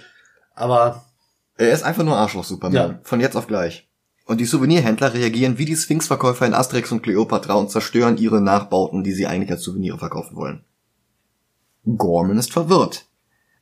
Aber. 0.54 1.06
Er 1.58 1.72
ist 1.72 1.84
einfach 1.84 2.04
nur 2.04 2.18
Arschloch-Superman. 2.18 2.74
Ja. 2.74 3.00
Von 3.04 3.22
jetzt 3.22 3.38
auf 3.38 3.48
gleich. 3.48 3.88
Und 4.26 4.40
die 4.40 4.46
Souvenirhändler 4.46 5.14
reagieren 5.14 5.58
wie 5.58 5.66
die 5.66 5.76
Sphinx-Verkäufer 5.76 6.46
in 6.46 6.54
Asterix 6.54 6.92
und 6.92 7.04
Cleopatra 7.04 7.54
und 7.54 7.70
zerstören 7.70 8.18
ihre 8.18 8.42
Nachbauten, 8.42 9.04
die 9.04 9.12
sie 9.12 9.28
eigentlich 9.28 9.52
als 9.52 9.64
Souvenire 9.64 9.98
verkaufen 9.98 10.36
wollen. 10.36 10.64
Gorman 11.86 12.38
ist 12.38 12.52
verwirrt. 12.52 13.06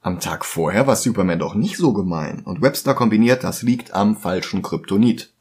Am 0.02 0.20
Tag 0.20 0.45
vorher 0.45 0.88
war 0.88 0.95
Superman 0.95 1.38
doch 1.38 1.54
nicht 1.54 1.78
so 1.78 1.93
gemein 1.93 2.41
und 2.43 2.62
Webster 2.62 2.95
kombiniert, 2.95 3.43
das 3.43 3.62
liegt 3.62 3.93
am 3.93 4.18
falschen 4.18 4.64
Kryptonit. 4.64 5.32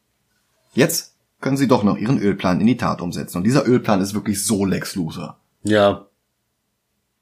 Jetzt 0.75 1.15
können 1.41 1.57
sie 1.57 1.67
doch 1.67 1.83
noch 1.83 1.97
ihren 1.97 2.21
Ölplan 2.21 2.61
in 2.61 2.67
die 2.67 2.77
Tat 2.77 3.01
umsetzen 3.01 3.39
und 3.39 3.45
dieser 3.45 3.67
Ölplan 3.67 4.03
ist 4.03 4.13
wirklich 4.13 4.45
so 4.45 4.67
Lex 4.67 4.95
Luthor. 4.95 5.39
Ja. 5.63 6.07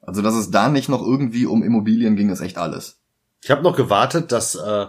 Also, 0.01 0.23
dass 0.23 0.35
es 0.35 0.51
da 0.51 0.69
nicht 0.69 0.89
noch 0.89 1.03
irgendwie 1.03 1.47
um 1.47 1.63
Immobilien 1.63 2.17
ging, 2.17 2.31
ist 2.31 2.41
echt 2.41 2.59
alles. 2.59 2.99
Ich 3.43 3.51
habe 3.51 3.63
noch 3.63 3.77
gewartet, 3.77 4.33
dass 4.33 4.57
äh, 4.57 4.87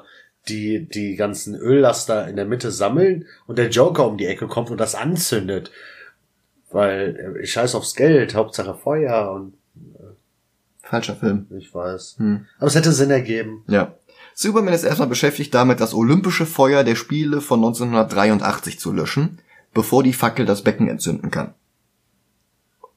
die 0.48 0.88
die 0.90 1.16
ganzen 1.16 1.56
Öllaster 1.56 2.28
in 2.28 2.36
der 2.36 2.46
Mitte 2.46 2.72
sammeln 2.72 3.28
und 3.46 3.58
der 3.58 3.70
Joker 3.70 4.08
um 4.08 4.18
die 4.18 4.26
Ecke 4.26 4.48
kommt 4.48 4.72
und 4.72 4.80
das 4.80 4.96
anzündet. 4.96 5.72
Weil 6.72 7.36
äh, 7.38 7.44
ich 7.44 7.52
scheiß 7.52 7.76
aufs 7.76 7.96
Geld, 7.96 8.34
Hauptsache 8.34 8.74
Feuer 8.74 9.32
und 9.32 9.59
falscher 10.90 11.16
Film. 11.16 11.48
Ich 11.58 11.74
weiß. 11.74 12.16
Hm. 12.18 12.46
Aber 12.58 12.68
es 12.68 12.76
hätte 12.76 12.92
Sinn 12.92 13.12
ergeben. 13.12 13.64
Ja. 13.68 13.96
Superman 14.34 14.74
ist 14.74 14.84
erstmal 14.84 15.08
beschäftigt 15.08 15.54
damit, 15.54 15.80
das 15.80 15.94
olympische 15.94 16.46
Feuer 16.46 16.84
der 16.84 16.96
Spiele 16.96 17.42
von 17.42 17.60
1983 17.60 18.80
zu 18.80 18.92
löschen, 18.92 19.40
bevor 19.74 20.04
die 20.04 20.14
Fackel 20.14 20.46
das 20.46 20.64
Becken 20.64 20.88
entzünden 20.88 21.32
kann. 21.32 21.54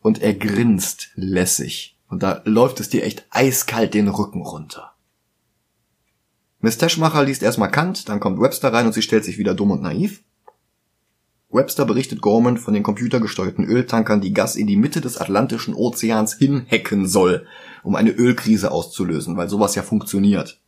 Und 0.01 0.23
er 0.23 0.35
grinst 0.35 1.11
lässig. 1.15 1.99
Und 2.09 2.23
da 2.23 2.43
läuft 2.45 2.81
es 2.81 2.89
dir 2.89 3.05
echt 3.05 3.25
eiskalt 3.31 3.95
den 3.95 4.09
Rücken 4.09 4.43
runter. 4.43 4.93
Miss 6.61 6.79
Teschmacher 6.79 7.25
liest 7.25 7.43
erstmal 7.43 7.71
Kant, 7.71 8.09
dann 8.09 8.21
kommt 8.21 8.41
Webster 8.41 8.73
rein 8.73 8.87
und 8.87 8.93
sie 8.93 9.03
stellt 9.03 9.25
sich 9.25 9.39
wieder 9.39 9.55
dumm 9.55 9.73
und 9.73 9.83
naiv. 9.83 10.23
Webster 11.51 11.85
berichtet 11.85 12.23
Gorman 12.23 12.57
von 12.57 12.73
den 12.73 12.83
computergesteuerten 12.83 13.65
Öltankern, 13.65 14.21
die 14.21 14.33
Gas 14.33 14.57
in 14.57 14.67
die 14.67 14.77
Mitte 14.77 15.01
des 15.01 15.19
Atlantischen 15.19 15.75
Ozeans 15.75 16.35
hinhacken 16.35 17.07
soll, 17.07 17.47
um 17.83 17.97
eine 17.97 18.11
Ölkrise 18.11 18.71
auszulösen, 18.71 19.37
weil 19.37 19.49
sowas 19.49 19.75
ja 19.75 19.83
funktioniert. 19.83 20.61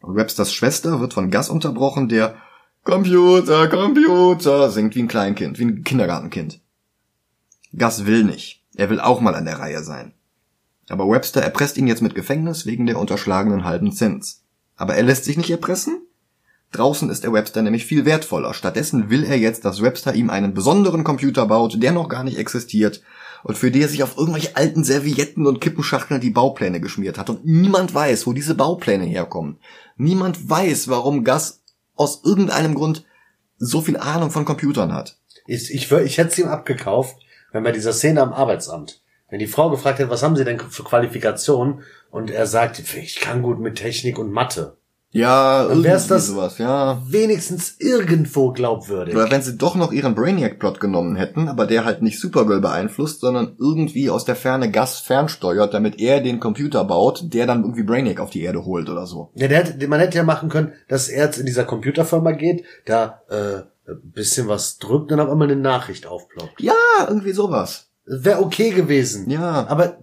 Und 0.00 0.16
Websters 0.16 0.52
Schwester 0.52 1.00
wird 1.00 1.14
von 1.14 1.30
Gas 1.30 1.48
unterbrochen, 1.48 2.08
der 2.08 2.36
Computer, 2.82 3.68
Computer 3.68 4.70
singt 4.70 4.94
wie 4.94 5.02
ein 5.02 5.08
Kleinkind, 5.08 5.58
wie 5.58 5.64
ein 5.64 5.84
Kindergartenkind. 5.84 6.60
Gas 7.76 8.06
will 8.06 8.24
nicht. 8.24 8.64
Er 8.74 8.88
will 8.88 9.00
auch 9.00 9.20
mal 9.20 9.34
an 9.34 9.44
der 9.44 9.58
Reihe 9.58 9.82
sein. 9.82 10.14
Aber 10.88 11.08
Webster 11.08 11.42
erpresst 11.42 11.76
ihn 11.76 11.86
jetzt 11.86 12.02
mit 12.02 12.14
Gefängnis 12.14 12.66
wegen 12.66 12.86
der 12.86 12.98
unterschlagenen 12.98 13.64
halben 13.64 13.92
Zins. 13.92 14.42
Aber 14.76 14.94
er 14.96 15.02
lässt 15.02 15.24
sich 15.24 15.36
nicht 15.36 15.50
erpressen. 15.50 16.00
Draußen 16.72 17.10
ist 17.10 17.24
der 17.24 17.32
Webster 17.32 17.62
nämlich 17.62 17.84
viel 17.84 18.04
wertvoller. 18.06 18.54
Stattdessen 18.54 19.10
will 19.10 19.24
er 19.24 19.36
jetzt, 19.36 19.64
dass 19.64 19.82
Webster 19.82 20.14
ihm 20.14 20.30
einen 20.30 20.54
besonderen 20.54 21.04
Computer 21.04 21.46
baut, 21.46 21.82
der 21.82 21.92
noch 21.92 22.08
gar 22.08 22.24
nicht 22.24 22.38
existiert 22.38 23.02
und 23.42 23.56
für 23.56 23.70
die 23.70 23.82
er 23.82 23.88
sich 23.88 24.02
auf 24.02 24.16
irgendwelche 24.16 24.56
alten 24.56 24.84
Servietten 24.84 25.46
und 25.46 25.60
Kippenschachteln 25.60 26.20
die 26.20 26.30
Baupläne 26.30 26.80
geschmiert 26.80 27.18
hat. 27.18 27.30
Und 27.30 27.44
niemand 27.44 27.94
weiß, 27.94 28.26
wo 28.26 28.32
diese 28.32 28.54
Baupläne 28.54 29.04
herkommen. 29.04 29.58
Niemand 29.96 30.48
weiß, 30.48 30.88
warum 30.88 31.24
Gas 31.24 31.62
aus 31.94 32.22
irgendeinem 32.24 32.74
Grund 32.74 33.04
so 33.58 33.80
viel 33.80 33.96
Ahnung 33.96 34.30
von 34.30 34.44
Computern 34.44 34.92
hat. 34.92 35.18
Ich, 35.46 35.72
ich, 35.72 35.90
ich 35.90 36.18
hätte 36.18 36.30
es 36.30 36.38
ihm 36.38 36.48
abgekauft, 36.48 37.16
wenn 37.52 37.62
bei 37.62 37.72
dieser 37.72 37.92
Szene 37.92 38.22
am 38.22 38.32
Arbeitsamt, 38.32 39.02
wenn 39.28 39.38
die 39.38 39.46
Frau 39.46 39.70
gefragt 39.70 39.98
hätte, 39.98 40.10
was 40.10 40.22
haben 40.22 40.36
Sie 40.36 40.44
denn 40.44 40.58
für 40.58 40.84
Qualifikationen? 40.84 41.82
Und 42.10 42.30
er 42.30 42.46
sagt, 42.46 42.80
ich 42.80 43.20
kann 43.20 43.42
gut 43.42 43.60
mit 43.60 43.76
Technik 43.76 44.18
und 44.18 44.32
Mathe. 44.32 44.76
Ja, 45.12 45.66
dann 45.66 45.82
wär's 45.82 46.06
das 46.06 46.28
sowas, 46.28 46.58
ja. 46.58 47.02
Wenigstens 47.06 47.74
irgendwo 47.80 48.52
glaubwürdig. 48.52 49.14
Oder 49.16 49.30
wenn 49.30 49.42
sie 49.42 49.56
doch 49.56 49.74
noch 49.74 49.90
ihren 49.90 50.14
Brainiac-Plot 50.14 50.78
genommen 50.78 51.16
hätten, 51.16 51.48
aber 51.48 51.66
der 51.66 51.84
halt 51.84 52.00
nicht 52.00 52.20
Supergirl 52.20 52.60
beeinflusst, 52.60 53.20
sondern 53.20 53.56
irgendwie 53.58 54.08
aus 54.08 54.24
der 54.24 54.36
Ferne 54.36 54.70
Gas 54.70 55.00
fernsteuert, 55.00 55.74
damit 55.74 56.00
er 56.00 56.20
den 56.20 56.38
Computer 56.38 56.84
baut, 56.84 57.34
der 57.34 57.46
dann 57.46 57.62
irgendwie 57.62 57.82
Brainiac 57.82 58.20
auf 58.20 58.30
die 58.30 58.42
Erde 58.42 58.64
holt 58.64 58.88
oder 58.88 59.06
so. 59.06 59.32
Ja, 59.34 59.48
der 59.48 59.64
hätte, 59.64 59.88
man 59.88 59.98
hätte 59.98 60.18
ja 60.18 60.22
machen 60.22 60.48
können, 60.48 60.74
dass 60.86 61.08
er 61.08 61.24
jetzt 61.24 61.38
in 61.38 61.46
dieser 61.46 61.64
Computerfirma 61.64 62.30
geht, 62.32 62.64
da 62.86 63.22
äh, 63.28 63.90
ein 63.90 64.12
bisschen 64.12 64.46
was 64.46 64.78
drückt, 64.78 65.10
dann 65.10 65.18
auf 65.18 65.28
einmal 65.28 65.50
eine 65.50 65.60
Nachricht 65.60 66.06
aufploppt. 66.06 66.60
Ja, 66.60 66.74
irgendwie 67.08 67.32
sowas. 67.32 67.88
Wäre 68.06 68.40
okay 68.40 68.70
gewesen. 68.70 69.28
Ja. 69.28 69.66
Aber 69.68 69.98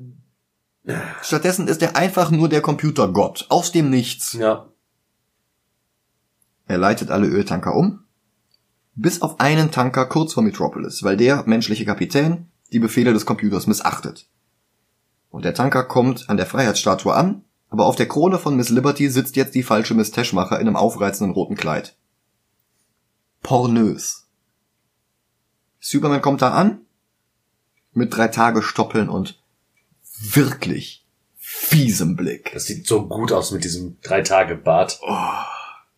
Stattdessen 1.21 1.67
ist 1.67 1.81
er 1.81 1.95
einfach 1.95 2.31
nur 2.31 2.49
der 2.49 2.61
Computergott. 2.61 3.45
Aus 3.49 3.71
dem 3.71 3.89
Nichts. 3.89 4.33
Ja. 4.33 4.69
Er 6.67 6.77
leitet 6.77 7.09
alle 7.09 7.27
Öltanker 7.27 7.75
um. 7.75 8.03
Bis 8.95 9.21
auf 9.21 9.39
einen 9.39 9.71
Tanker 9.71 10.05
kurz 10.05 10.33
vor 10.33 10.43
Metropolis, 10.43 11.03
weil 11.03 11.17
der 11.17 11.43
menschliche 11.45 11.85
Kapitän 11.85 12.47
die 12.71 12.79
Befehle 12.79 13.13
des 13.13 13.25
Computers 13.25 13.67
missachtet. 13.67 14.27
Und 15.29 15.45
der 15.45 15.53
Tanker 15.53 15.83
kommt 15.83 16.29
an 16.29 16.37
der 16.37 16.45
Freiheitsstatue 16.45 17.13
an, 17.13 17.43
aber 17.69 17.85
auf 17.85 17.95
der 17.95 18.07
Krone 18.07 18.39
von 18.39 18.55
Miss 18.55 18.69
Liberty 18.69 19.09
sitzt 19.09 19.35
jetzt 19.35 19.55
die 19.55 19.63
falsche 19.63 19.93
Miss 19.93 20.11
Teschmacher 20.11 20.59
in 20.59 20.67
einem 20.67 20.75
aufreizenden 20.75 21.33
roten 21.33 21.55
Kleid. 21.55 21.95
Pornös. 23.43 24.27
Superman 25.79 26.21
kommt 26.21 26.41
da 26.41 26.51
an, 26.53 26.81
mit 27.93 28.15
drei 28.15 28.27
Tage 28.27 28.61
Stoppeln 28.61 29.09
und 29.09 29.41
wirklich 30.19 31.05
fiesem 31.35 32.15
Blick. 32.15 32.51
Das 32.53 32.65
sieht 32.65 32.87
so 32.87 33.07
gut 33.07 33.31
aus 33.31 33.51
mit 33.51 33.63
diesem 33.63 33.97
drei 34.01 34.21
Tage 34.21 34.55
Bart. 34.55 34.99
Oh. 35.01 35.56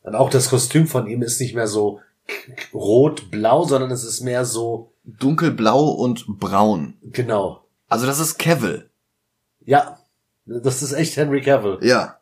Und 0.09 0.15
auch 0.15 0.31
das 0.31 0.49
Kostüm 0.49 0.87
von 0.87 1.05
ihm 1.05 1.21
ist 1.21 1.39
nicht 1.39 1.53
mehr 1.53 1.67
so 1.67 1.99
rot-blau, 2.73 3.65
sondern 3.65 3.91
es 3.91 4.03
ist 4.03 4.21
mehr 4.21 4.43
so 4.43 4.91
dunkelblau 5.03 5.87
und 5.87 6.25
braun. 6.39 6.95
Genau. 7.03 7.67
Also 7.89 8.07
das 8.07 8.19
ist 8.19 8.39
Cavill. 8.39 8.89
Ja, 9.63 9.99
das 10.47 10.81
ist 10.81 10.93
echt 10.93 11.15
Henry 11.15 11.41
Cavill. 11.41 11.77
Ja. 11.83 12.17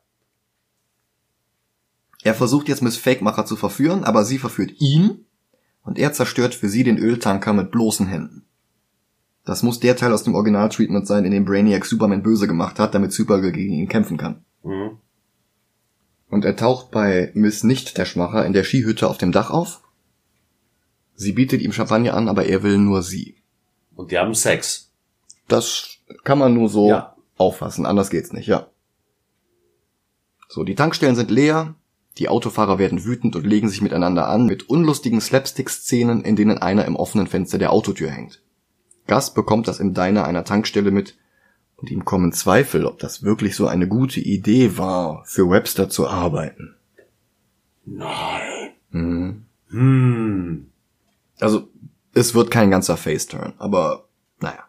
Er 2.24 2.34
versucht 2.34 2.68
jetzt 2.68 2.82
Miss 2.82 2.98
Fakemacher 2.98 3.46
zu 3.46 3.56
verführen, 3.56 4.04
aber 4.04 4.26
sie 4.26 4.38
verführt 4.38 4.82
ihn 4.82 5.26
und 5.82 5.98
er 5.98 6.12
zerstört 6.12 6.56
für 6.56 6.68
sie 6.68 6.84
den 6.84 6.98
Öltanker 6.98 7.54
mit 7.54 7.72
bloßen 7.72 8.08
Händen. 8.08 8.46
Das 9.46 9.64
muss 9.64 9.80
der 9.80 9.96
Teil 9.96 10.12
aus 10.12 10.24
dem 10.24 10.36
Original-Treatment 10.36 11.08
sein, 11.08 11.24
in 11.24 11.32
dem 11.32 11.46
Brainiac 11.46 11.86
Superman 11.86 12.22
böse 12.22 12.50
gemacht 12.50 12.80
hat, 12.80 12.94
damit 12.94 13.14
Supergirl 13.14 13.54
gegen 13.54 13.72
ihn 13.72 13.88
kämpfen 13.88 14.18
kann. 14.18 14.44
Mhm. 14.62 14.98
Und 16.30 16.46
er 16.46 16.56
taucht 16.56 16.92
bei 16.92 17.32
Miss 17.34 17.64
Nicht 17.64 17.98
der 17.98 18.06
Schmacher 18.06 18.46
in 18.46 18.54
der 18.54 18.64
Skihütte 18.64 19.08
auf 19.08 19.18
dem 19.18 19.32
Dach 19.32 19.50
auf. 19.50 19.82
Sie 21.16 21.32
bietet 21.32 21.62
ihm 21.62 21.72
Champagner 21.72 22.14
an, 22.14 22.30
aber 22.30 22.46
er 22.46 22.64
will 22.64 22.78
nur 22.78 23.02
sie. 23.02 23.38
Und 23.96 24.12
die 24.12 24.18
haben 24.18 24.36
Sex. 24.36 24.92
Das 25.48 25.98
kann 26.24 26.38
man 26.38 26.54
nur 26.54 26.70
so 26.70 26.90
ja. 26.90 27.16
auffassen, 27.38 27.86
anders 27.86 28.10
geht's 28.10 28.34
nicht, 28.34 28.48
ja. 28.48 28.68
So, 30.50 30.64
die 30.64 30.76
Tankstellen 30.76 31.16
sind 31.16 31.32
leer, 31.32 31.76
die 32.18 32.30
Autofahrer 32.30 32.80
werden 32.80 33.04
wütend 33.06 33.36
und 33.36 33.46
legen 33.46 33.70
sich 33.70 33.82
miteinander 33.82 34.28
an 34.28 34.46
mit 34.46 34.70
unlustigen 34.70 35.22
Slapstick-Szenen, 35.22 36.24
in 36.24 36.36
denen 36.36 36.58
einer 36.58 36.86
im 36.86 36.96
offenen 36.96 37.28
Fenster 37.28 37.58
der 37.58 37.72
Autotür 37.72 38.10
hängt. 38.10 38.42
Gus 39.08 39.34
bekommt 39.34 39.68
das 39.68 39.80
im 39.80 39.94
Diner 39.94 40.26
einer 40.26 40.44
Tankstelle 40.44 40.92
mit 40.92 41.18
und 41.78 41.90
ihm 41.90 42.06
kommen 42.06 42.34
Zweifel, 42.34 42.86
ob 42.86 43.00
das 43.00 43.24
wirklich 43.24 43.56
so 43.56 43.68
eine 43.68 43.88
gute 43.88 44.20
Idee 44.20 44.78
war, 44.78 45.24
für 45.26 45.50
Webster 45.50 45.90
zu 45.90 46.08
arbeiten. 46.08 46.76
Nein. 47.86 48.72
Mhm. 48.92 49.46
Hm. 49.70 50.72
Also, 51.40 51.70
es 52.14 52.34
wird 52.36 52.52
kein 52.52 52.72
ganzer 52.72 52.98
Face-Turn, 52.98 53.54
aber 53.58 54.08
Naja. 54.40 54.64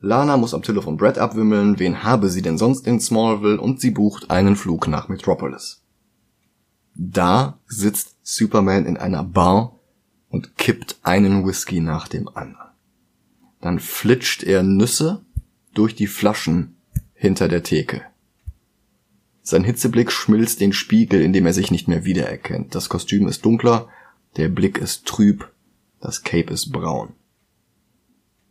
Lana 0.00 0.36
muss 0.36 0.54
am 0.54 0.62
Telefon 0.62 0.96
Brad 0.96 1.18
abwimmeln, 1.18 1.78
wen 1.78 2.04
habe 2.04 2.28
sie 2.28 2.42
denn 2.42 2.58
sonst 2.58 2.86
in 2.86 3.00
Smallville 3.00 3.60
und 3.60 3.80
sie 3.80 3.90
bucht 3.90 4.30
einen 4.30 4.56
Flug 4.56 4.86
nach 4.86 5.08
Metropolis. 5.08 5.82
Da 6.94 7.58
sitzt 7.66 8.16
Superman 8.22 8.86
in 8.86 8.96
einer 8.96 9.24
Bar 9.24 9.78
und 10.28 10.56
kippt 10.56 10.98
einen 11.02 11.46
Whisky 11.46 11.80
nach 11.80 12.08
dem 12.08 12.28
anderen. 12.28 12.68
Dann 13.60 13.80
flitscht 13.80 14.44
er 14.44 14.62
Nüsse 14.62 15.24
durch 15.74 15.94
die 15.94 16.06
Flaschen 16.06 16.76
hinter 17.14 17.48
der 17.48 17.62
Theke. 17.62 18.02
Sein 19.42 19.64
Hitzeblick 19.64 20.12
schmilzt 20.12 20.60
den 20.60 20.72
Spiegel, 20.72 21.22
in 21.22 21.32
dem 21.32 21.46
er 21.46 21.54
sich 21.54 21.70
nicht 21.70 21.88
mehr 21.88 22.04
wiedererkennt. 22.04 22.74
Das 22.74 22.88
Kostüm 22.88 23.28
ist 23.28 23.44
dunkler, 23.44 23.88
der 24.36 24.48
Blick 24.48 24.78
ist 24.78 25.06
trüb, 25.06 25.50
das 26.00 26.22
Cape 26.22 26.52
ist 26.52 26.70
braun. 26.70 27.14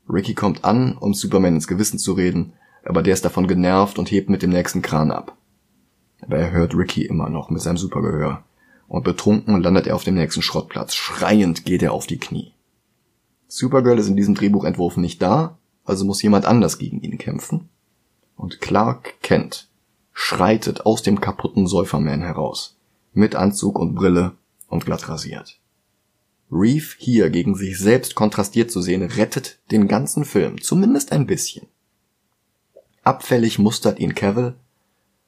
Ricky 0.09 0.33
kommt 0.33 0.63
an, 0.65 0.97
um 0.97 1.13
Superman 1.13 1.55
ins 1.55 1.67
Gewissen 1.67 1.99
zu 1.99 2.13
reden, 2.13 2.53
aber 2.83 3.03
der 3.03 3.13
ist 3.13 3.25
davon 3.25 3.47
genervt 3.47 3.99
und 3.99 4.09
hebt 4.09 4.29
mit 4.29 4.41
dem 4.41 4.49
nächsten 4.49 4.81
Kran 4.81 5.11
ab. 5.11 5.37
Aber 6.21 6.37
er 6.37 6.51
hört 6.51 6.75
Ricky 6.75 7.05
immer 7.05 7.29
noch 7.29 7.49
mit 7.49 7.61
seinem 7.61 7.77
Supergehör. 7.77 8.43
Und 8.87 9.03
betrunken 9.03 9.61
landet 9.61 9.85
er 9.87 9.95
auf 9.95 10.03
dem 10.03 10.15
nächsten 10.15 10.41
Schrottplatz. 10.41 10.95
Schreiend 10.95 11.65
geht 11.65 11.83
er 11.83 11.91
auf 11.91 12.07
die 12.07 12.19
Knie. 12.19 12.53
Supergirl 13.47 13.99
ist 13.99 14.07
in 14.07 14.15
diesem 14.15 14.35
Drehbuchentwurf 14.35 14.97
nicht 14.97 15.21
da, 15.21 15.57
also 15.87 16.05
muss 16.05 16.21
jemand 16.21 16.45
anders 16.45 16.77
gegen 16.77 17.01
ihn 17.01 17.17
kämpfen. 17.17 17.69
Und 18.35 18.61
Clark 18.61 19.21
Kent 19.21 19.67
schreitet 20.13 20.85
aus 20.85 21.01
dem 21.01 21.21
kaputten 21.21 21.65
Säuferman 21.65 22.21
heraus. 22.21 22.75
Mit 23.13 23.35
Anzug 23.35 23.79
und 23.79 23.95
Brille 23.95 24.33
und 24.67 24.85
glatt 24.85 25.09
rasiert. 25.09 25.59
Reeve 26.51 26.95
hier 26.97 27.29
gegen 27.29 27.55
sich 27.55 27.79
selbst 27.79 28.15
kontrastiert 28.15 28.69
zu 28.71 28.81
sehen, 28.81 29.01
rettet 29.01 29.59
den 29.71 29.87
ganzen 29.87 30.23
Film, 30.23 30.61
zumindest 30.61 31.11
ein 31.11 31.25
bisschen. 31.25 31.67
Abfällig 33.03 33.57
mustert 33.57 33.99
ihn 33.99 34.15
Cavill 34.15 34.55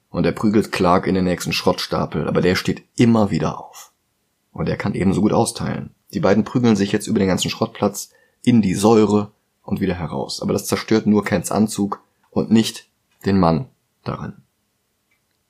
und 0.10 0.26
er 0.26 0.32
prügelt 0.32 0.72
Clark 0.72 1.08
in 1.08 1.16
den 1.16 1.26
nächsten 1.26 1.54
Schrottstapel, 1.54 2.28
aber 2.28 2.42
der 2.42 2.56
steht 2.56 2.84
immer 2.96 3.32
wieder 3.32 3.60
auf. 3.60 3.92
Und 4.52 4.70
er 4.70 4.78
kann 4.78 4.96
ebenso 4.96 5.22
gut 5.22 5.34
austeilen. 5.34 5.92
Die 6.14 6.20
beiden 6.20 6.44
prügeln 6.44 6.76
sich 6.76 6.92
jetzt 6.92 7.08
über 7.08 7.20
den 7.20 7.28
ganzen 7.28 7.50
Schrottplatz 7.50 8.12
in 8.44 8.62
die 8.62 8.74
Säure 8.74 9.32
und 9.70 9.82
wieder 9.82 9.94
heraus. 9.94 10.42
Aber 10.42 10.52
das 10.52 10.66
zerstört 10.66 11.06
nur 11.06 11.24
Kents 11.24 11.52
Anzug 11.52 12.04
und 12.32 12.50
nicht 12.50 12.90
den 13.26 13.40
Mann 13.40 13.68
darin. 14.04 14.34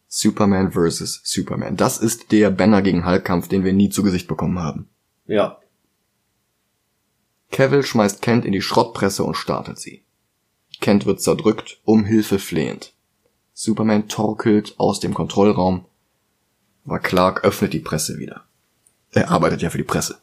Superman 0.07 0.73
vs. 0.73 1.21
Superman. 1.23 1.77
Das 1.77 1.99
ist 1.99 2.33
der 2.33 2.49
Banner 2.49 2.81
gegen 2.81 3.05
Hulk-Kampf, 3.05 3.47
den 3.47 3.63
wir 3.63 3.71
nie 3.71 3.89
zu 3.89 4.03
Gesicht 4.03 4.27
bekommen 4.27 4.59
haben. 4.59 4.89
Ja. 5.25 5.59
Cavill 7.51 7.83
schmeißt 7.83 8.21
Kent 8.21 8.43
in 8.43 8.51
die 8.51 8.61
Schrottpresse 8.61 9.23
und 9.23 9.35
startet 9.35 9.79
sie. 9.79 10.03
Kent 10.81 11.05
wird 11.05 11.21
zerdrückt, 11.21 11.79
um 11.85 12.03
Hilfe 12.03 12.39
flehend. 12.39 12.93
Superman 13.53 14.09
torkelt 14.09 14.75
aus 14.77 14.99
dem 14.99 15.13
Kontrollraum, 15.13 15.85
aber 16.85 16.99
Clark 16.99 17.45
öffnet 17.45 17.71
die 17.71 17.79
Presse 17.79 18.17
wieder. 18.17 18.43
Er 19.11 19.31
arbeitet 19.31 19.61
ja 19.61 19.69
für 19.69 19.77
die 19.77 19.83
Presse. 19.83 20.19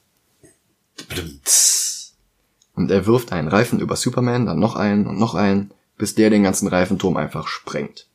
Und 2.76 2.90
er 2.90 3.06
wirft 3.06 3.32
einen 3.32 3.48
Reifen 3.48 3.80
über 3.80 3.96
Superman, 3.96 4.46
dann 4.46 4.60
noch 4.60 4.76
einen 4.76 5.06
und 5.06 5.18
noch 5.18 5.34
einen, 5.34 5.72
bis 5.98 6.14
der 6.14 6.30
den 6.30 6.44
ganzen 6.44 6.68
Reifenturm 6.68 7.16
einfach 7.16 7.48
sprengt. 7.48 8.06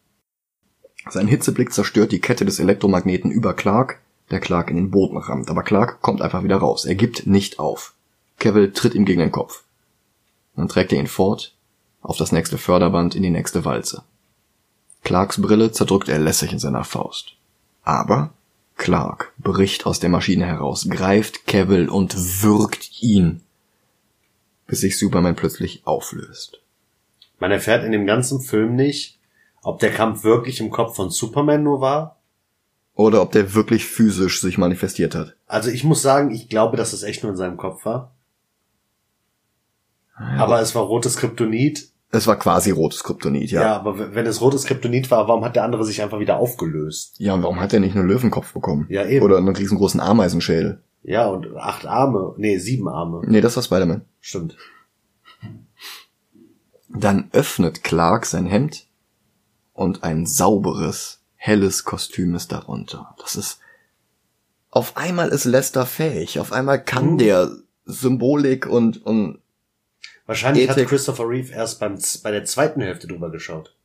Sein 1.09 1.28
Hitzeblick 1.28 1.74
zerstört 1.74 2.12
die 2.12 2.22
Kette 2.22 2.45
des 2.45 2.59
Elektromagneten 2.59 3.32
über 3.32 3.53
Clark, 3.53 3.99
der 4.30 4.39
Clark 4.39 4.70
in 4.70 4.78
den 4.78 4.91
Boden 4.91 5.18
rammt, 5.18 5.49
aber 5.49 5.64
Clark 5.64 6.01
kommt 6.01 6.22
einfach 6.22 6.43
wieder 6.43 6.57
raus. 6.57 6.86
Er 6.86 6.95
gibt 6.95 7.28
nicht 7.28 7.59
auf. 7.59 7.93
Cavill 8.39 8.72
tritt 8.72 8.95
ihm 8.95 9.05
gegen 9.05 9.20
den 9.20 9.32
Kopf. 9.32 9.64
Dann 10.55 10.68
trägt 10.68 10.93
er 10.93 10.99
ihn 10.99 11.07
fort, 11.07 11.53
auf 12.01 12.18
das 12.18 12.32
nächste 12.32 12.57
Förderband 12.57 13.16
in 13.16 13.24
die 13.24 13.30
nächste 13.30 13.66
Walze. 13.66 14.03
Clarks 15.03 15.41
Brille 15.41 15.72
zerdrückt 15.72 16.07
er 16.07 16.20
lässig 16.20 16.53
in 16.53 16.59
seiner 16.59 16.84
Faust. 16.84 17.34
Aber 17.84 18.32
Clark 18.78 19.34
bricht 19.38 19.86
aus 19.86 19.99
der 19.99 20.09
Maschine 20.09 20.45
heraus, 20.45 20.88
greift 20.89 21.47
Cavill 21.47 21.89
und 21.89 22.16
würgt 22.43 23.01
ihn, 23.01 23.41
bis 24.68 24.82
sich 24.82 24.97
Superman 24.97 25.36
plötzlich 25.36 25.82
auflöst. 25.86 26.62
Man 27.39 27.51
erfährt 27.51 27.84
in 27.84 27.91
dem 27.91 28.05
ganzen 28.05 28.41
Film 28.41 28.76
nicht, 28.76 29.20
ob 29.64 29.80
der 29.80 29.91
Kampf 29.91 30.24
wirklich 30.24 30.59
im 30.59 30.72
Kopf 30.72 30.95
von 30.95 31.09
Superman 31.09 31.64
nur 31.64 31.82
war 31.82 32.18
oder 32.95 33.22
ob 33.22 33.32
der 33.32 33.53
wirklich 33.53 33.86
physisch 33.86 34.41
sich 34.41 34.57
manifestiert 34.57 35.16
hat. 35.16 35.36
Also 35.47 35.70
ich 35.70 35.84
muss 35.84 36.01
sagen, 36.01 36.32
ich 36.32 36.49
glaube, 36.49 36.78
dass 36.78 36.93
es 36.93 37.03
echt 37.03 37.24
nur 37.24 37.32
in 37.32 37.38
seinem 37.38 37.57
Kopf 37.57 37.86
war. 37.86 38.14
Ja. 40.20 40.38
Aber 40.38 40.62
es 40.62 40.76
war 40.76 40.84
rotes 40.84 41.18
Kryptonit. 41.18 41.89
Es 42.12 42.28
war 42.28 42.38
quasi 42.38 42.72
rotes 42.72 43.03
Kryptonit, 43.03 43.51
ja. 43.51 43.62
Ja, 43.62 43.76
aber 43.78 44.14
wenn 44.14 44.26
es 44.26 44.41
rotes 44.41 44.66
Kryptonit 44.66 45.09
war, 45.09 45.28
warum 45.28 45.45
hat 45.45 45.55
der 45.55 45.64
andere 45.64 45.86
sich 45.86 46.01
einfach 46.01 46.20
wieder 46.20 46.38
aufgelöst? 46.38 47.16
Ja, 47.20 47.34
und 47.34 47.41
warum 47.41 47.59
hat 47.59 47.74
er 47.74 47.80
nicht 47.80 47.95
einen 47.95 48.07
Löwenkopf 48.07 48.53
bekommen? 48.53 48.86
Ja, 48.89 49.05
eben. 49.05 49.24
Oder 49.24 49.38
einen 49.38 49.55
riesengroßen 49.55 50.01
Ameisenschädel? 50.01 50.84
Ja, 51.03 51.28
und 51.28 51.55
acht 51.55 51.86
Arme. 51.86 52.36
Nee, 52.38 52.57
sieben 52.57 52.88
Arme. 52.88 53.22
Nee, 53.26 53.41
das 53.41 53.55
war 53.55 53.64
Spider-Man. 53.64 54.05
Stimmt. 54.22 54.55
Dann 56.88 57.30
öffnet 57.34 57.84
Clark 57.84 58.26
sein 58.26 58.45
Hemd 58.45 58.88
und 59.74 60.03
ein 60.03 60.26
sauberes, 60.26 61.22
helles 61.36 61.84
Kostüm 61.84 62.36
ist 62.36 62.51
darunter. 62.51 63.15
Das 63.19 63.36
ist, 63.36 63.59
auf 64.69 64.95
einmal 64.95 65.30
ist 65.30 65.45
Lester 65.45 65.86
fähig, 65.86 66.39
auf 66.39 66.53
einmal 66.53 66.84
kann 66.84 67.13
mhm. 67.13 67.17
der 67.17 67.51
Symbolik 67.86 68.67
und, 68.67 69.03
und 69.05 69.39
Wahrscheinlich 70.28 70.65
Ethik. 70.65 70.84
hat 70.84 70.89
Christopher 70.89 71.28
Reeve 71.28 71.51
erst 71.51 71.80
beim, 71.80 71.97
bei 72.24 72.32
der 72.32 72.45
zweiten 72.45 72.82
Hälfte 72.82 73.07
drüber 73.07 73.32
geschaut. 73.32 73.76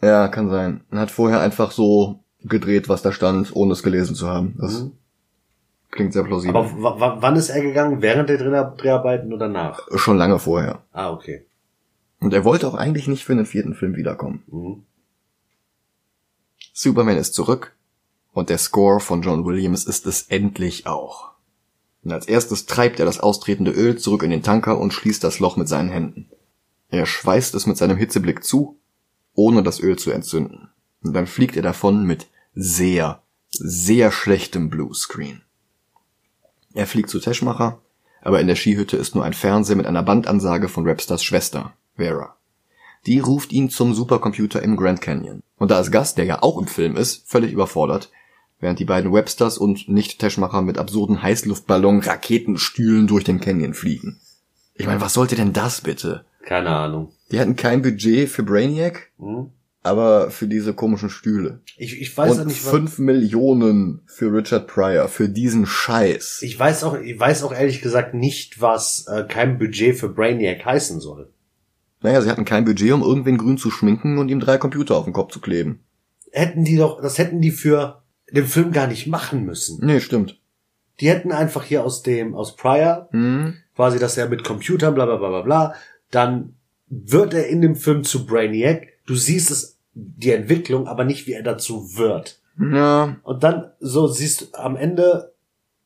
Ja, 0.00 0.28
kann 0.28 0.48
sein. 0.48 0.84
Er 0.90 1.00
hat 1.00 1.10
vorher 1.10 1.40
einfach 1.40 1.72
so 1.72 2.24
gedreht, 2.40 2.88
was 2.88 3.02
da 3.02 3.12
stand, 3.12 3.54
ohne 3.54 3.72
es 3.72 3.82
gelesen 3.82 4.14
zu 4.14 4.28
haben. 4.28 4.56
Das 4.58 4.80
mhm. 4.80 4.92
Klingt 5.92 6.12
sehr 6.12 6.24
plausibel. 6.24 6.56
Aber 6.56 7.22
wann 7.22 7.36
ist 7.36 7.50
er 7.50 7.62
gegangen? 7.62 8.02
Während 8.02 8.28
der 8.28 8.38
Dreharbeiten 8.38 9.32
oder 9.32 9.48
nach? 9.48 9.86
Schon 9.94 10.18
lange 10.18 10.40
vorher. 10.40 10.82
Ah, 10.92 11.12
okay. 11.12 11.46
Und 12.18 12.34
er 12.34 12.44
wollte 12.44 12.66
auch 12.66 12.74
eigentlich 12.74 13.06
nicht 13.06 13.24
für 13.24 13.36
den 13.36 13.46
vierten 13.46 13.74
Film 13.74 13.94
wiederkommen. 13.94 14.42
Mhm. 14.48 14.82
Superman 16.72 17.18
ist 17.18 17.34
zurück 17.34 17.76
und 18.32 18.48
der 18.48 18.58
Score 18.58 18.98
von 19.00 19.22
John 19.22 19.44
Williams 19.44 19.84
ist 19.84 20.06
es 20.06 20.22
endlich 20.22 20.86
auch. 20.86 21.32
Und 22.02 22.12
als 22.12 22.26
erstes 22.26 22.66
treibt 22.66 22.98
er 22.98 23.06
das 23.06 23.20
austretende 23.20 23.70
Öl 23.70 23.98
zurück 23.98 24.22
in 24.22 24.30
den 24.30 24.42
Tanker 24.42 24.78
und 24.78 24.92
schließt 24.92 25.22
das 25.22 25.38
Loch 25.38 25.56
mit 25.56 25.68
seinen 25.68 25.90
Händen. 25.90 26.28
Er 26.88 27.06
schweißt 27.06 27.54
es 27.54 27.66
mit 27.66 27.76
seinem 27.76 27.96
Hitzeblick 27.96 28.42
zu, 28.42 28.78
ohne 29.34 29.62
das 29.62 29.80
Öl 29.80 29.98
zu 29.98 30.10
entzünden. 30.10 30.70
Und 31.02 31.12
dann 31.14 31.26
fliegt 31.26 31.56
er 31.56 31.62
davon 31.62 32.04
mit 32.04 32.28
sehr, 32.54 33.22
sehr 33.50 34.10
schlechtem 34.10 34.70
Bluescreen. 34.70 35.42
Er 36.74 36.86
fliegt 36.86 37.10
zu 37.10 37.20
Teschmacher, 37.20 37.80
aber 38.22 38.40
in 38.40 38.46
der 38.46 38.56
Skihütte 38.56 38.96
ist 38.96 39.14
nur 39.14 39.24
ein 39.24 39.32
Fernseher 39.32 39.76
mit 39.76 39.86
einer 39.86 40.02
Bandansage 40.02 40.68
von 40.68 40.88
Rapstars 40.88 41.22
Schwester, 41.24 41.74
Vera. 41.96 42.36
Die 43.06 43.18
ruft 43.18 43.52
ihn 43.52 43.68
zum 43.68 43.94
Supercomputer 43.94 44.62
im 44.62 44.76
Grand 44.76 45.00
Canyon. 45.00 45.42
Und 45.58 45.70
da 45.70 45.80
ist 45.80 45.90
Gus, 45.90 46.14
der 46.14 46.24
ja 46.24 46.42
auch 46.42 46.58
im 46.58 46.68
Film 46.68 46.96
ist, 46.96 47.28
völlig 47.28 47.52
überfordert, 47.52 48.10
während 48.60 48.78
die 48.78 48.84
beiden 48.84 49.12
Websters 49.12 49.58
und 49.58 49.88
Nicht-Teschmacher 49.88 50.62
mit 50.62 50.78
absurden 50.78 51.22
Heißluftballon-Raketenstühlen 51.22 53.08
durch 53.08 53.24
den 53.24 53.40
Canyon 53.40 53.74
fliegen. 53.74 54.20
Ich 54.74 54.86
meine, 54.86 55.00
was 55.00 55.14
sollte 55.14 55.34
denn 55.34 55.52
das 55.52 55.80
bitte? 55.80 56.24
Keine 56.44 56.70
Ahnung. 56.70 57.12
Die 57.30 57.40
hatten 57.40 57.56
kein 57.56 57.82
Budget 57.82 58.28
für 58.28 58.44
Brainiac, 58.44 59.10
hm? 59.18 59.50
Aber 59.82 60.30
für 60.30 60.46
diese 60.46 60.74
komischen 60.74 61.10
Stühle. 61.10 61.60
Ich, 61.76 62.00
ich 62.00 62.16
weiß 62.16 62.38
und 62.38 62.46
nicht, 62.46 62.64
was... 62.64 62.70
fünf 62.70 62.98
Millionen 62.98 64.02
für 64.06 64.32
Richard 64.32 64.66
Pryor, 64.68 65.08
für 65.08 65.28
diesen 65.28 65.66
Scheiß. 65.66 66.40
Ich 66.42 66.58
weiß 66.58 66.84
auch, 66.84 67.00
ich 67.00 67.18
weiß 67.18 67.42
auch 67.42 67.52
ehrlich 67.52 67.82
gesagt 67.82 68.14
nicht, 68.14 68.60
was 68.60 69.06
äh, 69.08 69.24
kein 69.24 69.58
Budget 69.58 69.96
für 69.96 70.08
Brainiac 70.08 70.64
heißen 70.64 71.00
soll. 71.00 71.30
Naja, 72.00 72.20
sie 72.20 72.30
hatten 72.30 72.44
kein 72.44 72.64
Budget, 72.64 72.92
um 72.92 73.02
irgendwen 73.02 73.38
grün 73.38 73.58
zu 73.58 73.70
schminken 73.70 74.18
und 74.18 74.28
ihm 74.28 74.40
drei 74.40 74.58
Computer 74.58 74.96
auf 74.96 75.04
den 75.04 75.12
Kopf 75.12 75.32
zu 75.32 75.40
kleben. 75.40 75.80
Hätten 76.32 76.64
die 76.64 76.76
doch, 76.76 77.00
das 77.00 77.18
hätten 77.18 77.40
die 77.40 77.50
für 77.50 78.02
den 78.30 78.46
Film 78.46 78.72
gar 78.72 78.86
nicht 78.86 79.06
machen 79.06 79.44
müssen. 79.44 79.84
Nee, 79.84 80.00
stimmt. 80.00 80.40
Die 81.00 81.08
hätten 81.08 81.32
einfach 81.32 81.64
hier 81.64 81.84
aus 81.84 82.02
dem, 82.02 82.34
aus 82.34 82.56
Pryor, 82.56 83.08
mhm. 83.12 83.54
quasi, 83.74 83.98
dass 83.98 84.16
er 84.16 84.28
mit 84.28 84.44
Computern, 84.44 84.94
bla, 84.94 85.06
bla, 85.06 85.16
bla, 85.16 85.28
bla, 85.28 85.42
bla, 85.42 85.74
dann 86.10 86.54
wird 86.88 87.34
er 87.34 87.48
in 87.48 87.62
dem 87.62 87.76
Film 87.76 88.04
zu 88.04 88.26
Brainiac. 88.26 88.88
Du 89.06 89.14
siehst 89.14 89.50
es, 89.50 89.71
die 89.94 90.32
Entwicklung, 90.32 90.86
aber 90.86 91.04
nicht, 91.04 91.26
wie 91.26 91.32
er 91.32 91.42
dazu 91.42 91.96
wird. 91.96 92.40
Ja. 92.58 93.16
Und 93.22 93.42
dann, 93.42 93.70
so 93.80 94.06
siehst 94.06 94.42
du 94.42 94.58
am 94.58 94.76
Ende, 94.76 95.32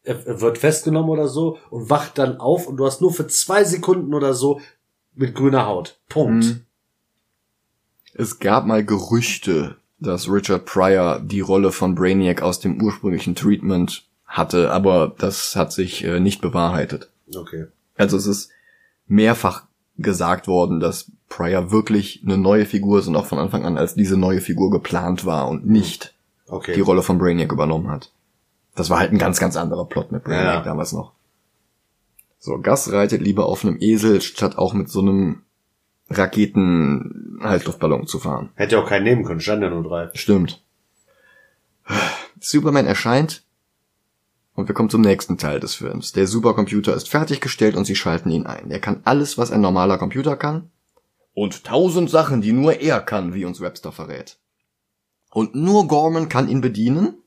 er 0.03 0.41
wird 0.41 0.59
festgenommen 0.59 1.11
oder 1.11 1.29
so 1.29 1.59
und 1.71 1.91
wacht 1.91 2.19
dann 2.19 2.39
auf 2.39 2.67
und 2.67 2.77
du 2.77 2.87
hast 2.87 3.01
nur 3.01 3.13
für 3.13 3.27
zwei 3.27 3.65
Sekunden 3.65 4.15
oder 4.15 4.35
so 4.35 4.61
mit 5.15 5.35
grüner 5.35 5.67
Haut. 5.67 5.99
Punkt. 6.09 6.45
Mhm. 6.45 6.61
Es 8.15 8.39
gab 8.39 8.67
mal 8.67 8.85
Gerüchte, 8.85 9.77
dass 9.99 10.31
Richard 10.31 10.65
Pryor 10.65 11.21
die 11.21 11.41
Rolle 11.41 11.73
von 11.73 11.95
Brainiac 11.95 12.43
aus 12.43 12.61
dem 12.61 12.81
ursprünglichen 12.81 13.35
Treatment 13.35 14.05
hatte, 14.25 14.71
aber 14.71 15.15
das 15.19 15.57
hat 15.57 15.73
sich 15.73 16.05
äh, 16.05 16.21
nicht 16.21 16.41
bewahrheitet. 16.41 17.11
Okay. 17.35 17.67
Also 17.97 18.17
es 18.17 18.27
ist 18.27 18.51
mehrfach 19.07 19.67
gesagt 19.99 20.47
worden, 20.49 20.81
dass 20.81 21.11
Pryor 21.29 21.71
wirklich 21.71 22.23
eine 22.25 22.37
neue 22.39 22.67
Figur 22.67 22.99
ist 23.01 23.07
und 23.09 23.17
auch 23.17 23.27
von 23.27 23.39
Anfang 23.39 23.65
an 23.65 23.77
als 23.79 23.95
diese 23.95 24.17
neue 24.17 24.41
Figur 24.41 24.71
geplant 24.71 25.25
war 25.25 25.49
und 25.49 25.67
nicht 25.67 26.15
Okay. 26.49 26.75
die 26.75 26.81
Rolle 26.81 27.03
von 27.03 27.19
Brainiac 27.19 27.51
übernommen 27.51 27.91
hat. 27.91 28.13
Das 28.77 28.89
war 28.91 28.99
halt 29.01 29.11
ein 29.11 29.19
ganz, 29.19 29.41
ganz 29.41 29.57
anderer 29.57 29.85
Plot 29.87 30.13
mit 30.13 30.23
Brainiac 30.25 30.45
Ja. 30.57 30.61
damals 30.63 30.93
noch. 30.93 31.13
So, 32.39 32.59
Gus 32.59 32.93
reitet 32.93 33.21
lieber 33.23 33.47
auf 33.47 33.65
einem 33.65 33.79
Esel, 33.81 34.21
statt 34.21 34.57
auch 34.59 34.73
mit 34.75 34.89
so 34.89 35.01
einem 35.01 35.43
Raketen-Heißluftballon 36.11 38.07
zu 38.07 38.19
fahren. 38.19 38.51
Hätte 38.55 38.79
auch 38.79 38.89
keinen 38.89 39.05
nehmen 39.05 39.25
können, 39.25 39.41
stand 39.41 39.63
ja 39.63 39.71
nur 39.71 39.83
drei. 39.83 40.11
Stimmt. 40.15 40.63
Superman 42.41 42.87
erscheint 42.87 43.43
und 44.57 44.69
wir 44.69 44.75
kommen 44.75 44.91
zum 44.91 45.03
nächsten 45.03 45.37
Teil 45.37 45.61
des 45.61 45.75
Films. 45.75 46.13
Der 46.13 46.27
Supercomputer 46.27 46.95
ist 46.95 47.09
fertiggestellt 47.09 47.77
und 47.77 47.85
sie 47.85 47.95
schalten 47.95 48.31
ihn 48.31 48.47
ein. 48.47 48.71
Er 48.71 48.81
kann 48.81 49.03
alles, 49.05 49.37
was 49.37 49.53
ein 49.53 49.61
normaler 49.61 49.99
Computer 49.99 50.35
kann. 50.35 50.71
Und 51.35 51.65
tausend 51.65 52.09
Sachen, 52.09 52.41
die 52.41 52.53
nur 52.53 52.81
er 52.81 53.01
kann, 53.01 53.35
wie 53.35 53.45
uns 53.45 53.61
Webster 53.61 53.93
verrät. 53.93 54.39
Und 55.31 55.55
nur 55.55 55.87
Gorman 55.87 56.31
kann 56.31 56.49
ihn 56.49 56.63
bedienen. 56.63 57.19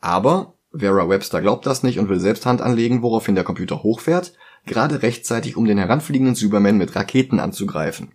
Aber 0.00 0.54
Vera 0.72 1.08
Webster 1.08 1.40
glaubt 1.40 1.66
das 1.66 1.82
nicht 1.82 1.98
und 1.98 2.08
will 2.08 2.20
selbst 2.20 2.46
Hand 2.46 2.62
anlegen, 2.62 3.02
woraufhin 3.02 3.34
der 3.34 3.44
Computer 3.44 3.82
hochfährt, 3.82 4.32
gerade 4.66 5.02
rechtzeitig, 5.02 5.56
um 5.56 5.64
den 5.64 5.78
heranfliegenden 5.78 6.36
Superman 6.36 6.78
mit 6.78 6.94
Raketen 6.94 7.40
anzugreifen. 7.40 8.12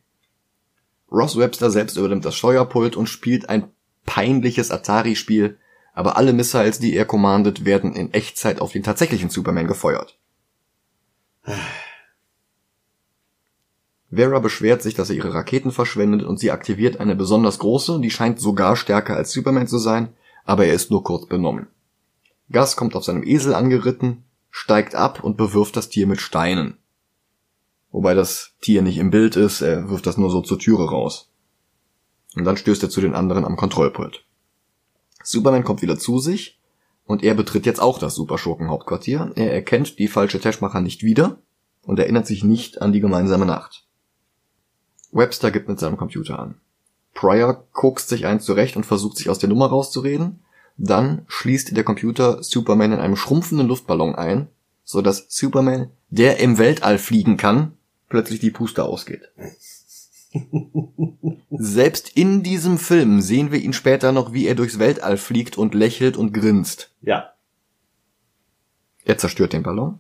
Ross 1.12 1.38
Webster 1.38 1.70
selbst 1.70 1.98
übernimmt 1.98 2.24
das 2.24 2.36
Steuerpult 2.36 2.96
und 2.96 3.08
spielt 3.08 3.50
ein 3.50 3.72
peinliches 4.06 4.72
Atari-Spiel, 4.72 5.58
aber 5.94 6.18
alle 6.18 6.34
Missiles, 6.34 6.80
die 6.80 6.96
er 6.96 7.06
kommandet, 7.06 7.66
werden 7.66 7.94
in 7.94 8.14
Echtzeit 8.14 8.62
auf 8.62 8.72
den 8.72 8.84
tatsächlichen 8.84 9.30
Superman 9.30 9.68
gefeuert. 9.68 10.18
Vera 14.14 14.40
beschwert 14.40 14.82
sich, 14.82 14.94
dass 14.94 15.10
er 15.10 15.16
ihre 15.16 15.34
Raketen 15.34 15.72
verschwendet 15.72 16.24
und 16.24 16.38
sie 16.38 16.52
aktiviert 16.52 17.00
eine 17.00 17.16
besonders 17.16 17.60
große, 17.60 18.02
die 18.02 18.12
scheint 18.12 18.42
sogar 18.42 18.76
stärker 18.76 19.16
als 19.16 19.32
Superman 19.32 19.68
zu 19.68 19.78
sein, 19.78 20.10
aber 20.44 20.66
er 20.66 20.74
ist 20.74 20.92
nur 20.92 21.04
kurz 21.04 21.28
benommen. 21.28 21.68
Gus 22.52 22.76
kommt 22.76 22.96
auf 22.96 23.06
seinem 23.06 23.24
Esel 23.24 23.54
angeritten, 23.54 24.26
steigt 24.50 24.96
ab 24.96 25.24
und 25.24 25.38
bewirft 25.38 25.78
das 25.78 25.88
Tier 25.88 26.08
mit 26.08 26.20
Steinen. 26.20 26.78
Wobei 27.92 28.14
das 28.14 28.54
Tier 28.62 28.82
nicht 28.82 28.98
im 28.98 29.12
Bild 29.12 29.38
ist, 29.38 29.62
er 29.62 29.90
wirft 29.90 30.06
das 30.06 30.18
nur 30.18 30.30
so 30.30 30.42
zur 30.42 30.60
Türe 30.60 30.90
raus. 30.90 31.30
Und 32.36 32.44
dann 32.46 32.58
stößt 32.58 32.84
er 32.84 32.90
zu 32.90 33.02
den 33.02 33.14
anderen 33.14 33.46
am 33.46 33.56
Kontrollpult. 33.56 34.26
Superman 35.24 35.64
kommt 35.64 35.82
wieder 35.82 35.98
zu 35.98 36.20
sich 36.20 36.60
und 37.06 37.24
er 37.24 37.34
betritt 37.34 37.66
jetzt 37.66 37.82
auch 37.82 38.00
das 38.00 38.16
Superschurken-Hauptquartier. 38.16 39.32
Er 39.36 39.54
erkennt 39.54 40.00
die 40.00 40.08
falsche 40.08 40.40
Tashmacher 40.40 40.82
nicht 40.82 41.04
wieder 41.04 41.38
und 41.84 42.00
erinnert 42.00 42.28
sich 42.28 42.44
nicht 42.44 42.82
an 42.82 42.94
die 42.94 43.02
gemeinsame 43.02 43.46
Nacht. 43.46 43.86
Webster 45.12 45.52
gibt 45.52 45.68
mit 45.68 45.80
seinem 45.80 45.98
Computer 45.98 46.40
an. 46.40 46.56
Pryor 47.14 47.66
kokst 47.74 48.10
sich 48.10 48.26
eins 48.26 48.46
zurecht 48.46 48.78
und 48.78 48.86
versucht 48.86 49.18
sich 49.18 49.30
aus 49.30 49.40
der 49.40 49.50
Nummer 49.50 49.68
rauszureden. 49.68 50.40
Dann 50.78 51.26
schließt 51.28 51.76
der 51.76 51.84
Computer 51.84 52.42
Superman 52.42 52.94
in 52.94 53.00
einem 53.00 53.18
schrumpfenden 53.18 53.68
Luftballon 53.68 54.16
ein, 54.16 54.48
so 54.84 55.02
dass 55.02 55.26
Superman, 55.30 55.92
der 56.10 56.40
im 56.40 56.58
Weltall 56.58 56.98
fliegen 56.98 57.38
kann, 57.38 57.74
plötzlich 58.10 58.40
die 58.40 58.52
Puste 58.52 58.84
ausgeht. 58.84 59.32
Selbst 61.52 62.10
in 62.16 62.44
diesem 62.44 62.78
Film 62.78 63.22
sehen 63.22 63.52
wir 63.52 63.60
ihn 63.60 63.74
später 63.74 64.12
noch, 64.12 64.34
wie 64.34 64.48
er 64.48 64.56
durchs 64.56 64.80
Weltall 64.80 65.18
fliegt 65.18 65.58
und 65.58 65.74
lächelt 65.74 66.18
und 66.18 66.34
grinst. 66.34 66.94
Ja. 67.02 67.34
Er 69.04 69.18
zerstört 69.18 69.54
den 69.54 69.64
Ballon. 69.64 70.00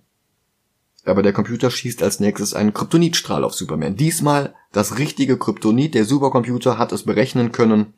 Aber 1.03 1.23
der 1.23 1.33
Computer 1.33 1.71
schießt 1.71 2.03
als 2.03 2.19
nächstes 2.19 2.53
einen 2.53 2.73
Kryptonitstrahl 2.73 3.43
auf 3.43 3.55
Superman. 3.55 3.95
Diesmal 3.95 4.53
das 4.71 4.99
richtige 4.99 5.37
Kryptonit. 5.37 5.95
Der 5.95 6.05
Supercomputer 6.05 6.77
hat 6.77 6.91
es 6.91 7.03
berechnen 7.03 7.51
können. 7.51 7.93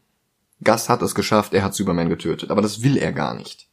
Gus 0.63 0.87
hat 0.87 1.01
es 1.01 1.13
geschafft, 1.13 1.53
er 1.53 1.63
hat 1.63 1.73
Superman 1.73 2.07
getötet. 2.07 2.49
Aber 2.49 2.61
das 2.61 2.81
will 2.81 2.97
er 2.97 3.11
gar 3.11 3.35
nicht. 3.35 3.67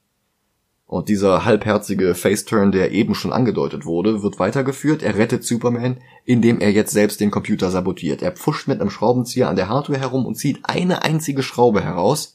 Und 0.90 1.08
dieser 1.08 1.44
halbherzige 1.44 2.16
Faceturn, 2.16 2.72
der 2.72 2.90
eben 2.90 3.14
schon 3.14 3.32
angedeutet 3.32 3.86
wurde, 3.86 4.24
wird 4.24 4.40
weitergeführt. 4.40 5.04
Er 5.04 5.16
rettet 5.16 5.44
Superman, 5.44 5.98
indem 6.24 6.58
er 6.58 6.72
jetzt 6.72 6.90
selbst 6.90 7.20
den 7.20 7.30
Computer 7.30 7.70
sabotiert. 7.70 8.22
Er 8.22 8.32
pfuscht 8.32 8.66
mit 8.66 8.80
einem 8.80 8.90
Schraubenzieher 8.90 9.48
an 9.48 9.54
der 9.54 9.68
Hardware 9.68 10.00
herum 10.00 10.26
und 10.26 10.34
zieht 10.34 10.58
eine 10.64 11.04
einzige 11.04 11.44
Schraube 11.44 11.80
heraus, 11.80 12.34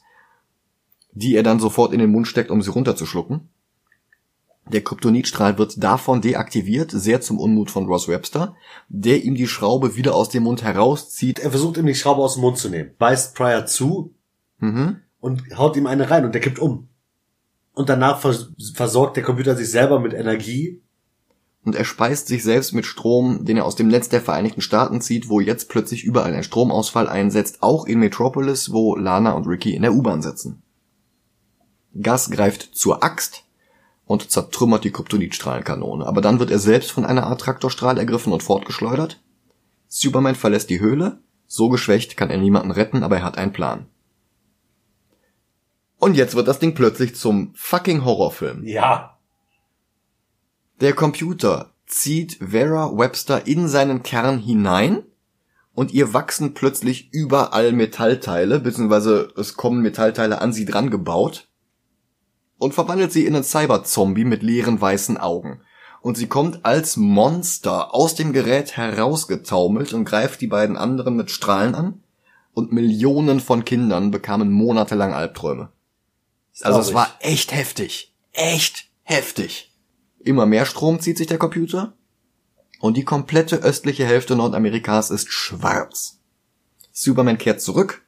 die 1.12 1.34
er 1.36 1.42
dann 1.42 1.60
sofort 1.60 1.92
in 1.92 1.98
den 1.98 2.10
Mund 2.10 2.28
steckt, 2.28 2.50
um 2.50 2.62
sie 2.62 2.70
runterzuschlucken. 2.70 3.50
Der 4.72 4.82
Kryptonitstrahl 4.82 5.58
wird 5.58 5.84
davon 5.84 6.22
deaktiviert, 6.22 6.90
sehr 6.92 7.20
zum 7.20 7.38
Unmut 7.38 7.70
von 7.70 7.84
Ross 7.84 8.08
Webster, 8.08 8.56
der 8.88 9.22
ihm 9.22 9.34
die 9.34 9.48
Schraube 9.48 9.96
wieder 9.96 10.14
aus 10.14 10.30
dem 10.30 10.44
Mund 10.44 10.62
herauszieht. 10.62 11.40
Er 11.40 11.50
versucht 11.50 11.76
ihm 11.76 11.84
die 11.84 11.94
Schraube 11.94 12.22
aus 12.22 12.36
dem 12.36 12.40
Mund 12.40 12.56
zu 12.56 12.70
nehmen, 12.70 12.92
beißt 12.98 13.34
Pryor 13.36 13.66
zu 13.66 14.14
Mhm. 14.60 14.96
und 15.20 15.42
haut 15.58 15.76
ihm 15.76 15.86
eine 15.86 16.10
rein 16.10 16.24
und 16.24 16.32
der 16.32 16.40
kippt 16.40 16.58
um. 16.58 16.88
Und 17.76 17.90
danach 17.90 18.20
vers 18.20 18.48
versorgt 18.72 19.18
der 19.18 19.22
Computer 19.22 19.54
sich 19.54 19.70
selber 19.70 20.00
mit 20.00 20.14
Energie. 20.14 20.80
Und 21.62 21.76
er 21.76 21.84
speist 21.84 22.26
sich 22.26 22.42
selbst 22.42 22.72
mit 22.72 22.86
Strom, 22.86 23.44
den 23.44 23.58
er 23.58 23.66
aus 23.66 23.76
dem 23.76 23.88
Netz 23.88 24.08
der 24.08 24.22
Vereinigten 24.22 24.62
Staaten 24.62 25.02
zieht, 25.02 25.28
wo 25.28 25.40
jetzt 25.40 25.68
plötzlich 25.68 26.02
überall 26.02 26.32
ein 26.32 26.42
Stromausfall 26.42 27.06
einsetzt, 27.06 27.62
auch 27.62 27.84
in 27.84 27.98
Metropolis, 27.98 28.72
wo 28.72 28.96
Lana 28.96 29.32
und 29.32 29.46
Ricky 29.46 29.74
in 29.74 29.82
der 29.82 29.92
U-Bahn 29.92 30.22
sitzen. 30.22 30.62
Gus 31.92 32.30
greift 32.30 32.70
zur 32.74 33.04
Axt 33.04 33.44
und 34.06 34.30
zertrümmert 34.30 34.84
die 34.84 34.90
Kryptonitstrahlenkanone, 34.90 36.06
aber 36.06 36.22
dann 36.22 36.38
wird 36.38 36.50
er 36.50 36.58
selbst 36.58 36.92
von 36.92 37.04
einer 37.04 37.26
Art 37.26 37.42
Traktorstrahl 37.42 37.98
ergriffen 37.98 38.32
und 38.32 38.42
fortgeschleudert. 38.42 39.20
Superman 39.86 40.34
verlässt 40.34 40.70
die 40.70 40.80
Höhle, 40.80 41.18
so 41.46 41.68
geschwächt 41.68 42.16
kann 42.16 42.30
er 42.30 42.38
niemanden 42.38 42.70
retten, 42.70 43.02
aber 43.02 43.18
er 43.18 43.24
hat 43.24 43.36
einen 43.36 43.52
Plan. 43.52 43.86
Und 46.06 46.16
jetzt 46.16 46.36
wird 46.36 46.46
das 46.46 46.60
Ding 46.60 46.76
plötzlich 46.76 47.16
zum 47.16 47.50
fucking 47.56 48.04
Horrorfilm. 48.04 48.64
Ja. 48.64 49.18
Der 50.80 50.92
Computer 50.92 51.72
zieht 51.84 52.34
Vera 52.34 52.96
Webster 52.96 53.48
in 53.48 53.66
seinen 53.66 54.04
Kern 54.04 54.38
hinein 54.38 55.02
und 55.74 55.92
ihr 55.92 56.14
wachsen 56.14 56.54
plötzlich 56.54 57.12
überall 57.12 57.72
Metallteile, 57.72 58.60
beziehungsweise 58.60 59.32
es 59.36 59.56
kommen 59.56 59.82
Metallteile 59.82 60.40
an 60.40 60.52
sie 60.52 60.64
dran 60.64 60.90
gebaut 60.90 61.48
und 62.58 62.72
verwandelt 62.72 63.10
sie 63.10 63.26
in 63.26 63.34
einen 63.34 63.42
Cyber-Zombie 63.42 64.24
mit 64.24 64.44
leeren 64.44 64.80
weißen 64.80 65.16
Augen. 65.16 65.62
Und 66.02 66.16
sie 66.16 66.28
kommt 66.28 66.64
als 66.64 66.96
Monster 66.96 67.92
aus 67.92 68.14
dem 68.14 68.32
Gerät 68.32 68.76
herausgetaumelt 68.76 69.92
und 69.92 70.04
greift 70.04 70.40
die 70.40 70.46
beiden 70.46 70.76
anderen 70.76 71.16
mit 71.16 71.32
Strahlen 71.32 71.74
an 71.74 72.04
und 72.54 72.70
Millionen 72.70 73.40
von 73.40 73.64
Kindern 73.64 74.12
bekamen 74.12 74.52
monatelang 74.52 75.12
Albträume. 75.12 75.70
Also 76.62 76.80
es 76.80 76.94
war 76.94 77.14
echt 77.20 77.52
heftig. 77.52 78.14
Echt 78.32 78.86
heftig. 79.02 79.72
Immer 80.18 80.46
mehr 80.46 80.66
Strom 80.66 81.00
zieht 81.00 81.18
sich 81.18 81.26
der 81.26 81.38
Computer. 81.38 81.94
Und 82.80 82.96
die 82.96 83.04
komplette 83.04 83.56
östliche 83.56 84.04
Hälfte 84.04 84.36
Nordamerikas 84.36 85.10
ist 85.10 85.30
schwarz. 85.30 86.18
Superman 86.92 87.38
kehrt 87.38 87.60
zurück, 87.60 88.04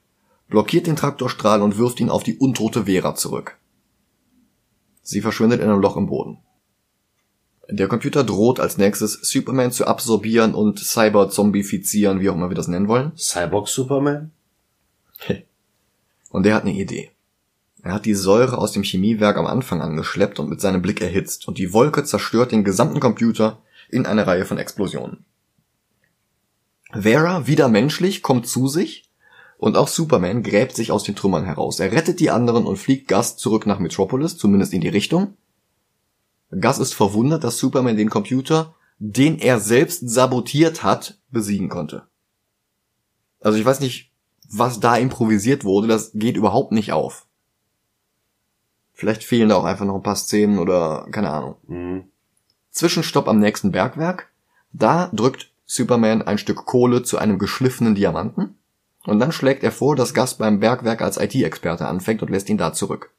blockiert 0.49 0.87
den 0.87 0.97
Traktorstrahl 0.97 1.63
und 1.63 1.79
wirft 1.79 2.01
ihn 2.01 2.11
auf 2.11 2.23
die 2.23 2.37
untote 2.39 2.85
Vera 2.85 3.15
zurück. 3.15 3.59
Sie 5.03 5.21
verschwindet 5.21 5.61
in 5.61 5.69
einem 5.69 5.81
Loch 5.81 5.97
im 5.97 6.07
Boden. 6.07 6.39
Der 7.71 7.89
Computer 7.89 8.25
droht 8.25 8.61
als 8.61 8.79
nächstes 8.79 9.13
Superman 9.13 9.73
zu 9.73 9.87
absorbieren 9.87 10.55
und 10.55 10.79
cyber-zombifizieren, 10.79 12.21
wie 12.21 12.31
auch 12.31 12.35
immer 12.35 12.51
wir 12.51 12.57
das 12.57 12.69
nennen 12.69 12.89
wollen. 12.89 13.13
Cyborg 13.17 13.69
Superman? 13.69 14.33
Und 16.31 16.45
der 16.45 16.55
hat 16.55 16.63
eine 16.63 16.73
Idee. 16.73 17.11
Er 17.89 17.95
hat 17.95 18.05
die 18.05 18.13
Säure 18.13 18.59
aus 18.59 18.73
dem 18.73 18.83
Chemiewerk 18.83 19.39
am 19.39 19.47
Anfang 19.47 19.81
angeschleppt 19.81 20.39
und 20.39 20.51
mit 20.51 20.61
seinem 20.61 20.83
Blick 20.83 21.01
erhitzt, 21.01 21.49
und 21.49 21.57
die 21.57 21.73
Wolke 21.73 22.05
zerstört 22.05 22.53
den 22.53 22.63
gesamten 22.63 23.01
Computer 23.01 23.63
in 23.89 24.05
eine 24.05 24.27
Reihe 24.27 24.45
von 24.45 24.59
Explosionen. 24.59 25.25
Vera, 26.93 27.47
wieder 27.47 27.69
menschlich, 27.69 28.21
kommt 28.21 28.47
zu 28.47 28.69
sich, 28.69 29.09
und 29.57 29.79
auch 29.79 29.89
Superman 29.89 30.43
gräbt 30.43 30.77
sich 30.77 30.93
aus 30.93 31.03
den 31.03 31.17
Trümmern 31.17 31.47
heraus. 31.47 31.81
Er 31.81 31.91
rettet 31.91 32.21
die 32.21 32.29
anderen 32.31 32.67
und 32.67 32.77
fliegt 32.77 33.09
Gus 33.09 33.39
zurück 33.39 33.65
nach 33.65 33.79
Metropolis, 33.79 34.37
zumindest 34.37 34.75
in 34.75 34.83
die 34.83 34.89
Richtung. 34.89 35.39
Gus 36.51 36.79
ist 36.79 36.93
verwundert, 36.93 37.43
dass 37.43 37.57
Superman 37.57 37.97
den 37.97 38.11
Computer, 38.11 38.75
den 38.99 39.39
er 39.39 39.61
selbst 39.61 40.11
sabotiert 40.11 40.83
hat, 40.83 41.19
besiegen 41.31 41.71
konnte. 41.71 42.07
Also 43.41 43.57
ich 43.57 43.65
weiß 43.65 43.81
nicht, 43.81 44.13
was 44.51 44.79
da 44.79 44.99
improvisiert 44.99 45.65
wurde, 45.65 45.89
das 45.89 46.11
geht 46.13 46.37
überhaupt 46.37 46.73
nicht 46.73 46.93
auf. 46.93 47.25
Vielleicht 48.99 49.23
fehlen 49.23 49.49
da 49.49 49.55
auch 49.55 49.65
einfach 49.65 49.85
noch 49.85 49.95
ein 49.95 50.03
paar 50.03 50.17
Szenen 50.17 50.59
oder 50.59 51.07
keine 51.13 51.31
Ahnung. 51.31 51.55
Mhm. 51.69 52.09
Zwischenstopp 52.71 53.29
am 53.29 53.39
nächsten 53.39 53.71
Bergwerk. 53.71 54.29
Da 54.73 55.09
drückt 55.13 55.53
Superman 55.67 56.21
ein 56.21 56.37
Stück 56.37 56.67
Kohle 56.67 57.05
zu 57.05 57.17
einem 57.17 57.39
geschliffenen 57.39 57.95
Diamanten 57.95 58.57
und 59.05 59.21
dann 59.21 59.31
schlägt 59.31 59.63
er 59.63 59.71
vor, 59.71 59.95
dass 59.95 60.15
Gus 60.15 60.35
beim 60.35 60.59
Bergwerk 60.59 61.01
als 61.01 61.17
IT-Experte 61.17 61.87
anfängt 61.87 62.23
und 62.23 62.31
lässt 62.31 62.49
ihn 62.49 62.59
da 62.59 62.73
zurück. 62.73 63.13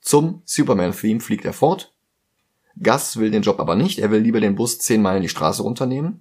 Zum 0.00 0.42
Superman-Theme 0.44 1.18
fliegt 1.18 1.44
er 1.44 1.52
fort. 1.52 1.92
Gus 2.80 3.16
will 3.16 3.32
den 3.32 3.42
Job 3.42 3.58
aber 3.58 3.74
nicht, 3.74 3.98
er 3.98 4.12
will 4.12 4.20
lieber 4.20 4.38
den 4.38 4.54
Bus 4.54 4.78
zehn 4.78 5.02
Meilen 5.02 5.22
die 5.22 5.28
Straße 5.28 5.64
runternehmen. 5.64 6.20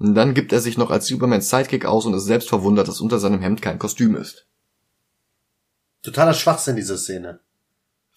Und 0.00 0.16
dann 0.16 0.34
gibt 0.34 0.52
er 0.52 0.60
sich 0.60 0.76
noch 0.76 0.90
als 0.90 1.06
Supermans 1.06 1.48
Sidekick 1.48 1.84
aus 1.84 2.06
und 2.06 2.14
ist 2.14 2.24
selbst 2.24 2.48
verwundert, 2.48 2.88
dass 2.88 3.00
unter 3.00 3.20
seinem 3.20 3.40
Hemd 3.40 3.62
kein 3.62 3.78
Kostüm 3.78 4.16
ist. 4.16 4.48
Totaler 6.02 6.34
Schwachsinn, 6.34 6.74
diese 6.74 6.98
Szene. 6.98 7.38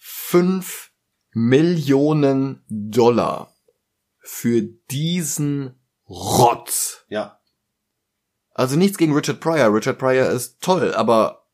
Fünf 0.06 0.92
Millionen 1.32 2.62
Dollar 2.68 3.54
für 4.18 4.60
diesen 4.60 5.80
Rotz. 6.06 7.06
Ja. 7.08 7.40
Also 8.50 8.76
nichts 8.76 8.98
gegen 8.98 9.14
Richard 9.14 9.40
Pryor. 9.40 9.74
Richard 9.74 9.98
Pryor 9.98 10.28
ist 10.28 10.60
toll, 10.60 10.92
aber 10.92 11.46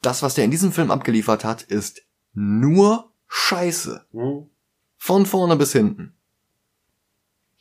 das, 0.00 0.22
was 0.22 0.32
der 0.32 0.46
in 0.46 0.50
diesem 0.50 0.72
Film 0.72 0.90
abgeliefert 0.90 1.44
hat, 1.44 1.60
ist 1.60 2.00
nur 2.32 3.12
Scheiße. 3.26 4.06
Hm? 4.12 4.48
Von 4.96 5.26
vorne 5.26 5.56
bis 5.56 5.72
hinten. 5.72 6.14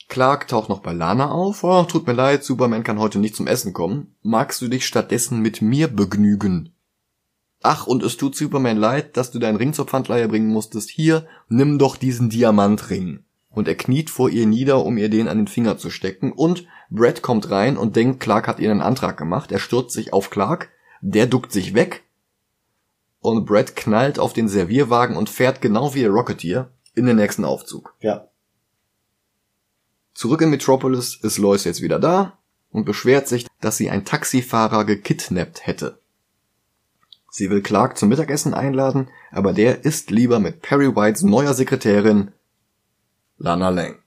Clark 0.07 0.47
taucht 0.47 0.69
noch 0.69 0.79
bei 0.79 0.93
Lana 0.93 1.31
auf. 1.31 1.65
Oh, 1.65 1.83
tut 1.83 2.07
mir 2.07 2.13
leid, 2.13 2.45
Superman 2.45 2.85
kann 2.85 2.97
heute 2.97 3.19
nicht 3.19 3.35
zum 3.35 3.45
Essen 3.45 3.73
kommen. 3.73 4.15
Magst 4.21 4.61
du 4.61 4.69
dich 4.69 4.87
stattdessen 4.87 5.41
mit 5.41 5.61
mir 5.61 5.89
begnügen? 5.89 6.76
Ach, 7.63 7.87
und 7.87 8.03
es 8.03 8.17
tut 8.17 8.35
Superman 8.35 8.77
leid, 8.77 9.17
dass 9.17 9.31
du 9.31 9.39
deinen 9.39 9.57
Ring 9.57 9.73
zur 9.73 9.85
Pfandleihe 9.85 10.27
bringen 10.27 10.49
musstest. 10.49 10.89
Hier, 10.89 11.27
nimm 11.49 11.79
doch 11.79 11.97
diesen 11.97 12.29
Diamantring. 12.29 13.23
Und 13.49 13.67
er 13.67 13.75
kniet 13.75 14.09
vor 14.09 14.29
ihr 14.29 14.45
nieder, 14.45 14.85
um 14.85 14.97
ihr 14.97 15.09
den 15.09 15.27
an 15.27 15.37
den 15.37 15.47
Finger 15.47 15.77
zu 15.77 15.89
stecken. 15.89 16.31
Und 16.31 16.65
Brett 16.91 17.21
kommt 17.23 17.49
rein 17.49 17.75
und 17.77 17.95
denkt, 17.95 18.19
Clark 18.19 18.47
hat 18.47 18.59
ihr 18.59 18.69
einen 18.69 18.81
Antrag 18.81 19.17
gemacht. 19.17 19.51
Er 19.51 19.59
stürzt 19.59 19.93
sich 19.93 20.13
auf 20.13 20.29
Clark. 20.29 20.69
Der 21.01 21.25
duckt 21.25 21.51
sich 21.51 21.73
weg. 21.73 22.03
Und 23.19 23.45
Brett 23.45 23.75
knallt 23.75 24.19
auf 24.19 24.33
den 24.33 24.47
Servierwagen 24.47 25.17
und 25.17 25.29
fährt 25.29 25.59
genau 25.59 25.95
wie 25.95 26.01
der 26.01 26.11
Rocketeer 26.11 26.69
in 26.93 27.07
den 27.07 27.15
nächsten 27.15 27.45
Aufzug. 27.45 27.95
Ja. 27.99 28.27
Zurück 30.13 30.41
in 30.41 30.49
Metropolis 30.49 31.15
ist 31.21 31.37
Lois 31.37 31.63
jetzt 31.63 31.81
wieder 31.81 31.99
da 31.99 32.37
und 32.71 32.85
beschwert 32.85 33.27
sich, 33.27 33.47
dass 33.59 33.77
sie 33.77 33.89
ein 33.89 34.05
Taxifahrer 34.05 34.85
gekidnappt 34.85 35.65
hätte. 35.65 35.99
Sie 37.37 37.51
will 37.51 37.61
Clark 37.61 37.99
zum 37.99 38.09
Mittagessen 38.09 38.55
einladen, 38.55 39.11
aber 39.29 39.53
der 39.53 39.85
isst 39.85 40.09
lieber 40.09 40.39
mit 40.39 40.63
Perry 40.63 40.95
Whites 40.95 41.21
neuer 41.21 41.53
Sekretärin 41.53 42.31
Lana 43.37 43.69
Lang. 43.69 43.99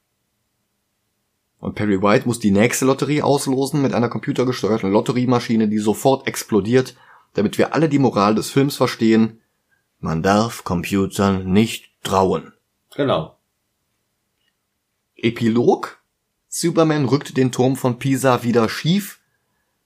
Und 1.60 1.76
Perry 1.76 2.02
White 2.02 2.26
muss 2.26 2.40
die 2.40 2.50
nächste 2.50 2.86
Lotterie 2.86 3.22
auslosen 3.22 3.82
mit 3.82 3.94
einer 3.94 4.08
computergesteuerten 4.08 4.90
Lotteriemaschine, 4.90 5.68
die 5.68 5.78
sofort 5.78 6.26
explodiert, 6.26 6.96
damit 7.34 7.56
wir 7.56 7.72
alle 7.72 7.88
die 7.88 8.00
Moral 8.00 8.34
des 8.34 8.50
Films 8.50 8.74
verstehen. 8.74 9.40
Man 10.00 10.24
darf 10.24 10.64
Computern 10.64 11.52
nicht 11.52 11.88
trauen. 12.02 12.52
Genau. 12.96 13.38
Epilog? 15.14 16.02
Superman 16.48 17.04
rückt 17.04 17.36
den 17.36 17.52
Turm 17.52 17.76
von 17.76 18.00
Pisa 18.00 18.42
wieder 18.42 18.68
schief 18.68 19.20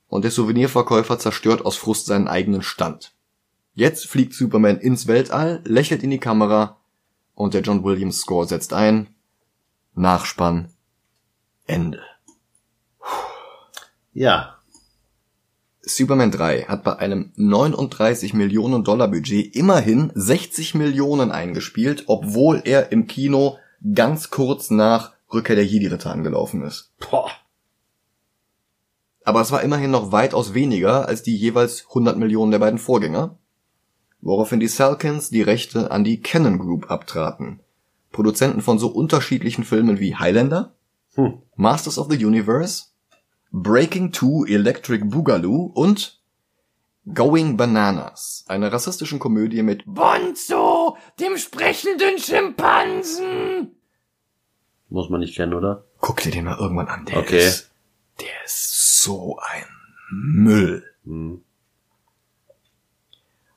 und 0.08 0.22
der 0.24 0.30
Souvenirverkäufer 0.30 1.18
zerstört 1.18 1.66
aus 1.66 1.76
Frust 1.76 2.06
seinen 2.06 2.26
eigenen 2.26 2.62
Stand. 2.62 3.13
Jetzt 3.74 4.06
fliegt 4.06 4.34
Superman 4.34 4.78
ins 4.78 5.08
Weltall, 5.08 5.60
lächelt 5.64 6.04
in 6.04 6.10
die 6.10 6.20
Kamera 6.20 6.76
und 7.34 7.54
der 7.54 7.62
John 7.62 7.82
Williams 7.82 8.20
Score 8.20 8.46
setzt 8.46 8.72
ein. 8.72 9.08
Nachspann. 9.94 10.68
Ende. 11.66 12.00
Ja. 14.12 14.58
Superman 15.82 16.30
3 16.30 16.62
hat 16.62 16.84
bei 16.84 16.96
einem 16.96 17.32
39 17.34 18.32
Millionen 18.32 18.84
Dollar 18.84 19.08
Budget 19.08 19.54
immerhin 19.56 20.12
60 20.14 20.74
Millionen 20.76 21.32
eingespielt, 21.32 22.04
obwohl 22.06 22.62
er 22.64 22.92
im 22.92 23.08
Kino 23.08 23.58
ganz 23.92 24.30
kurz 24.30 24.70
nach 24.70 25.12
Rückkehr 25.32 25.56
der 25.56 25.66
Jedi-Ritter 25.66 26.10
angelaufen 26.10 26.62
ist. 26.62 26.92
Boah. 27.10 27.30
Aber 29.24 29.40
es 29.40 29.50
war 29.50 29.62
immerhin 29.62 29.90
noch 29.90 30.12
weitaus 30.12 30.54
weniger 30.54 31.08
als 31.08 31.22
die 31.22 31.36
jeweils 31.36 31.86
100 31.88 32.16
Millionen 32.16 32.52
der 32.52 32.58
beiden 32.60 32.78
Vorgänger, 32.78 33.36
woraufhin 34.24 34.58
die 34.58 34.68
Salkins 34.68 35.30
die 35.30 35.42
Rechte 35.42 35.90
an 35.90 36.02
die 36.02 36.20
Canon 36.20 36.58
Group 36.58 36.90
abtraten. 36.90 37.60
Produzenten 38.10 38.62
von 38.62 38.78
so 38.78 38.88
unterschiedlichen 38.88 39.64
Filmen 39.64 40.00
wie 40.00 40.16
Highlander, 40.16 40.74
Hm. 41.14 41.42
Masters 41.54 41.98
of 41.98 42.10
the 42.10 42.24
Universe, 42.24 42.86
Breaking 43.52 44.10
Two 44.10 44.44
Electric 44.46 45.04
Boogaloo 45.04 45.66
und 45.74 46.20
Going 47.12 47.56
Bananas, 47.56 48.44
einer 48.48 48.72
rassistischen 48.72 49.18
Komödie 49.20 49.62
mit 49.62 49.84
Bonzo, 49.86 50.96
dem 51.20 51.36
sprechenden 51.36 52.18
Schimpansen. 52.18 53.76
Muss 54.88 55.08
man 55.10 55.20
nicht 55.20 55.36
kennen, 55.36 55.54
oder? 55.54 55.84
Guck 56.00 56.22
dir 56.22 56.32
den 56.32 56.46
mal 56.46 56.58
irgendwann 56.58 56.88
an, 56.88 57.04
der 57.04 57.18
Okay. 57.18 57.46
ist, 57.46 57.70
der 58.20 58.44
ist 58.44 59.02
so 59.02 59.38
ein 59.38 59.66
Müll. 60.10 60.82
Hm. 61.04 61.43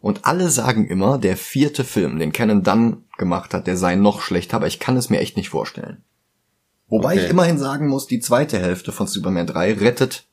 Und 0.08 0.24
alle 0.24 0.50
sagen 0.50 0.88
immer, 0.88 1.18
der 1.18 1.36
vierte 1.36 1.84
Film, 1.84 2.18
den 2.18 2.32
Canon 2.32 2.64
dann 2.64 3.04
gemacht 3.18 3.54
hat, 3.54 3.68
der 3.68 3.76
sei 3.76 3.96
noch 3.96 4.22
schlechter, 4.22 4.56
aber 4.56 4.68
ich 4.68 4.80
kann 4.80 4.96
es 4.96 5.10
mir 5.10 5.20
echt 5.20 5.36
nicht 5.36 5.50
vorstellen. 5.50 6.02
Wobei 6.88 7.16
Okay. 7.16 7.26
ich 7.26 7.30
immerhin 7.30 7.58
sagen 7.58 7.90
muss, 7.90 8.08
die 8.08 8.22
zweite 8.22 8.58
Hälfte 8.58 8.94
von 8.94 9.08
Superman 9.08 9.48
3 9.48 9.74
rettet 9.74 10.26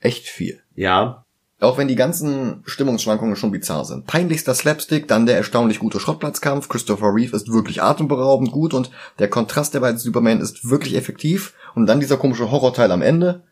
echt 0.00 0.26
viel. 0.26 0.60
Ja. 0.74 1.24
Auch 1.60 1.78
wenn 1.78 1.88
die 1.88 1.94
ganzen 1.94 2.62
Stimmungsschwankungen 2.66 3.36
schon 3.36 3.52
bizarr 3.52 3.86
sind. 3.86 4.06
Peinlichster 4.06 4.54
Slapstick, 4.54 5.08
dann 5.08 5.24
der 5.24 5.38
erstaunlich 5.38 5.78
gute 5.78 5.98
Schrottplatzkampf. 5.98 6.68
Christopher 6.68 7.14
Reeve 7.14 7.34
ist 7.34 7.50
wirklich 7.50 7.82
atemberaubend 7.82 8.52
gut 8.52 8.74
und 8.74 8.90
der 9.18 9.30
Kontrast 9.30 9.72
der 9.72 9.80
beiden 9.80 9.98
Superman 9.98 10.40
ist 10.42 10.68
wirklich 10.68 10.94
effektiv. 10.94 11.54
Und 11.74 11.86
dann 11.86 12.00
dieser 12.00 12.18
komische 12.18 12.50
Horrorteil 12.50 12.92
am 12.92 13.00
Ende. 13.00 13.44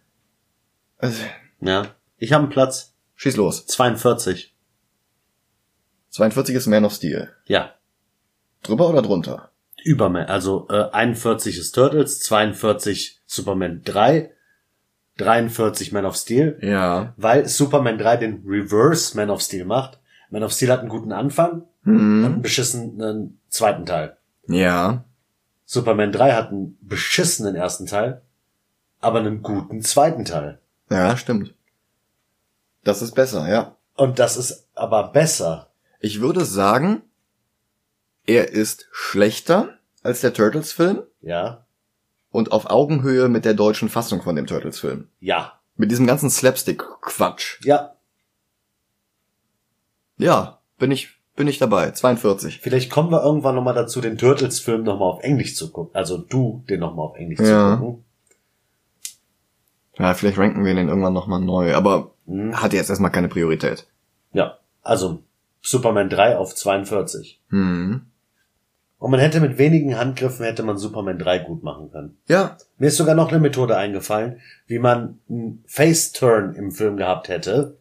Äh, 0.99 1.11
Ja. 1.61 1.87
Ich 2.19 2.35
habe 2.35 2.43
einen 2.45 2.53
Platz. 2.53 2.93
schieß 3.15 3.37
los. 3.37 3.65
42. 3.65 4.54
42 6.15 6.55
ist 6.55 6.67
Man 6.69 6.85
of 6.85 6.95
Steel. 6.95 7.29
Ja. 7.47 7.73
Drüber 8.62 8.89
oder 8.89 9.03
drunter? 9.03 9.51
Überman. 9.83 10.27
Also 10.27 10.69
äh, 10.71 10.89
41 10.93 11.59
ist 11.59 11.73
Turtles, 11.73 12.21
42 12.21 13.21
Superman 13.27 13.83
3, 13.85 14.31
43 15.17 15.91
Man 15.91 16.05
of 16.07 16.15
Steel. 16.15 16.57
Ja. 16.62 17.15
Weil 17.17 17.49
Superman 17.49 17.99
3 17.99 18.17
den 18.19 18.45
Reverse 18.47 19.17
Man 19.17 19.29
of 19.29 19.43
Steel 19.43 19.65
macht. 19.65 19.99
Man 20.31 20.45
of 20.45 20.53
Steel 20.53 20.71
hat 20.71 20.81
einen 20.81 20.89
guten 20.89 21.11
Anfang 21.11 21.65
und 21.85 21.99
Hm. 21.99 22.25
einen 22.25 22.43
beschissenen 22.43 23.41
zweiten 23.49 23.85
Teil. 23.85 24.17
Ja. 24.47 25.03
Superman 25.65 26.12
3 26.12 26.33
hat 26.35 26.51
einen 26.51 26.79
beschissenen 26.81 27.57
ersten 27.57 27.87
Teil, 27.87 28.23
aber 29.01 29.19
einen 29.19 29.43
guten 29.43 29.83
zweiten 29.83 30.25
Teil. 30.25 30.61
Ja, 30.91 31.17
stimmt. 31.17 31.55
Das 32.85 33.03
ist 33.03 33.17
besser, 33.17 33.49
ja. 33.49 33.75
Und 33.97 34.21
das 34.21 34.37
ist 34.37 34.69
aber 34.77 35.09
besser. 35.09 35.71
Ich 36.05 36.21
würde 36.21 36.45
sagen, 36.45 37.01
er 38.27 38.51
ist 38.51 38.89
schlechter 38.93 39.79
als 40.03 40.21
der 40.21 40.35
Turtles-Film 40.35 41.03
Ja. 41.23 41.65
und 42.31 42.53
auf 42.53 42.67
Augenhöhe 42.69 43.31
mit 43.31 43.47
der 43.47 43.55
deutschen 43.55 43.89
Fassung 43.89 44.21
von 44.21 44.37
dem 44.37 44.47
Turtles-Film. 44.47 45.09
Ja. 45.21 45.59
Mit 45.77 45.91
diesem 45.91 46.07
ganzen 46.07 46.29
Slapstick-Quatsch. 46.29 47.65
Ja. 47.65 47.95
Ja, 50.19 50.61
bin 50.79 50.91
ich, 50.91 51.09
bin 51.37 51.49
ich 51.49 51.57
dabei. 51.59 51.91
42. 51.93 52.61
Vielleicht 52.61 52.91
kommen 52.93 53.11
wir 53.11 53.23
irgendwann 53.23 53.55
nochmal 53.55 53.73
dazu, 53.75 54.03
den 54.03 54.19
Turtles-Film 54.19 54.83
nochmal 54.83 55.09
auf 55.11 55.23
Englisch 55.23 55.57
zu 55.57 55.73
gucken. 55.73 55.95
Also 55.95 56.19
du, 56.19 56.65
den 56.69 56.81
nochmal 56.81 57.07
auf 57.07 57.17
Englisch 57.17 57.41
Ja. 57.41 57.77
zu 57.79 57.83
gucken. 57.83 58.05
Ja, 59.99 60.13
vielleicht 60.13 60.37
ranken 60.37 60.67
wir 60.67 60.75
den 60.75 60.89
irgendwann 60.89 61.15
nochmal 61.15 61.41
neu, 61.41 61.75
aber 61.75 62.11
Hm. 62.27 62.61
hat 62.61 62.75
jetzt 62.75 62.91
erstmal 62.91 63.11
keine 63.11 63.29
Priorität. 63.29 63.87
Ja. 64.35 64.59
Also 64.83 65.23
Superman 65.65 66.11
3 66.11 66.37
auf 66.37 66.55
42. 66.55 67.41
Hm. 67.49 68.03
Und 68.99 69.11
man 69.11 69.21
hätte 69.21 69.41
mit 69.41 69.59
wenigen 69.59 69.99
Handgriffen 69.99 70.45
hätte 70.45 70.62
man 70.62 70.77
Superman 70.77 71.19
3 71.19 71.39
gut 71.41 71.62
machen 71.62 71.91
können. 71.91 72.19
Ja. 72.29 72.59
Mir 72.79 72.89
ist 72.89 72.99
sogar 72.99 73.15
noch 73.15 73.31
eine 73.31 73.41
Methode 73.41 73.77
eingefallen, 73.77 74.41
wie 74.67 74.79
man 74.79 75.19
einen 75.29 75.65
Face-Turn 75.67 76.55
im 76.55 76.71
Film 76.71 76.97
gehabt 76.97 77.29
hätte. 77.29 77.79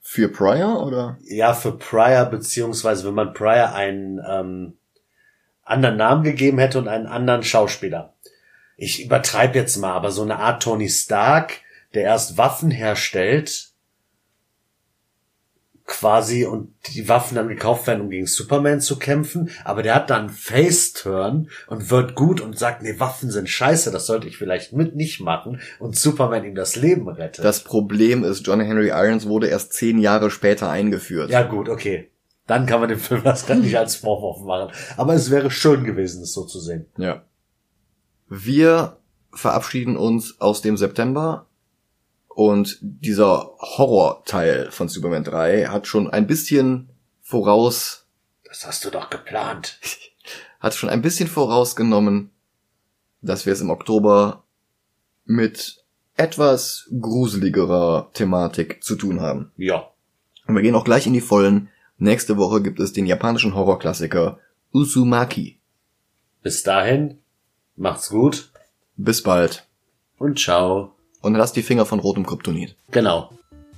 Für 0.00 0.28
Pryor 0.28 0.86
oder? 0.86 1.18
Ja, 1.22 1.54
für 1.54 1.72
Pryor, 1.72 2.26
beziehungsweise 2.26 3.06
wenn 3.06 3.14
man 3.14 3.32
Pryor 3.32 3.72
einen 3.72 4.20
ähm, 4.28 4.74
anderen 5.62 5.96
Namen 5.96 6.22
gegeben 6.22 6.58
hätte 6.58 6.78
und 6.78 6.88
einen 6.88 7.06
anderen 7.06 7.42
Schauspieler. 7.42 8.14
Ich 8.76 9.04
übertreibe 9.04 9.58
jetzt 9.58 9.76
mal, 9.76 9.92
aber 9.92 10.10
so 10.10 10.22
eine 10.22 10.38
Art 10.38 10.62
Tony 10.62 10.88
Stark, 10.88 11.60
der 11.94 12.02
erst 12.02 12.36
Waffen 12.36 12.70
herstellt, 12.70 13.69
quasi 15.90 16.46
und 16.46 16.72
die 16.94 17.08
Waffen 17.08 17.34
dann 17.34 17.48
gekauft 17.48 17.86
werden, 17.88 18.00
um 18.00 18.10
gegen 18.10 18.26
Superman 18.26 18.80
zu 18.80 18.96
kämpfen, 18.96 19.50
aber 19.64 19.82
der 19.82 19.96
hat 19.96 20.08
dann 20.08 20.30
Face-Turn 20.30 21.50
und 21.66 21.90
wird 21.90 22.14
gut 22.14 22.40
und 22.40 22.56
sagt, 22.56 22.82
nee, 22.82 22.98
Waffen 22.98 23.30
sind 23.30 23.48
scheiße, 23.48 23.90
das 23.90 24.06
sollte 24.06 24.28
ich 24.28 24.38
vielleicht 24.38 24.72
mit 24.72 24.94
nicht 24.94 25.20
machen 25.20 25.60
und 25.80 25.96
Superman 25.96 26.44
ihm 26.44 26.54
das 26.54 26.76
Leben 26.76 27.08
rettet. 27.08 27.44
Das 27.44 27.64
Problem 27.64 28.22
ist, 28.22 28.46
John 28.46 28.60
Henry 28.60 28.90
Irons 28.90 29.26
wurde 29.26 29.48
erst 29.48 29.72
zehn 29.72 29.98
Jahre 29.98 30.30
später 30.30 30.70
eingeführt. 30.70 31.28
Ja 31.28 31.42
gut, 31.42 31.68
okay. 31.68 32.08
Dann 32.46 32.66
kann 32.66 32.80
man 32.80 32.88
dem 32.88 32.98
Film 32.98 33.22
das 33.24 33.46
gar 33.46 33.56
nicht 33.56 33.76
als 33.76 33.96
Vorwurf 33.96 34.42
machen. 34.44 34.72
Aber 34.96 35.14
es 35.14 35.30
wäre 35.30 35.50
schön 35.50 35.84
gewesen, 35.84 36.22
es 36.22 36.32
so 36.32 36.44
zu 36.44 36.60
sehen. 36.60 36.86
Ja. 36.96 37.24
Wir 38.28 38.96
verabschieden 39.32 39.96
uns 39.96 40.40
aus 40.40 40.62
dem 40.62 40.76
September 40.76 41.46
und 42.34 42.78
dieser 42.80 43.50
Horrorteil 43.58 44.70
von 44.70 44.88
Superman 44.88 45.24
3 45.24 45.66
hat 45.66 45.86
schon 45.86 46.08
ein 46.08 46.26
bisschen 46.26 46.88
voraus. 47.20 48.06
Das 48.44 48.64
hast 48.66 48.84
du 48.84 48.90
doch 48.90 49.10
geplant. 49.10 49.78
Hat 50.60 50.74
schon 50.74 50.90
ein 50.90 51.00
bisschen 51.00 51.26
vorausgenommen, 51.26 52.30
dass 53.22 53.46
wir 53.46 53.54
es 53.54 53.62
im 53.62 53.70
Oktober 53.70 54.44
mit 55.24 55.82
etwas 56.16 56.88
gruseligerer 57.00 58.10
Thematik 58.12 58.84
zu 58.84 58.94
tun 58.96 59.22
haben. 59.22 59.52
Ja. 59.56 59.90
Und 60.46 60.54
wir 60.54 60.62
gehen 60.62 60.74
auch 60.74 60.84
gleich 60.84 61.06
in 61.06 61.14
die 61.14 61.22
Vollen. 61.22 61.70
Nächste 61.96 62.36
Woche 62.36 62.60
gibt 62.60 62.78
es 62.78 62.92
den 62.92 63.06
japanischen 63.06 63.54
Horrorklassiker 63.54 64.38
Uzumaki. 64.72 65.58
Bis 66.42 66.62
dahin, 66.62 67.18
macht's 67.76 68.10
gut. 68.10 68.52
Bis 68.96 69.22
bald. 69.22 69.66
Und 70.18 70.38
ciao. 70.38 70.94
Und 71.22 71.34
lasst 71.34 71.56
die 71.56 71.62
Finger 71.62 71.86
von 71.86 72.00
rotem 72.00 72.26
Kryptonit. 72.26 72.76
Genau. 72.90 73.30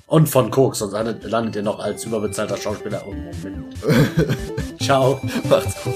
Und 0.06 0.28
von 0.28 0.50
Koks, 0.50 0.80
sonst 0.80 0.92
landet 0.92 1.56
ihr 1.56 1.62
noch 1.62 1.78
als 1.78 2.04
überbezahlter 2.04 2.56
Schauspieler. 2.56 3.02
Oh, 3.06 3.12
Moment. 3.12 3.74
ciao. 4.80 5.18
Macht's 5.48 5.82
gut. 5.82 5.94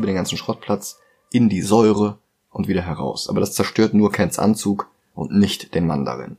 Über 0.00 0.06
den 0.06 0.16
ganzen 0.16 0.38
Schrottplatz 0.38 0.98
in 1.30 1.48
die 1.48 1.62
Säure 1.62 2.18
und 2.50 2.68
wieder 2.68 2.82
heraus. 2.82 3.28
Aber 3.28 3.40
das 3.40 3.52
zerstört 3.52 3.94
nur 3.94 4.10
Kents 4.10 4.38
Anzug 4.38 4.90
und 5.14 5.32
nicht 5.32 5.74
den 5.74 5.86
Mandarin. 5.86 6.38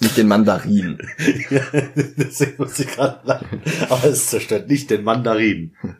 nicht 0.00 0.16
den 0.16 0.28
Mandarin. 0.28 0.98
ja, 1.50 1.62
deswegen 2.16 2.54
muss 2.58 2.78
ich 2.78 2.86
gerade 2.86 3.26
lachen. 3.26 3.62
Aber 3.88 4.04
es 4.04 4.28
zerstört 4.28 4.68
nicht 4.68 4.90
den 4.90 5.04
Mandarin. 5.04 5.74